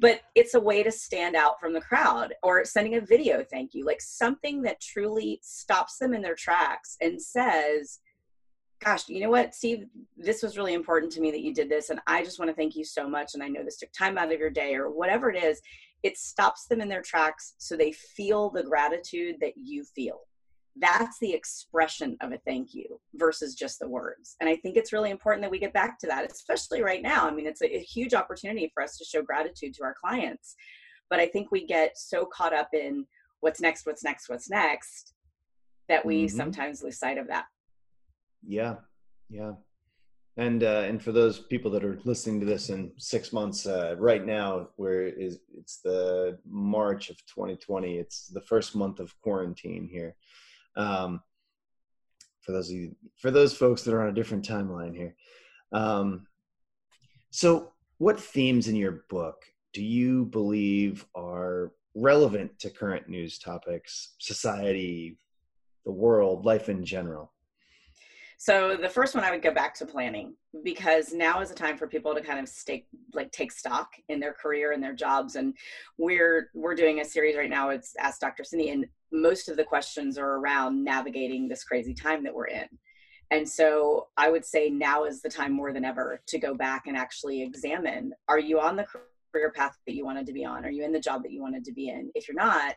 but 0.00 0.20
it's 0.34 0.54
a 0.54 0.60
way 0.60 0.82
to 0.82 0.90
stand 0.90 1.36
out 1.36 1.60
from 1.60 1.72
the 1.72 1.80
crowd 1.80 2.34
or 2.42 2.64
sending 2.64 2.96
a 2.96 3.00
video 3.00 3.44
thank 3.50 3.74
you, 3.74 3.84
like 3.84 4.00
something 4.00 4.62
that 4.62 4.80
truly 4.80 5.40
stops 5.42 5.98
them 5.98 6.12
in 6.12 6.20
their 6.20 6.34
tracks 6.34 6.96
and 7.00 7.20
says, 7.20 8.00
gosh, 8.84 9.08
you 9.08 9.20
know 9.20 9.30
what, 9.30 9.54
Steve, 9.54 9.86
this 10.16 10.42
was 10.42 10.56
really 10.56 10.74
important 10.74 11.12
to 11.12 11.20
me 11.20 11.30
that 11.30 11.42
you 11.42 11.52
did 11.52 11.68
this. 11.68 11.90
And 11.90 12.00
I 12.06 12.22
just 12.22 12.38
want 12.38 12.50
to 12.50 12.54
thank 12.54 12.76
you 12.76 12.84
so 12.84 13.08
much. 13.08 13.34
And 13.34 13.42
I 13.42 13.48
know 13.48 13.64
this 13.64 13.78
took 13.78 13.92
time 13.92 14.18
out 14.18 14.32
of 14.32 14.38
your 14.38 14.50
day 14.50 14.74
or 14.74 14.90
whatever 14.90 15.30
it 15.30 15.42
is. 15.42 15.60
It 16.02 16.16
stops 16.16 16.66
them 16.66 16.80
in 16.80 16.88
their 16.88 17.02
tracks 17.02 17.54
so 17.58 17.76
they 17.76 17.92
feel 17.92 18.50
the 18.50 18.62
gratitude 18.62 19.36
that 19.40 19.54
you 19.56 19.84
feel. 19.84 20.20
That's 20.76 21.18
the 21.18 21.32
expression 21.32 22.16
of 22.20 22.30
a 22.30 22.38
thank 22.46 22.72
you 22.72 23.00
versus 23.14 23.56
just 23.56 23.80
the 23.80 23.88
words. 23.88 24.36
And 24.40 24.48
I 24.48 24.54
think 24.54 24.76
it's 24.76 24.92
really 24.92 25.10
important 25.10 25.42
that 25.42 25.50
we 25.50 25.58
get 25.58 25.72
back 25.72 25.98
to 26.00 26.06
that, 26.06 26.30
especially 26.30 26.82
right 26.82 27.02
now. 27.02 27.26
I 27.26 27.32
mean, 27.32 27.46
it's 27.46 27.62
a, 27.62 27.76
a 27.76 27.80
huge 27.80 28.14
opportunity 28.14 28.70
for 28.72 28.84
us 28.84 28.96
to 28.98 29.04
show 29.04 29.22
gratitude 29.22 29.74
to 29.74 29.82
our 29.82 29.94
clients. 30.00 30.54
But 31.10 31.18
I 31.18 31.26
think 31.26 31.50
we 31.50 31.66
get 31.66 31.98
so 31.98 32.26
caught 32.26 32.52
up 32.52 32.68
in 32.74 33.06
what's 33.40 33.60
next, 33.60 33.86
what's 33.86 34.04
next, 34.04 34.28
what's 34.28 34.48
next 34.48 35.14
that 35.88 36.04
we 36.04 36.26
mm-hmm. 36.26 36.36
sometimes 36.36 36.82
lose 36.82 36.98
sight 36.98 37.18
of 37.18 37.26
that. 37.26 37.46
Yeah, 38.48 38.76
yeah. 39.28 39.52
And 40.38 40.62
uh, 40.64 40.84
and 40.86 41.02
for 41.02 41.12
those 41.12 41.38
people 41.38 41.70
that 41.72 41.84
are 41.84 42.00
listening 42.04 42.40
to 42.40 42.46
this 42.46 42.70
in 42.70 42.92
six 42.96 43.32
months, 43.32 43.66
uh, 43.66 43.94
right 43.98 44.24
now, 44.24 44.68
where 44.76 45.02
is 45.02 45.40
it's 45.56 45.80
the 45.80 46.38
March 46.48 47.10
of 47.10 47.16
2020. 47.26 47.98
It's 47.98 48.28
the 48.28 48.40
first 48.40 48.74
month 48.74 49.00
of 49.00 49.20
quarantine 49.20 49.86
here. 49.86 50.16
Um, 50.76 51.20
for 52.40 52.52
those 52.52 52.70
you, 52.70 52.96
for 53.16 53.30
those 53.30 53.54
folks 53.54 53.82
that 53.82 53.92
are 53.92 54.02
on 54.02 54.08
a 54.08 54.14
different 54.14 54.48
timeline 54.48 54.96
here. 54.96 55.14
Um, 55.72 56.26
so, 57.30 57.72
what 57.98 58.18
themes 58.18 58.68
in 58.68 58.76
your 58.76 59.04
book 59.10 59.44
do 59.74 59.82
you 59.84 60.24
believe 60.24 61.04
are 61.14 61.72
relevant 61.94 62.58
to 62.60 62.70
current 62.70 63.08
news 63.10 63.38
topics, 63.38 64.14
society, 64.18 65.18
the 65.84 65.92
world, 65.92 66.46
life 66.46 66.70
in 66.70 66.84
general? 66.84 67.32
So 68.40 68.76
the 68.80 68.88
first 68.88 69.16
one 69.16 69.24
I 69.24 69.32
would 69.32 69.42
go 69.42 69.52
back 69.52 69.74
to 69.74 69.84
planning 69.84 70.32
because 70.62 71.12
now 71.12 71.40
is 71.40 71.50
a 71.50 71.56
time 71.56 71.76
for 71.76 71.88
people 71.88 72.14
to 72.14 72.20
kind 72.20 72.38
of 72.38 72.48
stake 72.48 72.86
like 73.12 73.32
take 73.32 73.50
stock 73.50 73.90
in 74.08 74.20
their 74.20 74.32
career 74.32 74.70
and 74.70 74.80
their 74.80 74.94
jobs. 74.94 75.34
And 75.34 75.54
we're 75.98 76.48
we're 76.54 76.76
doing 76.76 77.00
a 77.00 77.04
series 77.04 77.36
right 77.36 77.50
now. 77.50 77.70
It's 77.70 77.96
Ask 77.98 78.20
Dr. 78.20 78.44
Cindy, 78.44 78.70
and 78.70 78.86
most 79.10 79.48
of 79.48 79.56
the 79.56 79.64
questions 79.64 80.18
are 80.18 80.36
around 80.36 80.84
navigating 80.84 81.48
this 81.48 81.64
crazy 81.64 81.92
time 81.92 82.22
that 82.22 82.34
we're 82.34 82.46
in. 82.46 82.68
And 83.32 83.46
so 83.46 84.06
I 84.16 84.30
would 84.30 84.44
say 84.44 84.70
now 84.70 85.02
is 85.02 85.20
the 85.20 85.28
time 85.28 85.52
more 85.52 85.72
than 85.72 85.84
ever 85.84 86.20
to 86.28 86.38
go 86.38 86.54
back 86.54 86.86
and 86.86 86.96
actually 86.96 87.42
examine 87.42 88.12
are 88.28 88.38
you 88.38 88.60
on 88.60 88.76
the 88.76 88.86
career 89.32 89.50
path 89.50 89.76
that 89.84 89.96
you 89.96 90.04
wanted 90.04 90.26
to 90.26 90.32
be 90.32 90.44
on? 90.44 90.64
Are 90.64 90.70
you 90.70 90.84
in 90.84 90.92
the 90.92 91.00
job 91.00 91.24
that 91.24 91.32
you 91.32 91.42
wanted 91.42 91.64
to 91.64 91.72
be 91.72 91.88
in? 91.88 92.12
If 92.14 92.28
you're 92.28 92.36
not, 92.36 92.76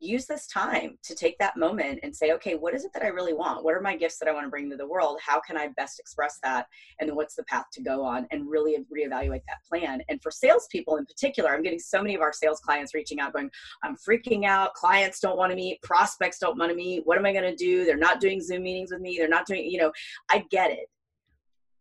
use 0.00 0.26
this 0.26 0.46
time 0.46 0.98
to 1.02 1.14
take 1.14 1.38
that 1.38 1.56
moment 1.56 2.00
and 2.02 2.14
say, 2.14 2.32
okay, 2.32 2.54
what 2.54 2.74
is 2.74 2.84
it 2.84 2.92
that 2.94 3.02
I 3.02 3.08
really 3.08 3.32
want? 3.32 3.64
What 3.64 3.74
are 3.74 3.80
my 3.80 3.96
gifts 3.96 4.18
that 4.18 4.28
I 4.28 4.32
want 4.32 4.46
to 4.46 4.50
bring 4.50 4.70
to 4.70 4.76
the 4.76 4.86
world? 4.86 5.18
How 5.24 5.40
can 5.40 5.56
I 5.56 5.68
best 5.76 5.98
express 5.98 6.38
that? 6.42 6.66
And 7.00 7.14
what's 7.14 7.34
the 7.34 7.44
path 7.44 7.66
to 7.72 7.82
go 7.82 8.04
on 8.04 8.26
and 8.30 8.48
really 8.48 8.76
reevaluate 8.94 9.42
that 9.48 9.64
plan? 9.68 10.02
And 10.08 10.22
for 10.22 10.30
salespeople 10.30 10.96
in 10.96 11.06
particular, 11.06 11.50
I'm 11.54 11.62
getting 11.62 11.78
so 11.78 12.02
many 12.02 12.14
of 12.14 12.20
our 12.20 12.32
sales 12.32 12.60
clients 12.60 12.94
reaching 12.94 13.20
out 13.20 13.32
going, 13.32 13.50
I'm 13.82 13.96
freaking 13.96 14.44
out. 14.44 14.74
Clients 14.74 15.20
don't 15.20 15.36
want 15.36 15.50
to 15.50 15.56
meet, 15.56 15.82
prospects 15.82 16.38
don't 16.38 16.58
want 16.58 16.70
to 16.70 16.76
meet. 16.76 17.06
What 17.06 17.18
am 17.18 17.26
I 17.26 17.32
going 17.32 17.44
to 17.44 17.56
do? 17.56 17.84
They're 17.84 17.96
not 17.96 18.20
doing 18.20 18.40
Zoom 18.40 18.62
meetings 18.62 18.90
with 18.92 19.00
me. 19.00 19.16
They're 19.18 19.28
not 19.28 19.46
doing, 19.46 19.70
you 19.70 19.78
know, 19.78 19.92
I 20.30 20.44
get 20.50 20.70
it. 20.70 20.88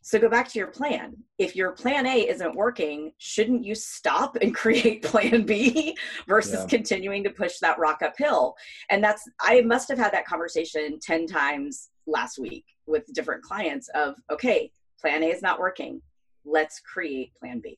So 0.08 0.18
go 0.18 0.30
back 0.30 0.48
to 0.48 0.58
your 0.58 0.70
plan. 0.70 1.18
If 1.38 1.54
your 1.54 1.74
plan 1.74 2.06
A 2.06 2.30
isn't 2.30 2.56
working, 2.56 3.12
shouldn't 3.18 3.66
you 3.66 3.76
stop 3.76 4.38
and 4.42 4.56
create 4.62 5.04
plan 5.04 5.46
B 5.46 5.98
versus 6.30 6.62
yeah. 6.62 6.68
continuing 6.68 7.26
to 7.26 7.30
push 7.30 7.60
that 7.60 7.78
rock 7.78 8.02
uphill? 8.02 8.56
And 8.90 9.04
that's, 9.04 9.28
I 9.42 9.60
must 9.64 9.90
have 9.90 9.98
had 9.98 10.14
that 10.14 10.26
conversation 10.26 10.98
10 11.02 11.28
times 11.28 11.90
last 12.06 12.40
week 12.40 12.64
with 12.86 13.04
different 13.14 13.44
clients 13.44 13.90
of, 13.96 14.16
okay, 14.32 14.72
plan 14.98 15.24
A 15.24 15.26
is 15.26 15.42
not 15.42 15.60
working. 15.60 16.02
Let's 16.46 16.80
create 16.80 17.36
plan 17.36 17.60
B. 17.62 17.78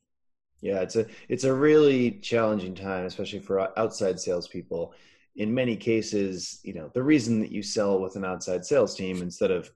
Yeah, 0.62 0.82
it's 0.82 0.98
a 0.98 1.08
it's 1.30 1.46
a 1.46 1.54
really 1.54 2.12
challenging 2.20 2.76
time, 2.76 3.06
especially 3.06 3.40
for 3.40 3.80
outside 3.80 4.20
salespeople. 4.20 4.94
In 5.38 5.52
many 5.52 5.76
cases, 5.76 6.60
you 6.62 6.76
know, 6.76 6.92
the 6.94 7.02
reason 7.02 7.40
that 7.40 7.52
you 7.52 7.64
sell 7.64 8.00
with 8.00 8.18
an 8.18 8.26
outside 8.26 8.64
sales 8.64 8.94
team 8.94 9.24
instead 9.24 9.50
of, 9.50 9.72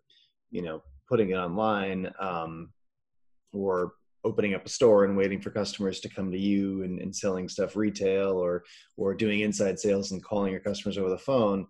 you 0.51 0.61
know, 0.61 0.83
putting 1.13 1.29
it 1.29 1.35
online 1.35 2.11
um, 2.19 2.71
or 3.53 3.91
opening 4.23 4.55
up 4.55 4.65
a 4.65 4.69
store 4.69 5.05
and 5.05 5.15
waiting 5.15 5.39
for 5.39 5.51
customers 5.51 5.99
to 5.99 6.09
come 6.09 6.31
to 6.31 6.39
you 6.39 6.81
and, 6.81 6.99
and, 6.99 7.15
selling 7.15 7.47
stuff 7.47 7.75
retail 7.75 8.31
or 8.31 8.63
or 8.97 9.13
doing 9.13 9.41
inside 9.41 9.77
sales 9.77 10.11
and 10.11 10.23
calling 10.23 10.51
your 10.51 10.59
customers 10.59 10.97
over 10.97 11.11
the 11.11 11.17
phone 11.19 11.67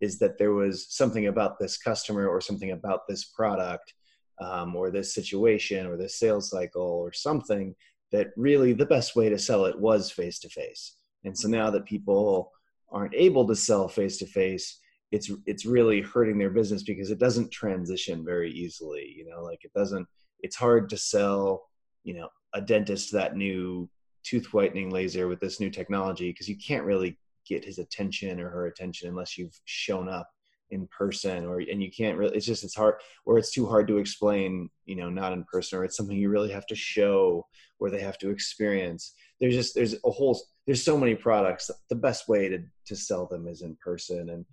is 0.00 0.18
that 0.18 0.38
there 0.38 0.54
was 0.54 0.86
something 0.88 1.26
about 1.26 1.58
this 1.58 1.76
customer 1.76 2.26
or 2.26 2.40
something 2.40 2.70
about 2.70 3.00
this 3.06 3.24
product 3.24 3.92
um, 4.40 4.74
or 4.74 4.90
this 4.90 5.12
situation 5.12 5.86
or 5.86 5.98
this 5.98 6.18
sales 6.18 6.48
cycle 6.48 6.82
or 7.04 7.12
something 7.12 7.74
that 8.12 8.28
really 8.34 8.72
the 8.72 8.86
best 8.86 9.14
way 9.14 9.28
to 9.28 9.38
sell 9.38 9.66
it 9.66 9.78
was 9.78 10.10
face 10.10 10.38
to 10.38 10.48
face. 10.48 10.96
And 11.24 11.36
so 11.36 11.48
now 11.48 11.68
that 11.68 11.84
people 11.84 12.50
aren't 12.90 13.14
able 13.14 13.46
to 13.46 13.56
sell 13.56 13.88
face 13.88 14.16
to 14.16 14.26
face 14.26 14.80
it's 15.12 15.30
it's 15.46 15.66
really 15.66 16.00
hurting 16.00 16.38
their 16.38 16.50
business 16.50 16.82
because 16.82 17.10
it 17.10 17.18
doesn't 17.18 17.50
transition 17.50 18.24
very 18.24 18.50
easily 18.50 19.14
you 19.16 19.28
know 19.28 19.42
like 19.42 19.64
it 19.64 19.72
doesn't 19.72 20.06
it's 20.40 20.56
hard 20.56 20.88
to 20.88 20.96
sell 20.96 21.68
you 22.02 22.14
know 22.14 22.28
a 22.54 22.60
dentist 22.60 23.12
that 23.12 23.36
new 23.36 23.88
tooth 24.24 24.52
whitening 24.52 24.90
laser 24.90 25.28
with 25.28 25.40
this 25.40 25.60
new 25.60 25.70
technology 25.70 26.30
because 26.30 26.48
you 26.48 26.56
can't 26.56 26.84
really 26.84 27.18
get 27.46 27.64
his 27.64 27.78
attention 27.78 28.40
or 28.40 28.48
her 28.48 28.66
attention 28.66 29.08
unless 29.08 29.38
you've 29.38 29.58
shown 29.64 30.08
up 30.08 30.28
in 30.70 30.88
person 30.88 31.46
or 31.46 31.60
and 31.60 31.80
you 31.80 31.90
can't 31.96 32.18
really 32.18 32.36
it's 32.36 32.44
just 32.44 32.64
it's 32.64 32.74
hard 32.74 32.96
or 33.24 33.38
it's 33.38 33.52
too 33.52 33.66
hard 33.66 33.86
to 33.86 33.98
explain 33.98 34.68
you 34.84 34.96
know 34.96 35.08
not 35.08 35.32
in 35.32 35.44
person 35.44 35.78
or 35.78 35.84
it's 35.84 35.96
something 35.96 36.16
you 36.16 36.28
really 36.28 36.50
have 36.50 36.66
to 36.66 36.74
show 36.74 37.46
or 37.78 37.90
they 37.90 38.00
have 38.00 38.18
to 38.18 38.30
experience. 38.30 39.14
There's 39.40 39.54
just 39.54 39.74
there's 39.74 39.94
a 40.04 40.10
whole 40.10 40.40
there's 40.66 40.82
so 40.82 40.98
many 40.98 41.14
products 41.14 41.70
the 41.88 41.96
best 41.96 42.28
way 42.28 42.48
to 42.48 42.58
to 42.86 42.96
sell 42.96 43.26
them 43.26 43.46
is 43.46 43.62
in 43.62 43.76
person 43.76 44.30
and 44.30 44.44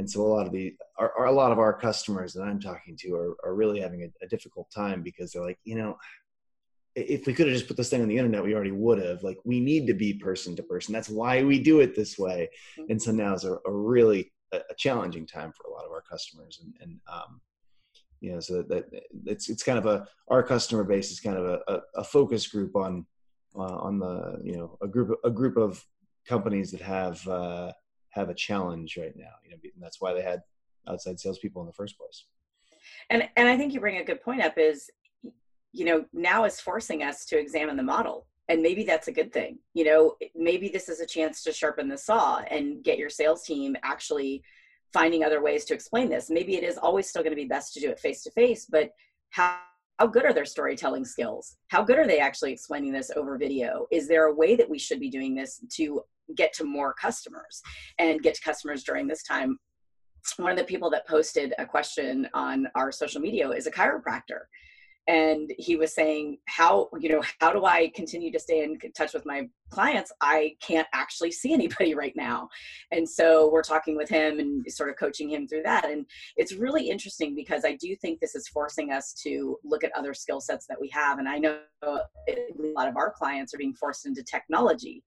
and 0.00 0.10
so 0.10 0.22
a 0.22 0.26
lot 0.26 0.46
of 0.46 0.52
the 0.52 0.74
are, 0.98 1.12
are 1.16 1.26
a 1.26 1.32
lot 1.32 1.52
of 1.52 1.58
our 1.58 1.72
customers 1.72 2.32
that 2.32 2.42
i'm 2.42 2.58
talking 2.58 2.96
to 2.96 3.14
are, 3.14 3.36
are 3.44 3.54
really 3.54 3.80
having 3.80 4.02
a, 4.02 4.24
a 4.24 4.28
difficult 4.28 4.68
time 4.74 5.02
because 5.02 5.30
they're 5.30 5.44
like 5.44 5.58
you 5.64 5.76
know 5.76 5.96
if 6.96 7.26
we 7.26 7.34
could 7.34 7.46
have 7.46 7.54
just 7.54 7.68
put 7.68 7.76
this 7.76 7.88
thing 7.88 8.02
on 8.02 8.08
the 8.08 8.16
internet, 8.16 8.42
we 8.42 8.54
already 8.54 8.72
would 8.72 8.98
have. 8.98 9.22
Like, 9.22 9.38
we 9.44 9.60
need 9.60 9.86
to 9.86 9.94
be 9.94 10.14
person 10.14 10.56
to 10.56 10.62
person. 10.62 10.92
That's 10.92 11.08
why 11.08 11.42
we 11.42 11.60
do 11.60 11.80
it 11.80 11.94
this 11.94 12.18
way. 12.18 12.48
Mm-hmm. 12.78 12.90
And 12.90 13.00
so 13.00 13.12
now 13.12 13.34
is 13.34 13.44
a, 13.44 13.58
a 13.64 13.72
really 13.72 14.32
a, 14.52 14.58
a, 14.58 14.74
challenging 14.76 15.26
time 15.26 15.52
for 15.52 15.70
a 15.70 15.72
lot 15.72 15.84
of 15.84 15.92
our 15.92 16.02
customers. 16.02 16.60
And, 16.62 16.74
and 16.80 17.00
um, 17.10 17.40
you 18.20 18.32
know, 18.32 18.40
so 18.40 18.62
that 18.62 18.86
it's 19.24 19.48
it's 19.48 19.62
kind 19.62 19.78
of 19.78 19.86
a 19.86 20.06
our 20.28 20.42
customer 20.42 20.84
base 20.84 21.10
is 21.10 21.20
kind 21.20 21.38
of 21.38 21.44
a, 21.46 21.60
a, 21.68 21.80
a 21.96 22.04
focus 22.04 22.46
group 22.48 22.76
on 22.76 23.06
uh, 23.56 23.60
on 23.60 23.98
the 23.98 24.40
you 24.42 24.56
know 24.56 24.76
a 24.82 24.88
group 24.88 25.18
a 25.24 25.30
group 25.30 25.56
of 25.56 25.82
companies 26.26 26.70
that 26.72 26.82
have 26.82 27.26
uh, 27.26 27.72
have 28.10 28.28
a 28.28 28.34
challenge 28.34 28.96
right 28.96 29.16
now. 29.16 29.32
You 29.44 29.50
know, 29.50 29.56
and 29.62 29.82
that's 29.82 30.00
why 30.00 30.12
they 30.12 30.22
had 30.22 30.42
outside 30.88 31.20
salespeople 31.20 31.62
in 31.62 31.66
the 31.66 31.72
first 31.72 31.96
place. 31.98 32.24
And 33.10 33.28
and 33.36 33.48
I 33.48 33.56
think 33.56 33.72
you 33.72 33.80
bring 33.80 33.98
a 33.98 34.04
good 34.04 34.22
point 34.22 34.42
up 34.42 34.58
is 34.58 34.90
you 35.72 35.84
know 35.84 36.04
now 36.12 36.44
is 36.44 36.60
forcing 36.60 37.02
us 37.02 37.24
to 37.26 37.38
examine 37.38 37.76
the 37.76 37.82
model 37.82 38.26
and 38.48 38.62
maybe 38.62 38.84
that's 38.84 39.08
a 39.08 39.12
good 39.12 39.32
thing 39.32 39.58
you 39.74 39.84
know 39.84 40.16
maybe 40.34 40.68
this 40.68 40.88
is 40.88 41.00
a 41.00 41.06
chance 41.06 41.42
to 41.42 41.52
sharpen 41.52 41.88
the 41.88 41.96
saw 41.96 42.40
and 42.50 42.82
get 42.82 42.98
your 42.98 43.10
sales 43.10 43.44
team 43.44 43.76
actually 43.82 44.42
finding 44.92 45.22
other 45.22 45.42
ways 45.42 45.64
to 45.64 45.74
explain 45.74 46.08
this 46.08 46.30
maybe 46.30 46.56
it 46.56 46.64
is 46.64 46.76
always 46.76 47.08
still 47.08 47.22
going 47.22 47.32
to 47.32 47.40
be 47.40 47.48
best 47.48 47.72
to 47.72 47.80
do 47.80 47.90
it 47.90 47.98
face 47.98 48.22
to 48.22 48.30
face 48.32 48.66
but 48.68 48.90
how 49.30 49.60
how 50.00 50.06
good 50.06 50.24
are 50.24 50.32
their 50.32 50.46
storytelling 50.46 51.04
skills? 51.04 51.58
How 51.68 51.82
good 51.84 51.98
are 51.98 52.06
they 52.06 52.20
actually 52.20 52.52
explaining 52.52 52.90
this 52.90 53.10
over 53.16 53.36
video? 53.36 53.86
Is 53.90 54.08
there 54.08 54.28
a 54.28 54.34
way 54.34 54.56
that 54.56 54.68
we 54.68 54.78
should 54.78 54.98
be 54.98 55.10
doing 55.10 55.34
this 55.34 55.60
to 55.74 56.00
get 56.34 56.54
to 56.54 56.64
more 56.64 56.94
customers 56.94 57.60
and 57.98 58.22
get 58.22 58.34
to 58.34 58.40
customers 58.40 58.82
during 58.82 59.06
this 59.06 59.22
time? 59.22 59.58
One 60.38 60.52
of 60.52 60.56
the 60.56 60.64
people 60.64 60.88
that 60.90 61.06
posted 61.06 61.52
a 61.58 61.66
question 61.66 62.26
on 62.32 62.66
our 62.74 62.90
social 62.90 63.20
media 63.20 63.50
is 63.50 63.66
a 63.66 63.70
chiropractor 63.70 64.44
and 65.10 65.52
he 65.58 65.74
was 65.74 65.92
saying 65.92 66.38
how 66.46 66.88
you 67.00 67.08
know 67.08 67.22
how 67.40 67.52
do 67.52 67.64
i 67.64 67.88
continue 67.96 68.30
to 68.30 68.38
stay 68.38 68.62
in 68.62 68.78
touch 68.96 69.12
with 69.12 69.26
my 69.26 69.48
clients? 69.70 70.12
I 70.20 70.56
can't 70.60 70.88
actually 70.92 71.30
see 71.30 71.52
anybody 71.52 71.94
right 72.02 72.14
now. 72.14 72.48
And 72.90 73.08
so 73.08 73.50
we're 73.50 73.62
talking 73.62 73.96
with 73.96 74.08
him 74.08 74.38
and 74.38 74.64
sort 74.70 74.90
of 74.90 74.96
coaching 74.96 75.30
him 75.30 75.46
through 75.48 75.62
that. 75.62 75.88
And 75.88 76.04
it's 76.36 76.54
really 76.54 76.90
interesting 76.90 77.34
because 77.34 77.64
i 77.64 77.76
do 77.76 77.94
think 77.96 78.20
this 78.20 78.34
is 78.34 78.48
forcing 78.48 78.92
us 78.92 79.12
to 79.22 79.58
look 79.64 79.84
at 79.84 79.92
other 79.96 80.12
skill 80.12 80.40
sets 80.40 80.66
that 80.66 80.80
we 80.80 80.88
have. 80.88 81.18
And 81.18 81.28
i 81.28 81.38
know 81.38 81.58
a 81.82 82.00
lot 82.74 82.88
of 82.88 82.96
our 82.96 83.10
clients 83.10 83.54
are 83.54 83.58
being 83.58 83.74
forced 83.74 84.06
into 84.06 84.22
technology 84.22 85.02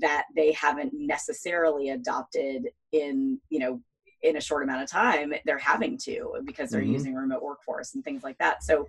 that 0.00 0.24
they 0.36 0.52
haven't 0.52 0.92
necessarily 0.94 1.90
adopted 1.90 2.68
in 2.92 3.40
you 3.50 3.58
know 3.58 3.80
in 4.22 4.36
a 4.36 4.40
short 4.40 4.62
amount 4.62 4.82
of 4.82 4.88
time 4.88 5.32
they're 5.44 5.58
having 5.58 5.98
to 5.98 6.32
because 6.44 6.70
they're 6.70 6.80
mm-hmm. 6.80 6.92
using 6.92 7.14
remote 7.14 7.42
workforce 7.42 7.94
and 7.94 8.04
things 8.04 8.22
like 8.22 8.38
that. 8.38 8.62
So 8.62 8.86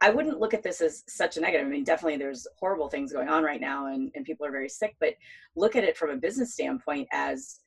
I 0.00 0.10
wouldn't 0.10 0.38
look 0.38 0.54
at 0.54 0.62
this 0.62 0.80
as 0.80 1.02
such 1.08 1.36
a 1.36 1.40
negative. 1.40 1.66
I 1.66 1.70
mean, 1.70 1.84
definitely 1.84 2.18
there's 2.18 2.46
horrible 2.58 2.88
things 2.88 3.12
going 3.12 3.28
on 3.28 3.42
right 3.42 3.60
now 3.60 3.86
and, 3.86 4.10
and 4.14 4.24
people 4.24 4.46
are 4.46 4.52
very 4.52 4.68
sick, 4.68 4.94
but 5.00 5.14
look 5.56 5.74
at 5.74 5.84
it 5.84 5.96
from 5.96 6.10
a 6.10 6.16
business 6.16 6.52
standpoint 6.52 7.08
as 7.12 7.60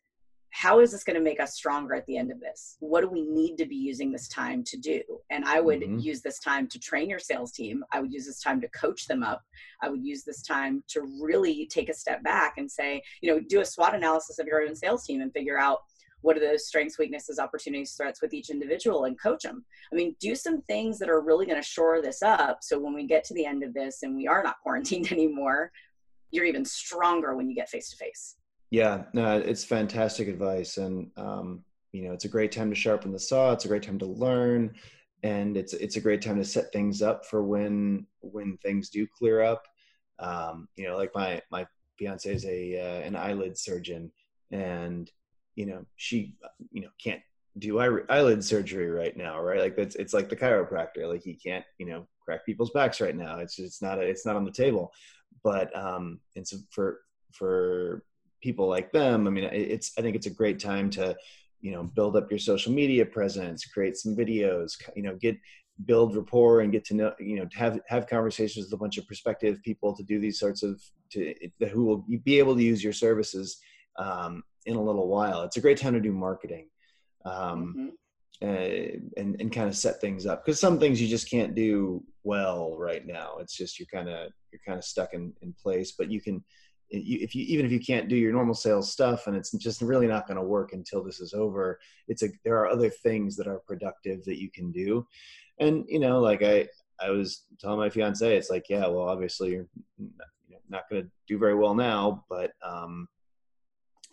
how 0.56 0.80
is 0.80 0.94
this 0.94 1.04
going 1.04 1.18
to 1.18 1.22
make 1.22 1.42
us 1.42 1.54
stronger 1.54 1.96
at 1.96 2.06
the 2.06 2.16
end 2.16 2.32
of 2.32 2.40
this? 2.40 2.78
What 2.80 3.02
do 3.02 3.10
we 3.10 3.28
need 3.28 3.58
to 3.58 3.66
be 3.66 3.76
using 3.76 4.10
this 4.10 4.30
time 4.30 4.64
to 4.64 4.78
do? 4.78 5.02
And 5.30 5.44
I 5.44 5.60
would 5.60 5.82
mm-hmm. 5.82 6.00
use 6.00 6.22
this 6.22 6.40
time 6.40 6.70
to 6.70 6.80
train 6.80 7.10
your 7.10 7.20
sales 7.20 7.52
team. 7.52 7.84
I 7.92 8.00
would 8.00 8.14
use 8.14 8.26
this 8.26 8.40
time 8.40 8.62
to 8.62 8.70
coach 8.70 9.06
them 9.08 9.22
up. 9.22 9.42
I 9.82 9.90
would 9.90 10.02
use 10.02 10.24
this 10.24 10.42
time 10.42 10.82
to 10.92 11.02
really 11.22 11.68
take 11.70 11.90
a 11.90 11.94
step 11.94 12.24
back 12.24 12.54
and 12.58 12.72
say, 12.72 13.04
you 13.22 13.34
know, 13.34 13.42
do 13.50 13.60
a 13.60 13.66
SWOT 13.66 13.96
analysis 13.96 14.40
of 14.40 14.48
your 14.48 14.62
own 14.62 14.78
sales 14.78 15.04
team 15.04 15.20
and 15.20 15.34
figure 15.34 15.60
out 15.60 15.80
what 16.26 16.36
are 16.38 16.42
those 16.42 16.68
strengths 16.68 16.98
weaknesses 16.98 17.40
opportunities 17.40 17.94
threats 17.94 18.22
with 18.22 18.34
each 18.34 18.50
individual 18.50 19.06
and 19.06 19.20
coach 19.22 19.44
them 19.44 19.64
i 19.92 19.96
mean 19.96 20.16
do 20.20 20.36
some 20.36 20.62
things 20.64 20.98
that 20.98 21.10
are 21.10 21.22
really 21.22 21.46
going 21.46 21.62
to 21.62 21.68
shore 21.68 22.02
this 22.02 22.22
up 22.22 22.60
so 22.62 22.80
when 22.80 22.94
we 22.94 23.06
get 23.06 23.24
to 23.24 23.34
the 23.34 23.46
end 23.46 23.64
of 23.64 23.74
this 23.74 24.04
and 24.04 24.16
we 24.16 24.28
are 24.28 24.44
not 24.44 24.56
quarantined 24.64 25.12
anymore 25.12 25.72
you're 26.32 26.46
even 26.46 26.66
stronger 26.66 27.36
when 27.36 27.50
you 27.50 27.56
get 27.56 27.70
face 27.70 27.90
to 27.90 27.98
face 27.98 28.36
yeah 28.72 29.04
no 29.14 29.38
it's 29.38 29.64
fantastic 29.64 30.28
advice 30.28 30.78
and 30.78 31.10
um, 31.18 31.64
you 31.92 32.04
know 32.04 32.14
it's 32.14 32.26
a 32.26 32.30
great 32.30 32.52
time 32.52 32.70
to 32.70 32.76
sharpen 32.76 33.12
the 33.12 33.20
saw 33.20 33.52
it's 33.52 33.66
a 33.66 33.68
great 33.70 33.84
time 33.84 34.00
to 34.00 34.06
learn 34.06 34.74
and 35.26 35.58
it's 35.58 35.74
it's 35.74 35.96
a 35.96 36.02
great 36.02 36.22
time 36.22 36.38
to 36.38 36.46
set 36.46 36.72
things 36.72 37.02
up 37.02 37.26
for 37.26 37.44
when 37.44 38.06
when 38.22 38.58
things 38.58 38.90
do 38.90 39.08
clear 39.08 39.42
up. 39.42 39.68
Um, 40.20 40.68
you 40.76 40.88
know 40.88 40.96
like 40.96 41.12
my 41.16 41.42
my 41.52 41.66
fiance 41.98 42.32
is 42.32 42.46
a 42.46 42.80
uh, 42.80 43.02
an 43.02 43.16
eyelid 43.16 43.58
surgeon 43.58 44.12
and 44.52 45.12
you 45.56 45.66
know 45.66 45.86
she 45.96 46.36
you 46.72 46.82
know 46.82 46.90
can't 47.02 47.22
do 47.58 47.80
eyelid 47.80 48.44
surgery 48.44 48.90
right 48.90 49.16
now 49.16 49.42
right? 49.42 49.60
Like 49.60 49.76
that's 49.76 49.96
it's 49.96 50.14
like 50.14 50.30
the 50.30 50.36
chiropractor 50.36 51.08
like 51.08 51.24
he 51.24 51.34
can't 51.34 51.66
you 51.78 51.86
know 51.86 52.06
crack 52.24 52.46
people's 52.46 52.72
backs 52.72 53.00
right 53.00 53.16
now. 53.16 53.40
It's 53.40 53.60
it's 53.60 53.82
not 53.82 54.00
a, 54.00 54.02
it's 54.02 54.26
not 54.26 54.36
on 54.36 54.46
the 54.46 54.52
table. 54.52 54.92
But 55.44 55.76
um 55.76 56.20
and 56.36 56.48
so 56.48 56.58
for 56.72 57.00
for 57.32 58.04
people 58.42 58.68
like 58.68 58.92
them 58.92 59.28
i 59.28 59.30
mean 59.32 59.44
it's 59.46 59.92
i 59.98 60.02
think 60.02 60.16
it's 60.16 60.28
a 60.28 60.40
great 60.42 60.60
time 60.60 60.90
to 60.90 61.16
you 61.62 61.72
know 61.72 61.84
build 61.84 62.16
up 62.16 62.30
your 62.30 62.40
social 62.40 62.72
media 62.72 63.04
presence 63.04 63.66
create 63.66 63.98
some 63.98 64.16
videos 64.16 64.74
you 64.96 65.02
know 65.02 65.16
get 65.16 65.36
build 65.86 66.16
rapport 66.16 66.62
and 66.62 66.72
get 66.72 66.86
to 66.86 66.94
know 66.94 67.12
you 67.20 67.38
know 67.38 67.48
have 67.54 67.80
have 67.88 68.08
conversations 68.08 68.66
with 68.66 68.74
a 68.74 68.78
bunch 68.78 68.98
of 68.98 69.08
prospective 69.08 69.62
people 69.64 69.96
to 69.96 70.04
do 70.04 70.20
these 70.20 70.40
sorts 70.40 70.62
of 70.62 70.80
to 71.10 71.34
who 71.72 71.86
will 71.86 72.06
be 72.24 72.38
able 72.38 72.56
to 72.56 72.64
use 72.64 72.84
your 72.84 72.94
services 72.94 73.58
um, 73.98 74.44
in 74.66 74.76
a 74.76 74.82
little 74.82 75.08
while. 75.08 75.44
It's 75.44 75.58
a 75.58 75.62
great 75.62 75.78
time 75.78 75.94
to 75.94 76.00
do 76.00 76.12
marketing. 76.12 76.70
Um, 77.26 77.76
mm-hmm. 77.78 77.88
Uh, 78.42 79.00
and 79.16 79.40
and 79.40 79.52
kind 79.54 79.70
of 79.70 79.78
set 79.78 80.02
things 80.02 80.26
up 80.26 80.44
because 80.44 80.60
some 80.60 80.78
things 80.78 81.02
you 81.02 81.08
just 81.08 81.30
can't 81.30 81.56
do 81.56 82.04
well 82.24 82.76
right 82.78 83.08
now. 83.08 83.38
It's 83.40 83.56
just 83.56 83.80
you're 83.80 83.88
kind 83.88 84.10
of 84.10 84.30
you're 84.52 84.60
kind 84.68 84.78
of 84.78 84.84
stuck 84.84 85.14
in 85.14 85.32
in 85.42 85.54
place. 85.54 85.94
But 85.98 86.12
you 86.12 86.20
can 86.20 86.44
if 86.90 87.34
you 87.34 87.46
even 87.46 87.66
if 87.66 87.72
you 87.72 87.80
can't 87.80 88.10
do 88.10 88.16
your 88.18 88.34
normal 88.34 88.54
sales 88.54 88.92
stuff 88.92 89.28
and 89.28 89.38
it's 89.38 89.52
just 89.52 89.82
really 89.82 90.08
not 90.08 90.28
going 90.28 90.38
to 90.38 90.44
work 90.44 90.74
until 90.74 91.02
this 91.02 91.22
is 91.22 91.34
over. 91.34 91.80
It's 92.10 92.24
a 92.24 92.30
there 92.44 92.58
are 92.58 92.68
other 92.68 92.90
things 92.90 93.38
that 93.38 93.48
are 93.48 93.62
productive 93.66 94.26
that 94.26 94.42
you 94.42 94.52
can 94.52 94.72
do, 94.74 95.08
and 95.60 95.86
you 95.88 96.00
know 96.00 96.20
like 96.20 96.44
I 96.44 96.68
I 97.00 97.12
was 97.12 97.44
telling 97.60 97.80
my 97.80 97.90
fiance 97.90 98.36
it's 98.36 98.50
like 98.50 98.66
yeah 98.70 98.86
well 98.88 99.08
obviously 99.08 99.52
you're 99.52 99.68
not 100.70 100.90
going 100.90 101.04
to 101.04 101.10
do 101.28 101.38
very 101.38 101.56
well 101.56 101.76
now, 101.76 102.26
but 102.30 102.52
um, 102.64 103.08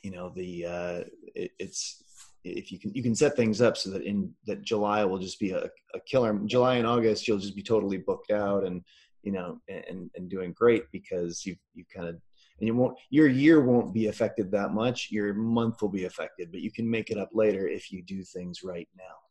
you 0.02 0.10
know 0.10 0.32
the 0.34 0.66
uh, 0.66 1.00
it, 1.34 1.50
it's 1.58 2.02
if 2.44 2.72
you 2.72 2.78
can 2.78 2.92
you 2.94 3.02
can 3.02 3.14
set 3.14 3.36
things 3.36 3.60
up 3.60 3.76
so 3.76 3.90
that 3.90 4.02
in 4.02 4.32
that 4.46 4.62
July 4.62 5.04
will 5.04 5.18
just 5.18 5.38
be 5.38 5.50
a, 5.52 5.64
a 5.94 6.00
killer. 6.06 6.38
July 6.46 6.76
and 6.76 6.86
August 6.86 7.26
you'll 7.26 7.38
just 7.38 7.56
be 7.56 7.62
totally 7.62 7.98
booked 7.98 8.30
out 8.30 8.64
and 8.64 8.82
you 9.22 9.32
know 9.32 9.60
and 9.68 10.10
and 10.16 10.28
doing 10.28 10.52
great 10.52 10.84
because 10.92 11.46
you 11.46 11.56
you 11.74 11.84
kind 11.94 12.08
of 12.08 12.16
and 12.58 12.66
you 12.66 12.74
won't 12.74 12.98
your 13.10 13.28
year 13.28 13.60
won't 13.60 13.94
be 13.94 14.08
affected 14.08 14.50
that 14.50 14.72
much. 14.72 15.08
Your 15.10 15.34
month 15.34 15.82
will 15.82 15.88
be 15.88 16.04
affected, 16.04 16.50
but 16.50 16.60
you 16.60 16.72
can 16.72 16.88
make 16.88 17.10
it 17.10 17.18
up 17.18 17.30
later 17.32 17.68
if 17.68 17.92
you 17.92 18.02
do 18.02 18.22
things 18.22 18.62
right 18.62 18.88
now. 18.96 19.21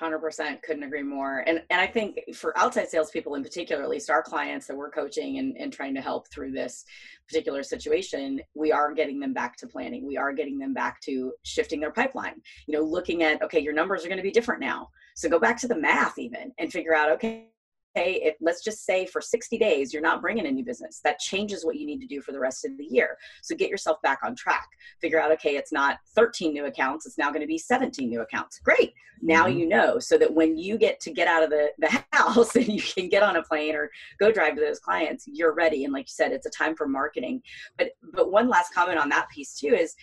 100% 0.00 0.62
couldn't 0.62 0.82
agree 0.82 1.02
more. 1.02 1.44
And 1.46 1.62
and 1.70 1.80
i 1.80 1.86
think 1.86 2.18
for 2.34 2.56
outside 2.58 2.88
salespeople 2.88 3.34
in 3.34 3.42
particular 3.42 3.82
at 3.82 3.88
least 3.88 4.10
our 4.10 4.22
clients 4.22 4.66
that 4.66 4.76
we're 4.76 4.90
coaching 4.90 5.38
and, 5.38 5.56
and 5.56 5.72
trying 5.72 5.94
to 5.94 6.00
help 6.00 6.30
through 6.30 6.52
this 6.52 6.84
particular 7.28 7.62
situation 7.62 8.40
we 8.54 8.72
are 8.72 8.92
getting 8.92 9.20
them 9.20 9.32
back 9.32 9.56
to 9.58 9.66
planning. 9.66 10.06
We 10.06 10.16
are 10.16 10.32
getting 10.32 10.58
them 10.58 10.74
back 10.74 11.00
to 11.02 11.32
shifting 11.44 11.80
their 11.80 11.92
pipeline 11.92 12.40
you 12.66 12.76
know 12.76 12.84
looking 12.84 13.22
at 13.22 13.42
okay 13.42 13.60
your 13.60 13.74
numbers 13.74 14.04
are 14.04 14.08
going 14.08 14.18
to 14.18 14.22
be 14.22 14.30
different 14.30 14.60
now. 14.60 14.88
So 15.14 15.28
go 15.28 15.38
back 15.38 15.58
to 15.60 15.68
the 15.68 15.76
math 15.76 16.18
even 16.18 16.52
and 16.58 16.72
figure 16.72 16.94
out 16.94 17.10
okay 17.12 17.49
okay, 17.96 18.20
if 18.22 18.36
let's 18.40 18.62
just 18.62 18.84
say 18.84 19.06
for 19.06 19.20
60 19.20 19.58
days 19.58 19.92
you're 19.92 20.02
not 20.02 20.20
bringing 20.20 20.46
any 20.46 20.62
business, 20.62 21.00
that 21.04 21.18
changes 21.18 21.64
what 21.64 21.76
you 21.76 21.86
need 21.86 22.00
to 22.00 22.06
do 22.06 22.20
for 22.20 22.32
the 22.32 22.38
rest 22.38 22.64
of 22.64 22.76
the 22.76 22.84
year. 22.84 23.16
So 23.42 23.54
get 23.54 23.70
yourself 23.70 24.00
back 24.02 24.20
on 24.24 24.34
track. 24.34 24.68
Figure 25.00 25.20
out, 25.20 25.32
okay, 25.32 25.56
it's 25.56 25.72
not 25.72 25.98
13 26.14 26.52
new 26.52 26.66
accounts, 26.66 27.06
it's 27.06 27.18
now 27.18 27.30
going 27.30 27.40
to 27.40 27.46
be 27.46 27.58
17 27.58 28.08
new 28.08 28.20
accounts. 28.20 28.60
Great. 28.60 28.92
Now 29.22 29.46
mm-hmm. 29.46 29.58
you 29.58 29.68
know, 29.68 29.98
so 29.98 30.16
that 30.18 30.32
when 30.32 30.56
you 30.56 30.78
get 30.78 31.00
to 31.00 31.12
get 31.12 31.28
out 31.28 31.42
of 31.42 31.50
the, 31.50 31.70
the 31.78 32.02
house 32.12 32.56
and 32.56 32.68
you 32.68 32.82
can 32.82 33.08
get 33.08 33.22
on 33.22 33.36
a 33.36 33.42
plane 33.42 33.74
or 33.74 33.90
go 34.18 34.32
drive 34.32 34.54
to 34.54 34.60
those 34.60 34.78
clients, 34.78 35.24
you're 35.26 35.54
ready. 35.54 35.84
And 35.84 35.92
like 35.92 36.04
you 36.06 36.12
said, 36.12 36.32
it's 36.32 36.46
a 36.46 36.50
time 36.50 36.74
for 36.74 36.86
marketing. 36.86 37.42
But 37.78 37.90
but 38.12 38.30
one 38.30 38.48
last 38.48 38.72
comment 38.74 38.98
on 38.98 39.08
that 39.10 39.28
piece 39.34 39.54
too 39.54 39.74
is 39.74 39.94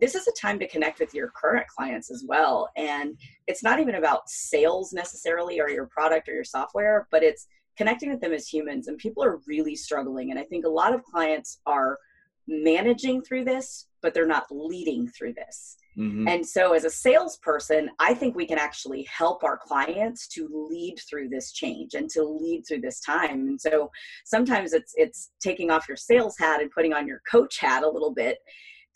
this 0.00 0.14
is 0.14 0.26
a 0.28 0.32
time 0.40 0.58
to 0.58 0.68
connect 0.68 1.00
with 1.00 1.14
your 1.14 1.30
current 1.30 1.66
clients 1.68 2.10
as 2.10 2.24
well. 2.26 2.68
And 2.76 3.16
it's 3.46 3.62
not 3.62 3.80
even 3.80 3.96
about 3.96 4.28
sales 4.28 4.92
necessarily 4.92 5.60
or 5.60 5.68
your 5.68 5.86
product 5.86 6.28
or 6.28 6.34
your 6.34 6.44
software, 6.44 7.08
but 7.10 7.22
it's 7.22 7.46
connecting 7.76 8.10
with 8.10 8.20
them 8.20 8.32
as 8.32 8.48
humans. 8.48 8.88
And 8.88 8.98
people 8.98 9.24
are 9.24 9.40
really 9.46 9.76
struggling. 9.76 10.30
And 10.30 10.38
I 10.38 10.44
think 10.44 10.64
a 10.64 10.70
lot 10.70 10.94
of 10.94 11.02
clients 11.04 11.60
are 11.66 11.98
managing 12.46 13.22
through 13.22 13.44
this, 13.44 13.86
but 14.02 14.14
they're 14.14 14.26
not 14.26 14.46
leading 14.50 15.08
through 15.08 15.34
this. 15.34 15.76
Mm-hmm. 15.98 16.28
And 16.28 16.46
so, 16.46 16.74
as 16.74 16.84
a 16.84 16.90
salesperson, 16.90 17.90
I 17.98 18.14
think 18.14 18.36
we 18.36 18.46
can 18.46 18.58
actually 18.58 19.02
help 19.10 19.42
our 19.42 19.58
clients 19.58 20.28
to 20.28 20.48
lead 20.70 20.96
through 21.10 21.28
this 21.28 21.50
change 21.52 21.94
and 21.94 22.08
to 22.10 22.22
lead 22.22 22.62
through 22.66 22.82
this 22.82 23.00
time. 23.00 23.48
And 23.48 23.60
so, 23.60 23.90
sometimes 24.24 24.72
it's 24.74 24.92
it's 24.96 25.32
taking 25.42 25.72
off 25.72 25.88
your 25.88 25.96
sales 25.96 26.36
hat 26.38 26.62
and 26.62 26.70
putting 26.70 26.92
on 26.92 27.08
your 27.08 27.20
coach 27.28 27.58
hat 27.58 27.82
a 27.82 27.90
little 27.90 28.14
bit 28.14 28.38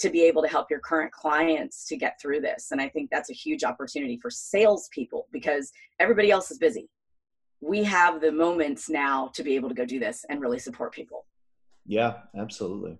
to 0.02 0.10
be 0.10 0.22
able 0.30 0.42
to 0.42 0.48
help 0.48 0.66
your 0.72 0.82
current 0.90 1.12
clients 1.22 1.76
to 1.88 1.96
get 1.96 2.20
through 2.20 2.40
this. 2.48 2.62
And 2.72 2.80
I 2.80 2.88
think 2.88 3.10
that's 3.10 3.30
a 3.30 3.34
huge 3.44 3.62
opportunity 3.70 4.16
for 4.22 4.30
salespeople 4.30 5.22
because 5.32 5.64
everybody 6.04 6.30
else 6.30 6.50
is 6.50 6.58
busy. 6.58 6.86
We 7.60 7.84
have 7.84 8.20
the 8.20 8.32
moments 8.32 8.88
now 8.88 9.30
to 9.36 9.42
be 9.42 9.54
able 9.58 9.68
to 9.68 9.74
go 9.74 9.84
do 9.84 10.00
this 10.06 10.24
and 10.28 10.40
really 10.40 10.58
support 10.58 10.92
people. 10.92 11.20
Yeah, 11.86 12.12
absolutely. 12.36 12.98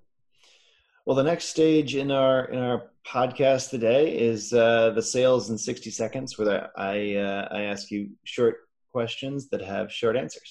Well, 1.05 1.17
the 1.17 1.25
next 1.33 1.47
stage 1.47 1.97
in 1.97 2.13
our 2.13 2.45
in 2.55 2.61
our 2.61 2.91
podcast 3.05 3.71
today 3.71 4.17
is 4.17 4.53
uh, 4.53 4.91
the 4.91 5.03
sales 5.03 5.51
in 5.51 5.59
sixty 5.59 5.91
seconds, 5.91 6.39
where 6.39 6.71
I 6.79 7.17
uh, 7.17 7.49
I 7.51 7.63
ask 7.63 7.91
you 7.91 8.11
short 8.23 8.57
questions 8.93 9.49
that 9.51 9.63
have 9.63 9.93
short 9.93 10.17
answers. 10.17 10.51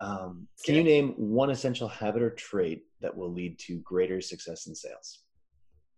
Um, 0.00 0.48
can 0.64 0.74
you 0.74 0.82
name 0.82 1.14
one 1.16 1.50
essential 1.50 1.88
habit 1.88 2.22
or 2.22 2.30
trait 2.30 2.84
that 3.00 3.16
will 3.16 3.32
lead 3.32 3.58
to 3.60 3.78
greater 3.78 4.20
success 4.20 4.66
in 4.66 4.74
sales? 4.74 5.20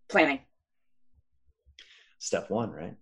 Planning. 0.08 0.40
Step 2.18 2.50
one, 2.50 2.70
right? 2.70 2.96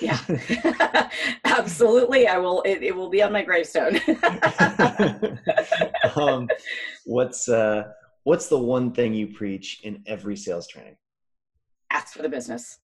Yeah, 0.00 0.18
absolutely. 1.44 2.26
I 2.26 2.38
will. 2.38 2.62
It, 2.62 2.82
it 2.82 2.94
will 2.94 3.08
be 3.08 3.22
on 3.22 3.32
my 3.32 3.42
gravestone. 3.42 4.00
um, 6.16 6.48
what's 7.04 7.48
uh, 7.48 7.84
what's 8.24 8.48
the 8.48 8.58
one 8.58 8.92
thing 8.92 9.14
you 9.14 9.28
preach 9.28 9.80
in 9.84 10.02
every 10.06 10.36
sales 10.36 10.66
training? 10.66 10.96
Ask 11.90 12.14
for 12.14 12.22
the 12.22 12.28
business. 12.28 12.78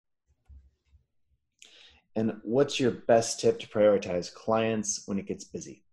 And 2.16 2.40
what's 2.44 2.80
your 2.80 2.92
best 2.92 3.42
tip 3.42 3.60
to 3.60 3.68
prioritize 3.68 4.34
clients 4.34 5.04
when 5.06 5.20
it 5.20 5.28
gets 5.28 5.44
busy? 5.44 5.85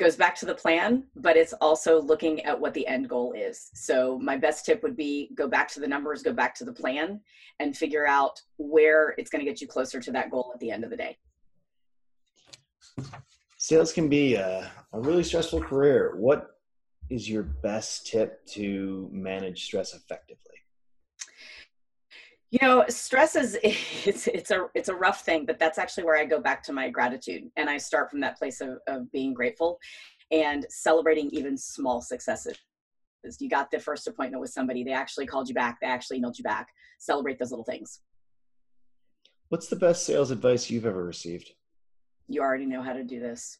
Goes 0.00 0.16
back 0.16 0.34
to 0.36 0.46
the 0.46 0.54
plan, 0.54 1.04
but 1.14 1.36
it's 1.36 1.52
also 1.60 2.00
looking 2.00 2.42
at 2.46 2.58
what 2.58 2.72
the 2.72 2.86
end 2.86 3.06
goal 3.06 3.34
is. 3.34 3.70
So, 3.74 4.18
my 4.18 4.34
best 4.34 4.64
tip 4.64 4.82
would 4.82 4.96
be 4.96 5.28
go 5.34 5.46
back 5.46 5.68
to 5.72 5.80
the 5.80 5.86
numbers, 5.86 6.22
go 6.22 6.32
back 6.32 6.54
to 6.54 6.64
the 6.64 6.72
plan, 6.72 7.20
and 7.58 7.76
figure 7.76 8.06
out 8.06 8.40
where 8.56 9.14
it's 9.18 9.28
going 9.28 9.44
to 9.44 9.50
get 9.50 9.60
you 9.60 9.66
closer 9.66 10.00
to 10.00 10.10
that 10.12 10.30
goal 10.30 10.52
at 10.54 10.60
the 10.60 10.70
end 10.70 10.84
of 10.84 10.90
the 10.90 10.96
day. 10.96 11.18
Sales 13.58 13.92
can 13.92 14.08
be 14.08 14.36
a, 14.36 14.72
a 14.94 15.00
really 15.00 15.22
stressful 15.22 15.60
career. 15.60 16.14
What 16.16 16.48
is 17.10 17.28
your 17.28 17.42
best 17.42 18.06
tip 18.06 18.46
to 18.52 19.06
manage 19.12 19.64
stress 19.64 19.92
effectively? 19.92 20.59
You 22.50 22.58
know, 22.62 22.84
stress 22.88 23.36
is 23.36 23.58
it's 23.62 24.26
it's 24.26 24.50
a 24.50 24.66
it's 24.74 24.88
a 24.88 24.94
rough 24.94 25.24
thing, 25.24 25.46
but 25.46 25.58
that's 25.58 25.78
actually 25.78 26.04
where 26.04 26.16
I 26.16 26.24
go 26.24 26.40
back 26.40 26.62
to 26.64 26.72
my 26.72 26.90
gratitude 26.90 27.50
and 27.56 27.70
I 27.70 27.76
start 27.76 28.10
from 28.10 28.20
that 28.20 28.38
place 28.38 28.60
of, 28.60 28.78
of 28.88 29.10
being 29.12 29.34
grateful 29.34 29.78
and 30.30 30.66
celebrating 30.68 31.28
even 31.30 31.56
small 31.56 32.00
successes. 32.00 32.56
You 33.38 33.50
got 33.50 33.70
the 33.70 33.78
first 33.78 34.06
appointment 34.08 34.40
with 34.40 34.50
somebody, 34.50 34.82
they 34.82 34.92
actually 34.92 35.26
called 35.26 35.48
you 35.48 35.54
back, 35.54 35.78
they 35.80 35.86
actually 35.86 36.20
emailed 36.20 36.38
you 36.38 36.44
back. 36.44 36.68
Celebrate 36.98 37.38
those 37.38 37.50
little 37.50 37.64
things. 37.64 38.00
What's 39.48 39.66
the 39.66 39.76
best 39.76 40.06
sales 40.06 40.30
advice 40.30 40.70
you've 40.70 40.86
ever 40.86 41.04
received? 41.04 41.50
You 42.28 42.40
already 42.40 42.66
know 42.66 42.82
how 42.82 42.92
to 42.92 43.02
do 43.02 43.20
this. 43.20 43.58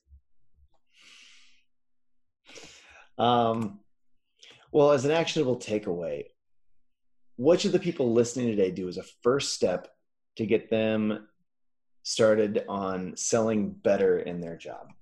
Um, 3.19 3.81
well, 4.73 4.93
as 4.93 5.05
an 5.05 5.11
actionable 5.11 5.59
takeaway, 5.59 6.25
what 7.41 7.59
should 7.59 7.73
the 7.73 7.79
people 7.79 8.13
listening 8.13 8.49
today 8.49 8.71
do 8.71 8.87
as 8.87 8.99
a 8.99 9.03
first 9.23 9.55
step 9.55 9.89
to 10.37 10.45
get 10.45 10.69
them 10.69 11.27
started 12.03 12.67
on 12.69 13.17
selling 13.17 13.71
better 13.71 14.19
in 14.19 14.43
their 14.43 14.59
job? 14.59 14.93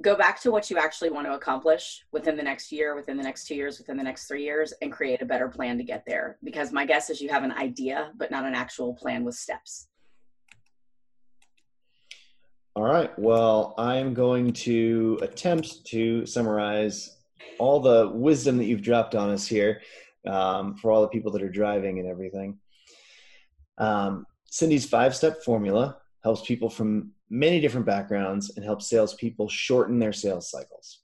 Go 0.00 0.16
back 0.16 0.42
to 0.42 0.50
what 0.50 0.68
you 0.68 0.78
actually 0.78 1.10
want 1.10 1.28
to 1.28 1.34
accomplish 1.34 2.04
within 2.10 2.36
the 2.36 2.42
next 2.42 2.72
year, 2.72 2.96
within 2.96 3.16
the 3.16 3.22
next 3.22 3.46
two 3.46 3.54
years, 3.54 3.78
within 3.78 3.96
the 3.96 4.02
next 4.02 4.26
three 4.26 4.42
years, 4.42 4.74
and 4.82 4.90
create 4.90 5.22
a 5.22 5.24
better 5.24 5.46
plan 5.46 5.78
to 5.78 5.84
get 5.84 6.02
there. 6.08 6.38
Because 6.42 6.72
my 6.72 6.84
guess 6.84 7.08
is 7.08 7.20
you 7.20 7.28
have 7.28 7.44
an 7.44 7.52
idea, 7.52 8.10
but 8.16 8.32
not 8.32 8.44
an 8.44 8.56
actual 8.56 8.92
plan 8.92 9.22
with 9.22 9.36
steps. 9.36 9.86
All 12.74 12.82
right. 12.82 13.16
Well, 13.16 13.76
I'm 13.78 14.12
going 14.12 14.52
to 14.54 15.20
attempt 15.22 15.84
to 15.86 16.26
summarize 16.26 17.16
all 17.58 17.78
the 17.78 18.10
wisdom 18.12 18.58
that 18.58 18.64
you've 18.64 18.82
dropped 18.82 19.14
on 19.14 19.30
us 19.30 19.46
here 19.46 19.80
um, 20.26 20.76
for 20.76 20.90
all 20.90 21.02
the 21.02 21.08
people 21.08 21.32
that 21.32 21.42
are 21.42 21.50
driving 21.50 21.98
and 21.98 22.08
everything. 22.08 22.58
Um, 23.78 24.26
Cindy's 24.46 24.86
five 24.86 25.14
step 25.14 25.42
formula 25.42 25.98
helps 26.22 26.42
people 26.42 26.70
from 26.70 27.12
many 27.28 27.60
different 27.60 27.86
backgrounds 27.86 28.56
and 28.56 28.64
helps 28.64 28.88
salespeople 28.88 29.48
shorten 29.48 29.98
their 29.98 30.12
sales 30.12 30.50
cycles. 30.50 31.00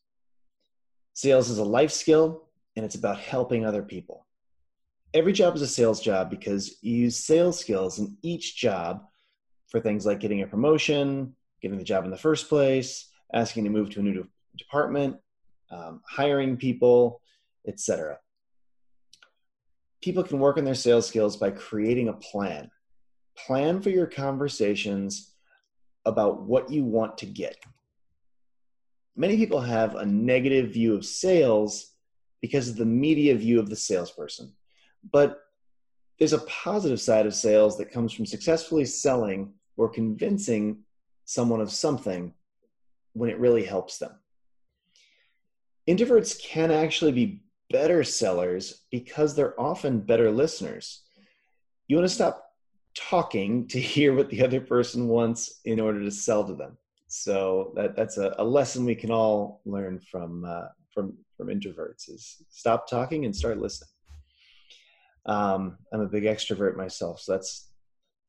Sales 1.15 1.51
is 1.51 1.59
a 1.59 1.65
life 1.65 1.91
skill 1.91 2.49
and 2.77 2.85
it's 2.85 2.95
about 2.95 3.19
helping 3.19 3.67
other 3.67 3.83
people. 3.83 4.27
Every 5.15 5.33
job 5.33 5.55
is 5.55 5.63
a 5.63 5.67
sales 5.67 6.01
job 6.01 6.31
because 6.31 6.79
you 6.81 6.97
use 6.97 7.17
sales 7.17 7.59
skills 7.59 7.99
in 7.99 8.17
each 8.23 8.57
job 8.57 9.05
for 9.69 9.81
things 9.81 10.07
like 10.07 10.21
getting 10.21 10.43
a 10.43 10.47
promotion, 10.47 11.35
getting 11.61 11.79
the 11.79 11.85
job 11.85 12.05
in 12.05 12.11
the 12.11 12.17
first 12.17 12.49
place, 12.49 13.11
asking 13.35 13.65
to 13.65 13.71
move 13.71 13.91
to 13.91 14.01
a 14.01 14.03
new 14.03 14.15
de- 14.15 14.29
department, 14.57 15.17
um, 15.71 16.01
hiring 16.09 16.57
people, 16.57 17.21
etc. 17.67 18.19
People 20.03 20.25
can 20.25 20.41
work 20.41 20.59
on 20.59 20.65
their 20.65 20.75
sales 20.75 21.07
skills 21.07 21.37
by 21.37 21.51
creating 21.51 22.09
a 22.09 22.15
plan. 22.15 22.71
Plan 23.37 23.81
for 23.81 23.91
your 23.91 24.07
conversations 24.07 25.35
about 26.05 26.43
what 26.43 26.71
you 26.71 26.85
want 26.85 27.17
to 27.19 27.27
get. 27.27 27.57
Many 29.17 29.37
people 29.37 29.61
have 29.61 29.95
a 29.95 30.05
negative 30.05 30.73
view 30.73 30.95
of 30.95 31.05
sales 31.05 31.93
because 32.41 32.69
of 32.69 32.77
the 32.77 32.85
media 32.85 33.37
view 33.37 33.61
of 33.61 33.71
the 33.71 33.77
salesperson. 33.77 34.53
But 35.13 35.41
there's 36.19 36.33
a 36.33 36.39
positive 36.39 37.01
side 37.01 37.27
of 37.27 37.35
sales 37.35 37.79
that 37.79 37.93
comes 37.93 38.13
from 38.13 38.27
successfully 38.27 38.85
selling 38.85 39.55
or 39.77 39.89
convincing 39.89 40.79
someone 41.25 41.61
of 41.61 41.71
something 41.71 42.35
when 43.13 43.31
it 43.31 43.39
really 43.39 43.65
helps 43.65 43.99
them. 43.99 44.13
Introverts 45.89 46.41
can 46.43 46.71
actually 46.71 47.13
be 47.13 47.43
better 47.73 48.05
sellers 48.05 48.83
because 48.91 49.35
they're 49.35 49.59
often 49.61 50.01
better 50.01 50.31
listeners. 50.31 51.03
You 51.89 51.97
want 51.97 52.09
to 52.09 52.15
stop 52.15 52.45
talking 52.95 53.67
to 53.69 53.81
hear 53.81 54.15
what 54.15 54.31
the 54.31 54.45
other 54.45 54.61
person 54.61 55.09
wants 55.09 55.61
in 55.65 55.81
order 55.81 56.01
to 56.01 56.11
sell 56.11 56.47
to 56.47 56.55
them. 56.55 56.77
So 57.09 57.73
that, 57.77 57.97
that's 57.97 58.19
a, 58.19 58.35
a 58.39 58.45
lesson 58.45 58.85
we 58.85 58.95
can 58.95 59.11
all 59.11 59.61
learn 59.65 60.01
from 60.11 60.45
uh, 60.45 60.69
from 60.95 61.15
from 61.37 61.49
introverts 61.49 62.09
is 62.09 62.43
stop 62.51 62.89
talking 62.89 63.25
and 63.25 63.35
start 63.35 63.59
listening. 63.59 63.89
Um, 65.27 65.79
I'm 65.93 66.01
a 66.01 66.07
big 66.07 66.25
extrovert 66.25 66.77
myself, 66.77 67.21
so 67.21 67.33
that's 67.33 67.72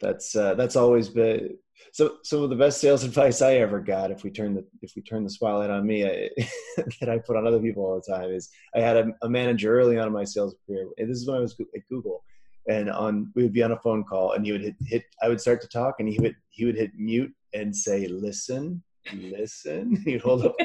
that's 0.03 0.35
uh, 0.35 0.53
that's 0.53 0.75
always 0.75 1.09
been 1.09 1.57
so 1.91 2.17
some 2.23 2.41
of 2.41 2.49
the 2.49 2.55
best 2.55 2.81
sales 2.81 3.03
advice 3.09 3.41
I 3.41 3.55
ever 3.55 3.79
got, 3.79 4.11
if 4.11 4.23
we 4.23 4.31
turn 4.31 4.53
the 4.53 4.65
if 4.81 4.93
we 4.95 5.01
turn 5.01 5.23
the 5.23 5.29
spotlight 5.29 5.69
on 5.69 5.85
me, 5.85 6.05
I, 6.05 6.29
that 6.99 7.09
I 7.09 7.19
put 7.19 7.37
on 7.37 7.47
other 7.47 7.59
people 7.59 7.83
all 7.83 8.01
the 8.05 8.13
time, 8.13 8.31
is 8.31 8.49
I 8.75 8.79
had 8.81 8.97
a, 8.97 9.07
a, 9.21 9.29
manager 9.29 9.79
early 9.79 9.97
on 9.97 10.07
in 10.07 10.13
my 10.13 10.23
sales 10.23 10.55
career. 10.65 10.87
This 10.97 11.17
is 11.17 11.27
when 11.27 11.37
I 11.37 11.39
was 11.39 11.55
at 11.59 11.87
Google, 11.89 12.23
and 12.69 12.89
on 12.89 13.31
we 13.35 13.43
would 13.43 13.53
be 13.53 13.63
on 13.63 13.71
a 13.71 13.79
phone 13.79 14.03
call, 14.03 14.33
and 14.33 14.45
he 14.45 14.51
would 14.51 14.61
hit, 14.61 14.75
hit 14.85 15.03
I 15.21 15.29
would 15.29 15.41
start 15.41 15.61
to 15.61 15.67
talk, 15.67 15.95
and 15.99 16.09
he 16.09 16.19
would 16.19 16.35
he 16.49 16.65
would 16.65 16.75
hit 16.75 16.91
mute 16.97 17.33
and 17.53 17.75
say, 17.75 18.07
"Listen, 18.07 18.83
listen." 19.13 19.95
He'd 20.05 20.21
hold 20.21 20.45
up, 20.45 20.55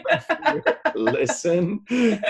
listen. 0.95 1.80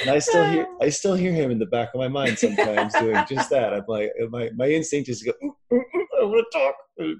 And 0.00 0.10
I 0.10 0.18
still 0.20 0.44
hear 0.44 0.66
I 0.80 0.88
still 0.90 1.14
hear 1.14 1.32
him 1.32 1.50
in 1.50 1.58
the 1.58 1.66
back 1.66 1.90
of 1.92 1.98
my 1.98 2.08
mind 2.08 2.38
sometimes 2.38 2.94
doing 2.94 3.24
just 3.28 3.50
that. 3.50 3.72
I'm 3.72 3.84
like 3.88 4.10
my 4.30 4.50
my 4.56 4.68
instinct 4.68 5.08
is 5.08 5.20
to 5.20 5.32
go. 5.32 5.32
Ooh, 5.42 5.76
ooh, 5.76 5.80
ooh, 5.96 6.06
I 6.20 6.24
want 6.24 6.46
to 6.50 6.58
talk 6.58 6.74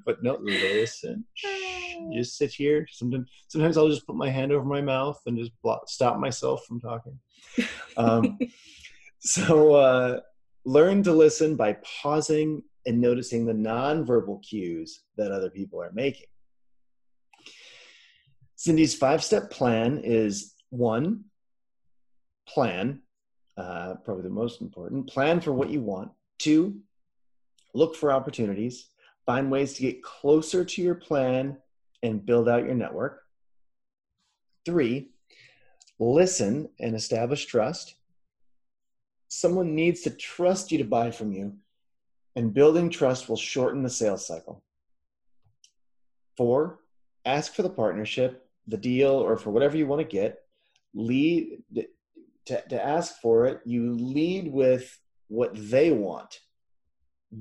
but 0.05 0.23
no, 0.23 0.39
listen. 0.41 1.25
Shh, 1.35 1.47
just 2.15 2.37
sit 2.37 2.53
here. 2.53 2.87
Sometimes, 2.91 3.29
sometimes 3.49 3.77
I'll 3.77 3.89
just 3.89 4.07
put 4.07 4.17
my 4.17 4.31
hand 4.31 4.53
over 4.53 4.65
my 4.65 4.81
mouth 4.81 5.21
and 5.27 5.39
just 5.39 5.53
block, 5.63 5.89
stop 5.89 6.19
myself 6.19 6.65
from 6.67 6.81
talking. 6.81 7.19
Um, 7.97 8.39
so 9.21 9.75
uh, 9.75 10.21
learn 10.65 11.03
to 11.05 11.13
listen 11.13 11.57
by 11.57 11.77
pausing 12.03 12.63
and 12.87 13.01
noticing 13.01 13.45
the 13.45 13.53
nonverbal 13.53 14.43
cues 14.43 15.03
that 15.17 15.33
other 15.33 15.51
people 15.51 15.81
are 15.81 15.93
making. 15.93 16.27
Cindy's 18.59 18.95
five-step 18.95 19.51
plan 19.51 20.01
is 20.05 20.55
one, 20.71 21.25
plan, 22.47 23.01
uh, 23.57 23.95
probably 24.05 24.25
the 24.25 24.29
most 24.29 24.61
important. 24.61 25.09
Plan 25.09 25.41
for 25.41 25.53
what 25.53 25.71
you 25.71 25.81
want. 25.81 26.11
Two, 26.39 26.81
look 27.73 27.97
for 27.97 28.13
opportunities 28.13 28.91
find 29.29 29.51
ways 29.51 29.75
to 29.75 29.83
get 29.83 30.03
closer 30.03 30.65
to 30.65 30.81
your 30.81 30.95
plan 30.95 31.55
and 32.03 32.25
build 32.25 32.49
out 32.49 32.65
your 32.65 32.75
network. 32.75 33.25
Three, 34.65 35.11
listen 35.99 36.71
and 36.81 36.97
establish 36.97 37.45
trust. 37.45 37.97
Someone 39.29 39.75
needs 39.75 40.01
to 40.01 40.11
trust 40.11 40.73
you 40.73 40.79
to 40.79 40.85
buy 40.85 41.11
from 41.11 41.31
you, 41.31 41.53
and 42.37 42.55
building 42.55 42.89
trust 42.89 43.29
will 43.29 43.37
shorten 43.37 43.83
the 43.83 43.91
sales 43.91 44.27
cycle. 44.27 44.65
Four, 46.39 46.79
ask 47.27 47.53
for 47.53 47.61
the 47.61 47.69
partnership, 47.69 48.48
the 48.69 48.77
deal, 48.77 49.11
or 49.11 49.37
for 49.37 49.51
whatever 49.51 49.77
you 49.77 49.87
want 49.87 50.01
to 50.01 50.17
get. 50.17 50.39
Lead 50.95 51.63
to, 52.49 52.63
to 52.69 52.85
ask 52.85 53.21
for 53.21 53.47
it, 53.47 53.61
you 53.65 53.95
lead 53.95 54.51
with 54.51 54.99
what 55.29 55.51
they 55.55 55.91
want. 55.91 56.41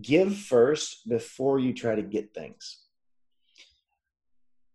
Give 0.01 0.36
first 0.36 1.07
before 1.07 1.59
you 1.59 1.73
try 1.73 1.95
to 1.95 2.01
get 2.01 2.34
things. 2.34 2.80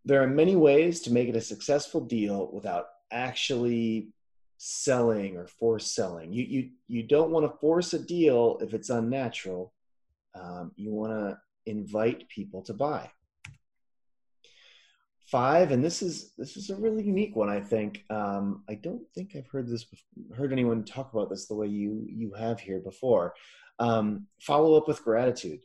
There 0.07 0.23
are 0.23 0.27
many 0.27 0.57
ways 0.57 1.03
to 1.03 1.13
make 1.13 1.29
it 1.29 1.37
a 1.37 1.41
successful 1.41 2.01
deal 2.01 2.51
without 2.51 2.87
actually 3.13 4.09
selling 4.57 5.37
or 5.37 5.47
force 5.47 5.93
selling. 5.93 6.33
You, 6.33 6.45
you, 6.45 6.71
you 6.89 7.03
don't 7.03 7.31
want 7.31 7.45
to 7.45 7.59
force 7.59 7.93
a 7.93 7.99
deal 7.99 8.59
if 8.63 8.73
it's 8.73 8.91
unnatural. 8.91 9.75
Um, 10.35 10.73
you 10.77 10.93
want 10.93 11.13
to 11.13 11.39
invite 11.67 12.29
people 12.31 12.63
to 12.63 12.73
buy. 12.73 13.11
Five, 15.33 15.71
and 15.71 15.83
this 15.83 16.03
is 16.03 16.35
this 16.37 16.59
is 16.59 16.69
a 16.69 16.77
really 16.77 17.03
unique 17.03 17.35
one. 17.35 17.49
I 17.49 17.59
think 17.59 18.05
um, 18.11 18.65
I 18.69 18.75
don't 18.75 19.01
think 19.15 19.35
I've 19.35 19.49
heard 19.49 19.67
this 19.67 19.87
heard 20.37 20.53
anyone 20.53 20.85
talk 20.85 21.11
about 21.15 21.31
this 21.31 21.47
the 21.47 21.55
way 21.55 21.69
you 21.69 22.05
you 22.07 22.35
have 22.35 22.61
here 22.61 22.81
before. 22.81 23.33
Um, 23.79 24.27
follow 24.43 24.77
up 24.77 24.87
with 24.87 25.03
gratitude. 25.03 25.61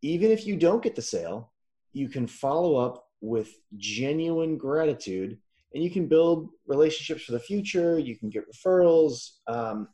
Even 0.00 0.30
if 0.30 0.46
you 0.46 0.56
don't 0.56 0.82
get 0.82 0.96
the 0.96 1.02
sale, 1.02 1.52
you 1.92 2.08
can 2.08 2.26
follow 2.26 2.76
up 2.76 3.04
with 3.20 3.50
genuine 3.76 4.56
gratitude 4.56 5.36
and 5.74 5.84
you 5.84 5.90
can 5.90 6.08
build 6.08 6.48
relationships 6.66 7.24
for 7.24 7.32
the 7.32 7.38
future. 7.38 7.98
You 7.98 8.16
can 8.16 8.30
get 8.30 8.50
referrals. 8.50 9.32
Um, 9.46 9.88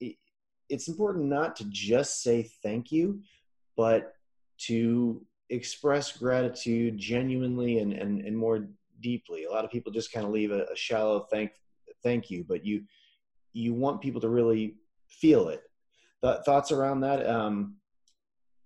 it, 0.00 0.16
it's 0.68 0.88
important 0.88 1.24
not 1.24 1.56
to 1.56 1.64
just 1.70 2.22
say 2.22 2.50
thank 2.62 2.92
you, 2.92 3.22
but 3.74 4.12
to 4.66 5.24
express 5.50 6.12
gratitude 6.12 6.98
genuinely 6.98 7.78
and, 7.78 7.92
and, 7.92 8.20
and 8.20 8.36
more 8.36 8.68
deeply. 9.00 9.44
A 9.44 9.50
lot 9.50 9.64
of 9.64 9.70
people 9.70 9.92
just 9.92 10.12
kind 10.12 10.26
of 10.26 10.32
leave 10.32 10.50
a, 10.50 10.64
a 10.64 10.76
shallow 10.76 11.26
thank 11.30 11.52
thank 12.02 12.30
you, 12.30 12.44
but 12.46 12.64
you 12.64 12.84
you 13.52 13.74
want 13.74 14.00
people 14.00 14.20
to 14.20 14.28
really 14.28 14.76
feel 15.08 15.48
it. 15.48 15.62
Th- 16.22 16.38
thoughts 16.44 16.70
around 16.70 17.00
that? 17.00 17.28
Um, 17.28 17.76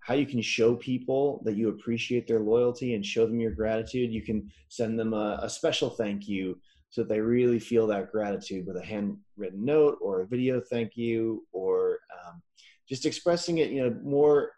how 0.00 0.14
you 0.14 0.26
can 0.26 0.42
show 0.42 0.74
people 0.74 1.40
that 1.44 1.56
you 1.56 1.68
appreciate 1.68 2.26
their 2.26 2.40
loyalty 2.40 2.94
and 2.94 3.06
show 3.06 3.24
them 3.24 3.38
your 3.38 3.52
gratitude. 3.52 4.12
You 4.12 4.22
can 4.22 4.50
send 4.68 4.98
them 4.98 5.14
a, 5.14 5.38
a 5.42 5.48
special 5.48 5.90
thank 5.90 6.28
you 6.28 6.58
so 6.90 7.02
that 7.02 7.08
they 7.08 7.20
really 7.20 7.60
feel 7.60 7.86
that 7.86 8.10
gratitude 8.10 8.66
with 8.66 8.76
a 8.76 8.84
handwritten 8.84 9.64
note 9.64 9.98
or 10.02 10.20
a 10.20 10.26
video 10.26 10.60
thank 10.60 10.96
you 10.96 11.46
or 11.52 12.00
um, 12.12 12.42
just 12.88 13.06
expressing 13.06 13.58
it, 13.58 13.70
you 13.70 13.82
know, 13.82 13.96
more 14.02 14.50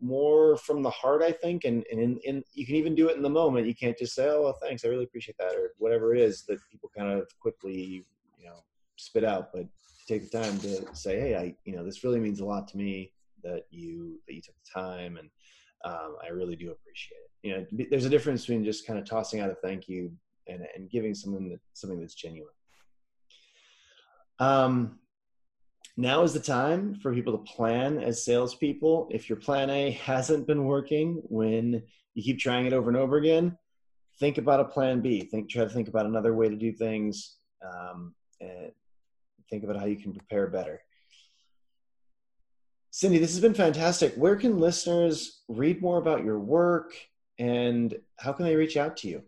more 0.00 0.56
from 0.56 0.82
the 0.82 0.90
heart, 0.90 1.22
I 1.22 1.32
think, 1.32 1.64
and 1.64 1.84
and 1.90 2.18
in, 2.24 2.42
you 2.52 2.66
can 2.66 2.76
even 2.76 2.94
do 2.94 3.08
it 3.08 3.16
in 3.16 3.22
the 3.22 3.28
moment. 3.28 3.66
You 3.66 3.74
can't 3.74 3.96
just 3.98 4.14
say, 4.14 4.28
"Oh, 4.28 4.42
well, 4.42 4.58
thanks, 4.60 4.84
I 4.84 4.88
really 4.88 5.04
appreciate 5.04 5.36
that," 5.38 5.54
or 5.54 5.72
whatever 5.78 6.14
it 6.14 6.20
is 6.20 6.44
that 6.48 6.58
people 6.70 6.90
kind 6.96 7.10
of 7.10 7.28
quickly, 7.40 8.04
you 8.38 8.46
know, 8.46 8.62
spit 8.96 9.24
out. 9.24 9.52
But 9.52 9.66
take 10.06 10.30
the 10.30 10.38
time 10.38 10.58
to 10.60 10.94
say, 10.94 11.20
"Hey, 11.20 11.36
I, 11.36 11.54
you 11.64 11.76
know, 11.76 11.84
this 11.84 12.04
really 12.04 12.20
means 12.20 12.40
a 12.40 12.44
lot 12.44 12.68
to 12.68 12.76
me 12.76 13.12
that 13.42 13.64
you 13.70 14.20
that 14.26 14.34
you 14.34 14.42
took 14.42 14.54
the 14.64 14.80
time, 14.80 15.16
and 15.16 15.30
um, 15.84 16.16
I 16.22 16.28
really 16.28 16.56
do 16.56 16.70
appreciate 16.70 17.18
it." 17.18 17.30
You 17.42 17.56
know, 17.56 17.86
there's 17.90 18.06
a 18.06 18.10
difference 18.10 18.42
between 18.42 18.64
just 18.64 18.86
kind 18.86 18.98
of 18.98 19.04
tossing 19.04 19.40
out 19.40 19.50
a 19.50 19.54
thank 19.56 19.88
you 19.88 20.12
and 20.46 20.66
and 20.74 20.90
giving 20.90 21.14
someone 21.14 21.48
that, 21.50 21.60
something 21.74 22.00
that's 22.00 22.14
genuine. 22.14 22.52
Um, 24.38 24.98
now 26.00 26.22
is 26.22 26.32
the 26.32 26.40
time 26.40 26.94
for 26.94 27.12
people 27.14 27.36
to 27.36 27.52
plan 27.52 27.98
as 27.98 28.24
salespeople. 28.24 29.08
If 29.10 29.28
your 29.28 29.36
plan 29.36 29.70
A 29.70 29.90
hasn't 29.92 30.46
been 30.46 30.64
working 30.64 31.22
when 31.24 31.82
you 32.14 32.22
keep 32.22 32.38
trying 32.38 32.66
it 32.66 32.72
over 32.72 32.88
and 32.88 32.96
over 32.96 33.18
again, 33.18 33.56
think 34.18 34.38
about 34.38 34.60
a 34.60 34.64
plan 34.64 35.00
B. 35.00 35.22
Think, 35.22 35.50
try 35.50 35.64
to 35.64 35.70
think 35.70 35.88
about 35.88 36.06
another 36.06 36.34
way 36.34 36.48
to 36.48 36.56
do 36.56 36.72
things. 36.72 37.36
Um, 37.62 38.14
and 38.40 38.72
think 39.50 39.64
about 39.64 39.76
how 39.76 39.84
you 39.84 39.96
can 39.96 40.12
prepare 40.12 40.46
better. 40.46 40.80
Cindy, 42.90 43.18
this 43.18 43.32
has 43.32 43.40
been 43.40 43.54
fantastic. 43.54 44.14
Where 44.14 44.36
can 44.36 44.58
listeners 44.58 45.42
read 45.48 45.82
more 45.82 45.98
about 45.98 46.24
your 46.24 46.38
work 46.38 46.92
and 47.38 47.94
how 48.18 48.32
can 48.32 48.46
they 48.46 48.56
reach 48.56 48.76
out 48.76 48.96
to 48.98 49.08
you? 49.08 49.22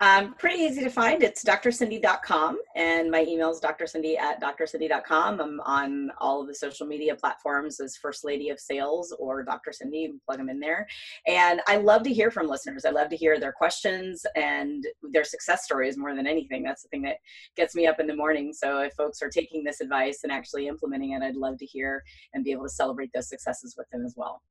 Um, 0.00 0.34
pretty 0.34 0.62
easy 0.62 0.82
to 0.82 0.90
find. 0.90 1.22
It's 1.22 1.44
drcindy.com, 1.44 2.58
and 2.76 3.10
my 3.10 3.24
email 3.24 3.50
is 3.50 3.60
drcindy 3.60 4.18
at 4.18 4.40
drcindy.com. 4.40 5.40
I'm 5.40 5.60
on 5.60 6.10
all 6.18 6.40
of 6.40 6.46
the 6.46 6.54
social 6.54 6.86
media 6.86 7.14
platforms 7.14 7.80
as 7.80 7.96
First 7.96 8.24
Lady 8.24 8.50
of 8.50 8.60
Sales 8.60 9.14
or 9.18 9.42
Dr. 9.42 9.72
Cindy, 9.72 10.12
plug 10.24 10.38
them 10.38 10.48
in 10.48 10.60
there. 10.60 10.86
And 11.26 11.60
I 11.66 11.76
love 11.76 12.02
to 12.04 12.12
hear 12.12 12.30
from 12.30 12.46
listeners. 12.46 12.84
I 12.84 12.90
love 12.90 13.08
to 13.10 13.16
hear 13.16 13.40
their 13.40 13.52
questions 13.52 14.24
and 14.36 14.84
their 15.12 15.24
success 15.24 15.64
stories 15.64 15.96
more 15.96 16.14
than 16.14 16.26
anything. 16.26 16.62
That's 16.62 16.82
the 16.82 16.88
thing 16.88 17.02
that 17.02 17.16
gets 17.56 17.74
me 17.74 17.86
up 17.86 18.00
in 18.00 18.06
the 18.06 18.16
morning. 18.16 18.52
So 18.52 18.80
if 18.80 18.92
folks 18.94 19.22
are 19.22 19.30
taking 19.30 19.64
this 19.64 19.80
advice 19.80 20.20
and 20.22 20.32
actually 20.32 20.68
implementing 20.68 21.12
it, 21.12 21.22
I'd 21.22 21.36
love 21.36 21.58
to 21.58 21.66
hear 21.66 22.02
and 22.34 22.44
be 22.44 22.52
able 22.52 22.64
to 22.64 22.70
celebrate 22.70 23.10
those 23.14 23.28
successes 23.28 23.74
with 23.76 23.88
them 23.90 24.04
as 24.04 24.14
well. 24.16 24.42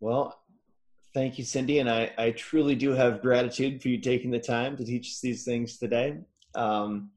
Well, 0.00 0.40
Thank 1.12 1.38
you, 1.38 1.44
Cindy. 1.44 1.80
And 1.80 1.90
I, 1.90 2.12
I 2.18 2.30
truly 2.30 2.74
do 2.74 2.92
have 2.92 3.20
gratitude 3.20 3.82
for 3.82 3.88
you 3.88 3.98
taking 3.98 4.30
the 4.30 4.38
time 4.38 4.76
to 4.76 4.84
teach 4.84 5.08
us 5.08 5.20
these 5.20 5.44
things 5.44 5.76
today. 5.76 6.18
Um, 6.54 7.10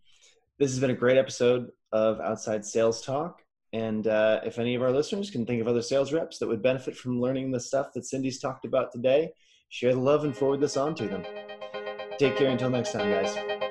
this 0.58 0.72
has 0.72 0.80
been 0.80 0.89
a 0.89 0.96
great 0.96 1.18
episode 1.18 1.70
of 1.91 2.20
Outside 2.20 2.66
Sales 2.66 3.02
Talk. 3.02 3.41
And 3.72 4.08
uh, 4.08 4.41
if 4.46 4.60
any 4.60 4.76
of 4.76 4.84
our 4.84 4.91
listeners 4.91 5.30
can 5.32 5.46
think 5.46 5.62
of 5.62 5.68
other 5.68 5.82
sales 5.82 6.14
reps 6.14 6.38
that 6.39 6.48
would 6.48 6.62
benefit 6.62 6.96
from 6.96 7.20
learning 7.20 7.52
the 7.52 7.60
stuff 7.60 7.94
that 7.94 8.06
Cindy's 8.06 8.39
talked 8.39 8.66
about 8.66 8.91
today, 8.91 9.32
share 9.70 9.94
the 9.94 10.00
love 10.00 10.24
and 10.24 10.36
forward 10.36 10.62
this 10.62 10.78
on 10.78 10.94
to 10.96 11.08
them. 11.08 11.24
Take 12.20 12.38
care 12.38 12.52
until 12.52 12.70
next 12.70 12.91
time, 12.91 13.10
guys. 13.10 13.62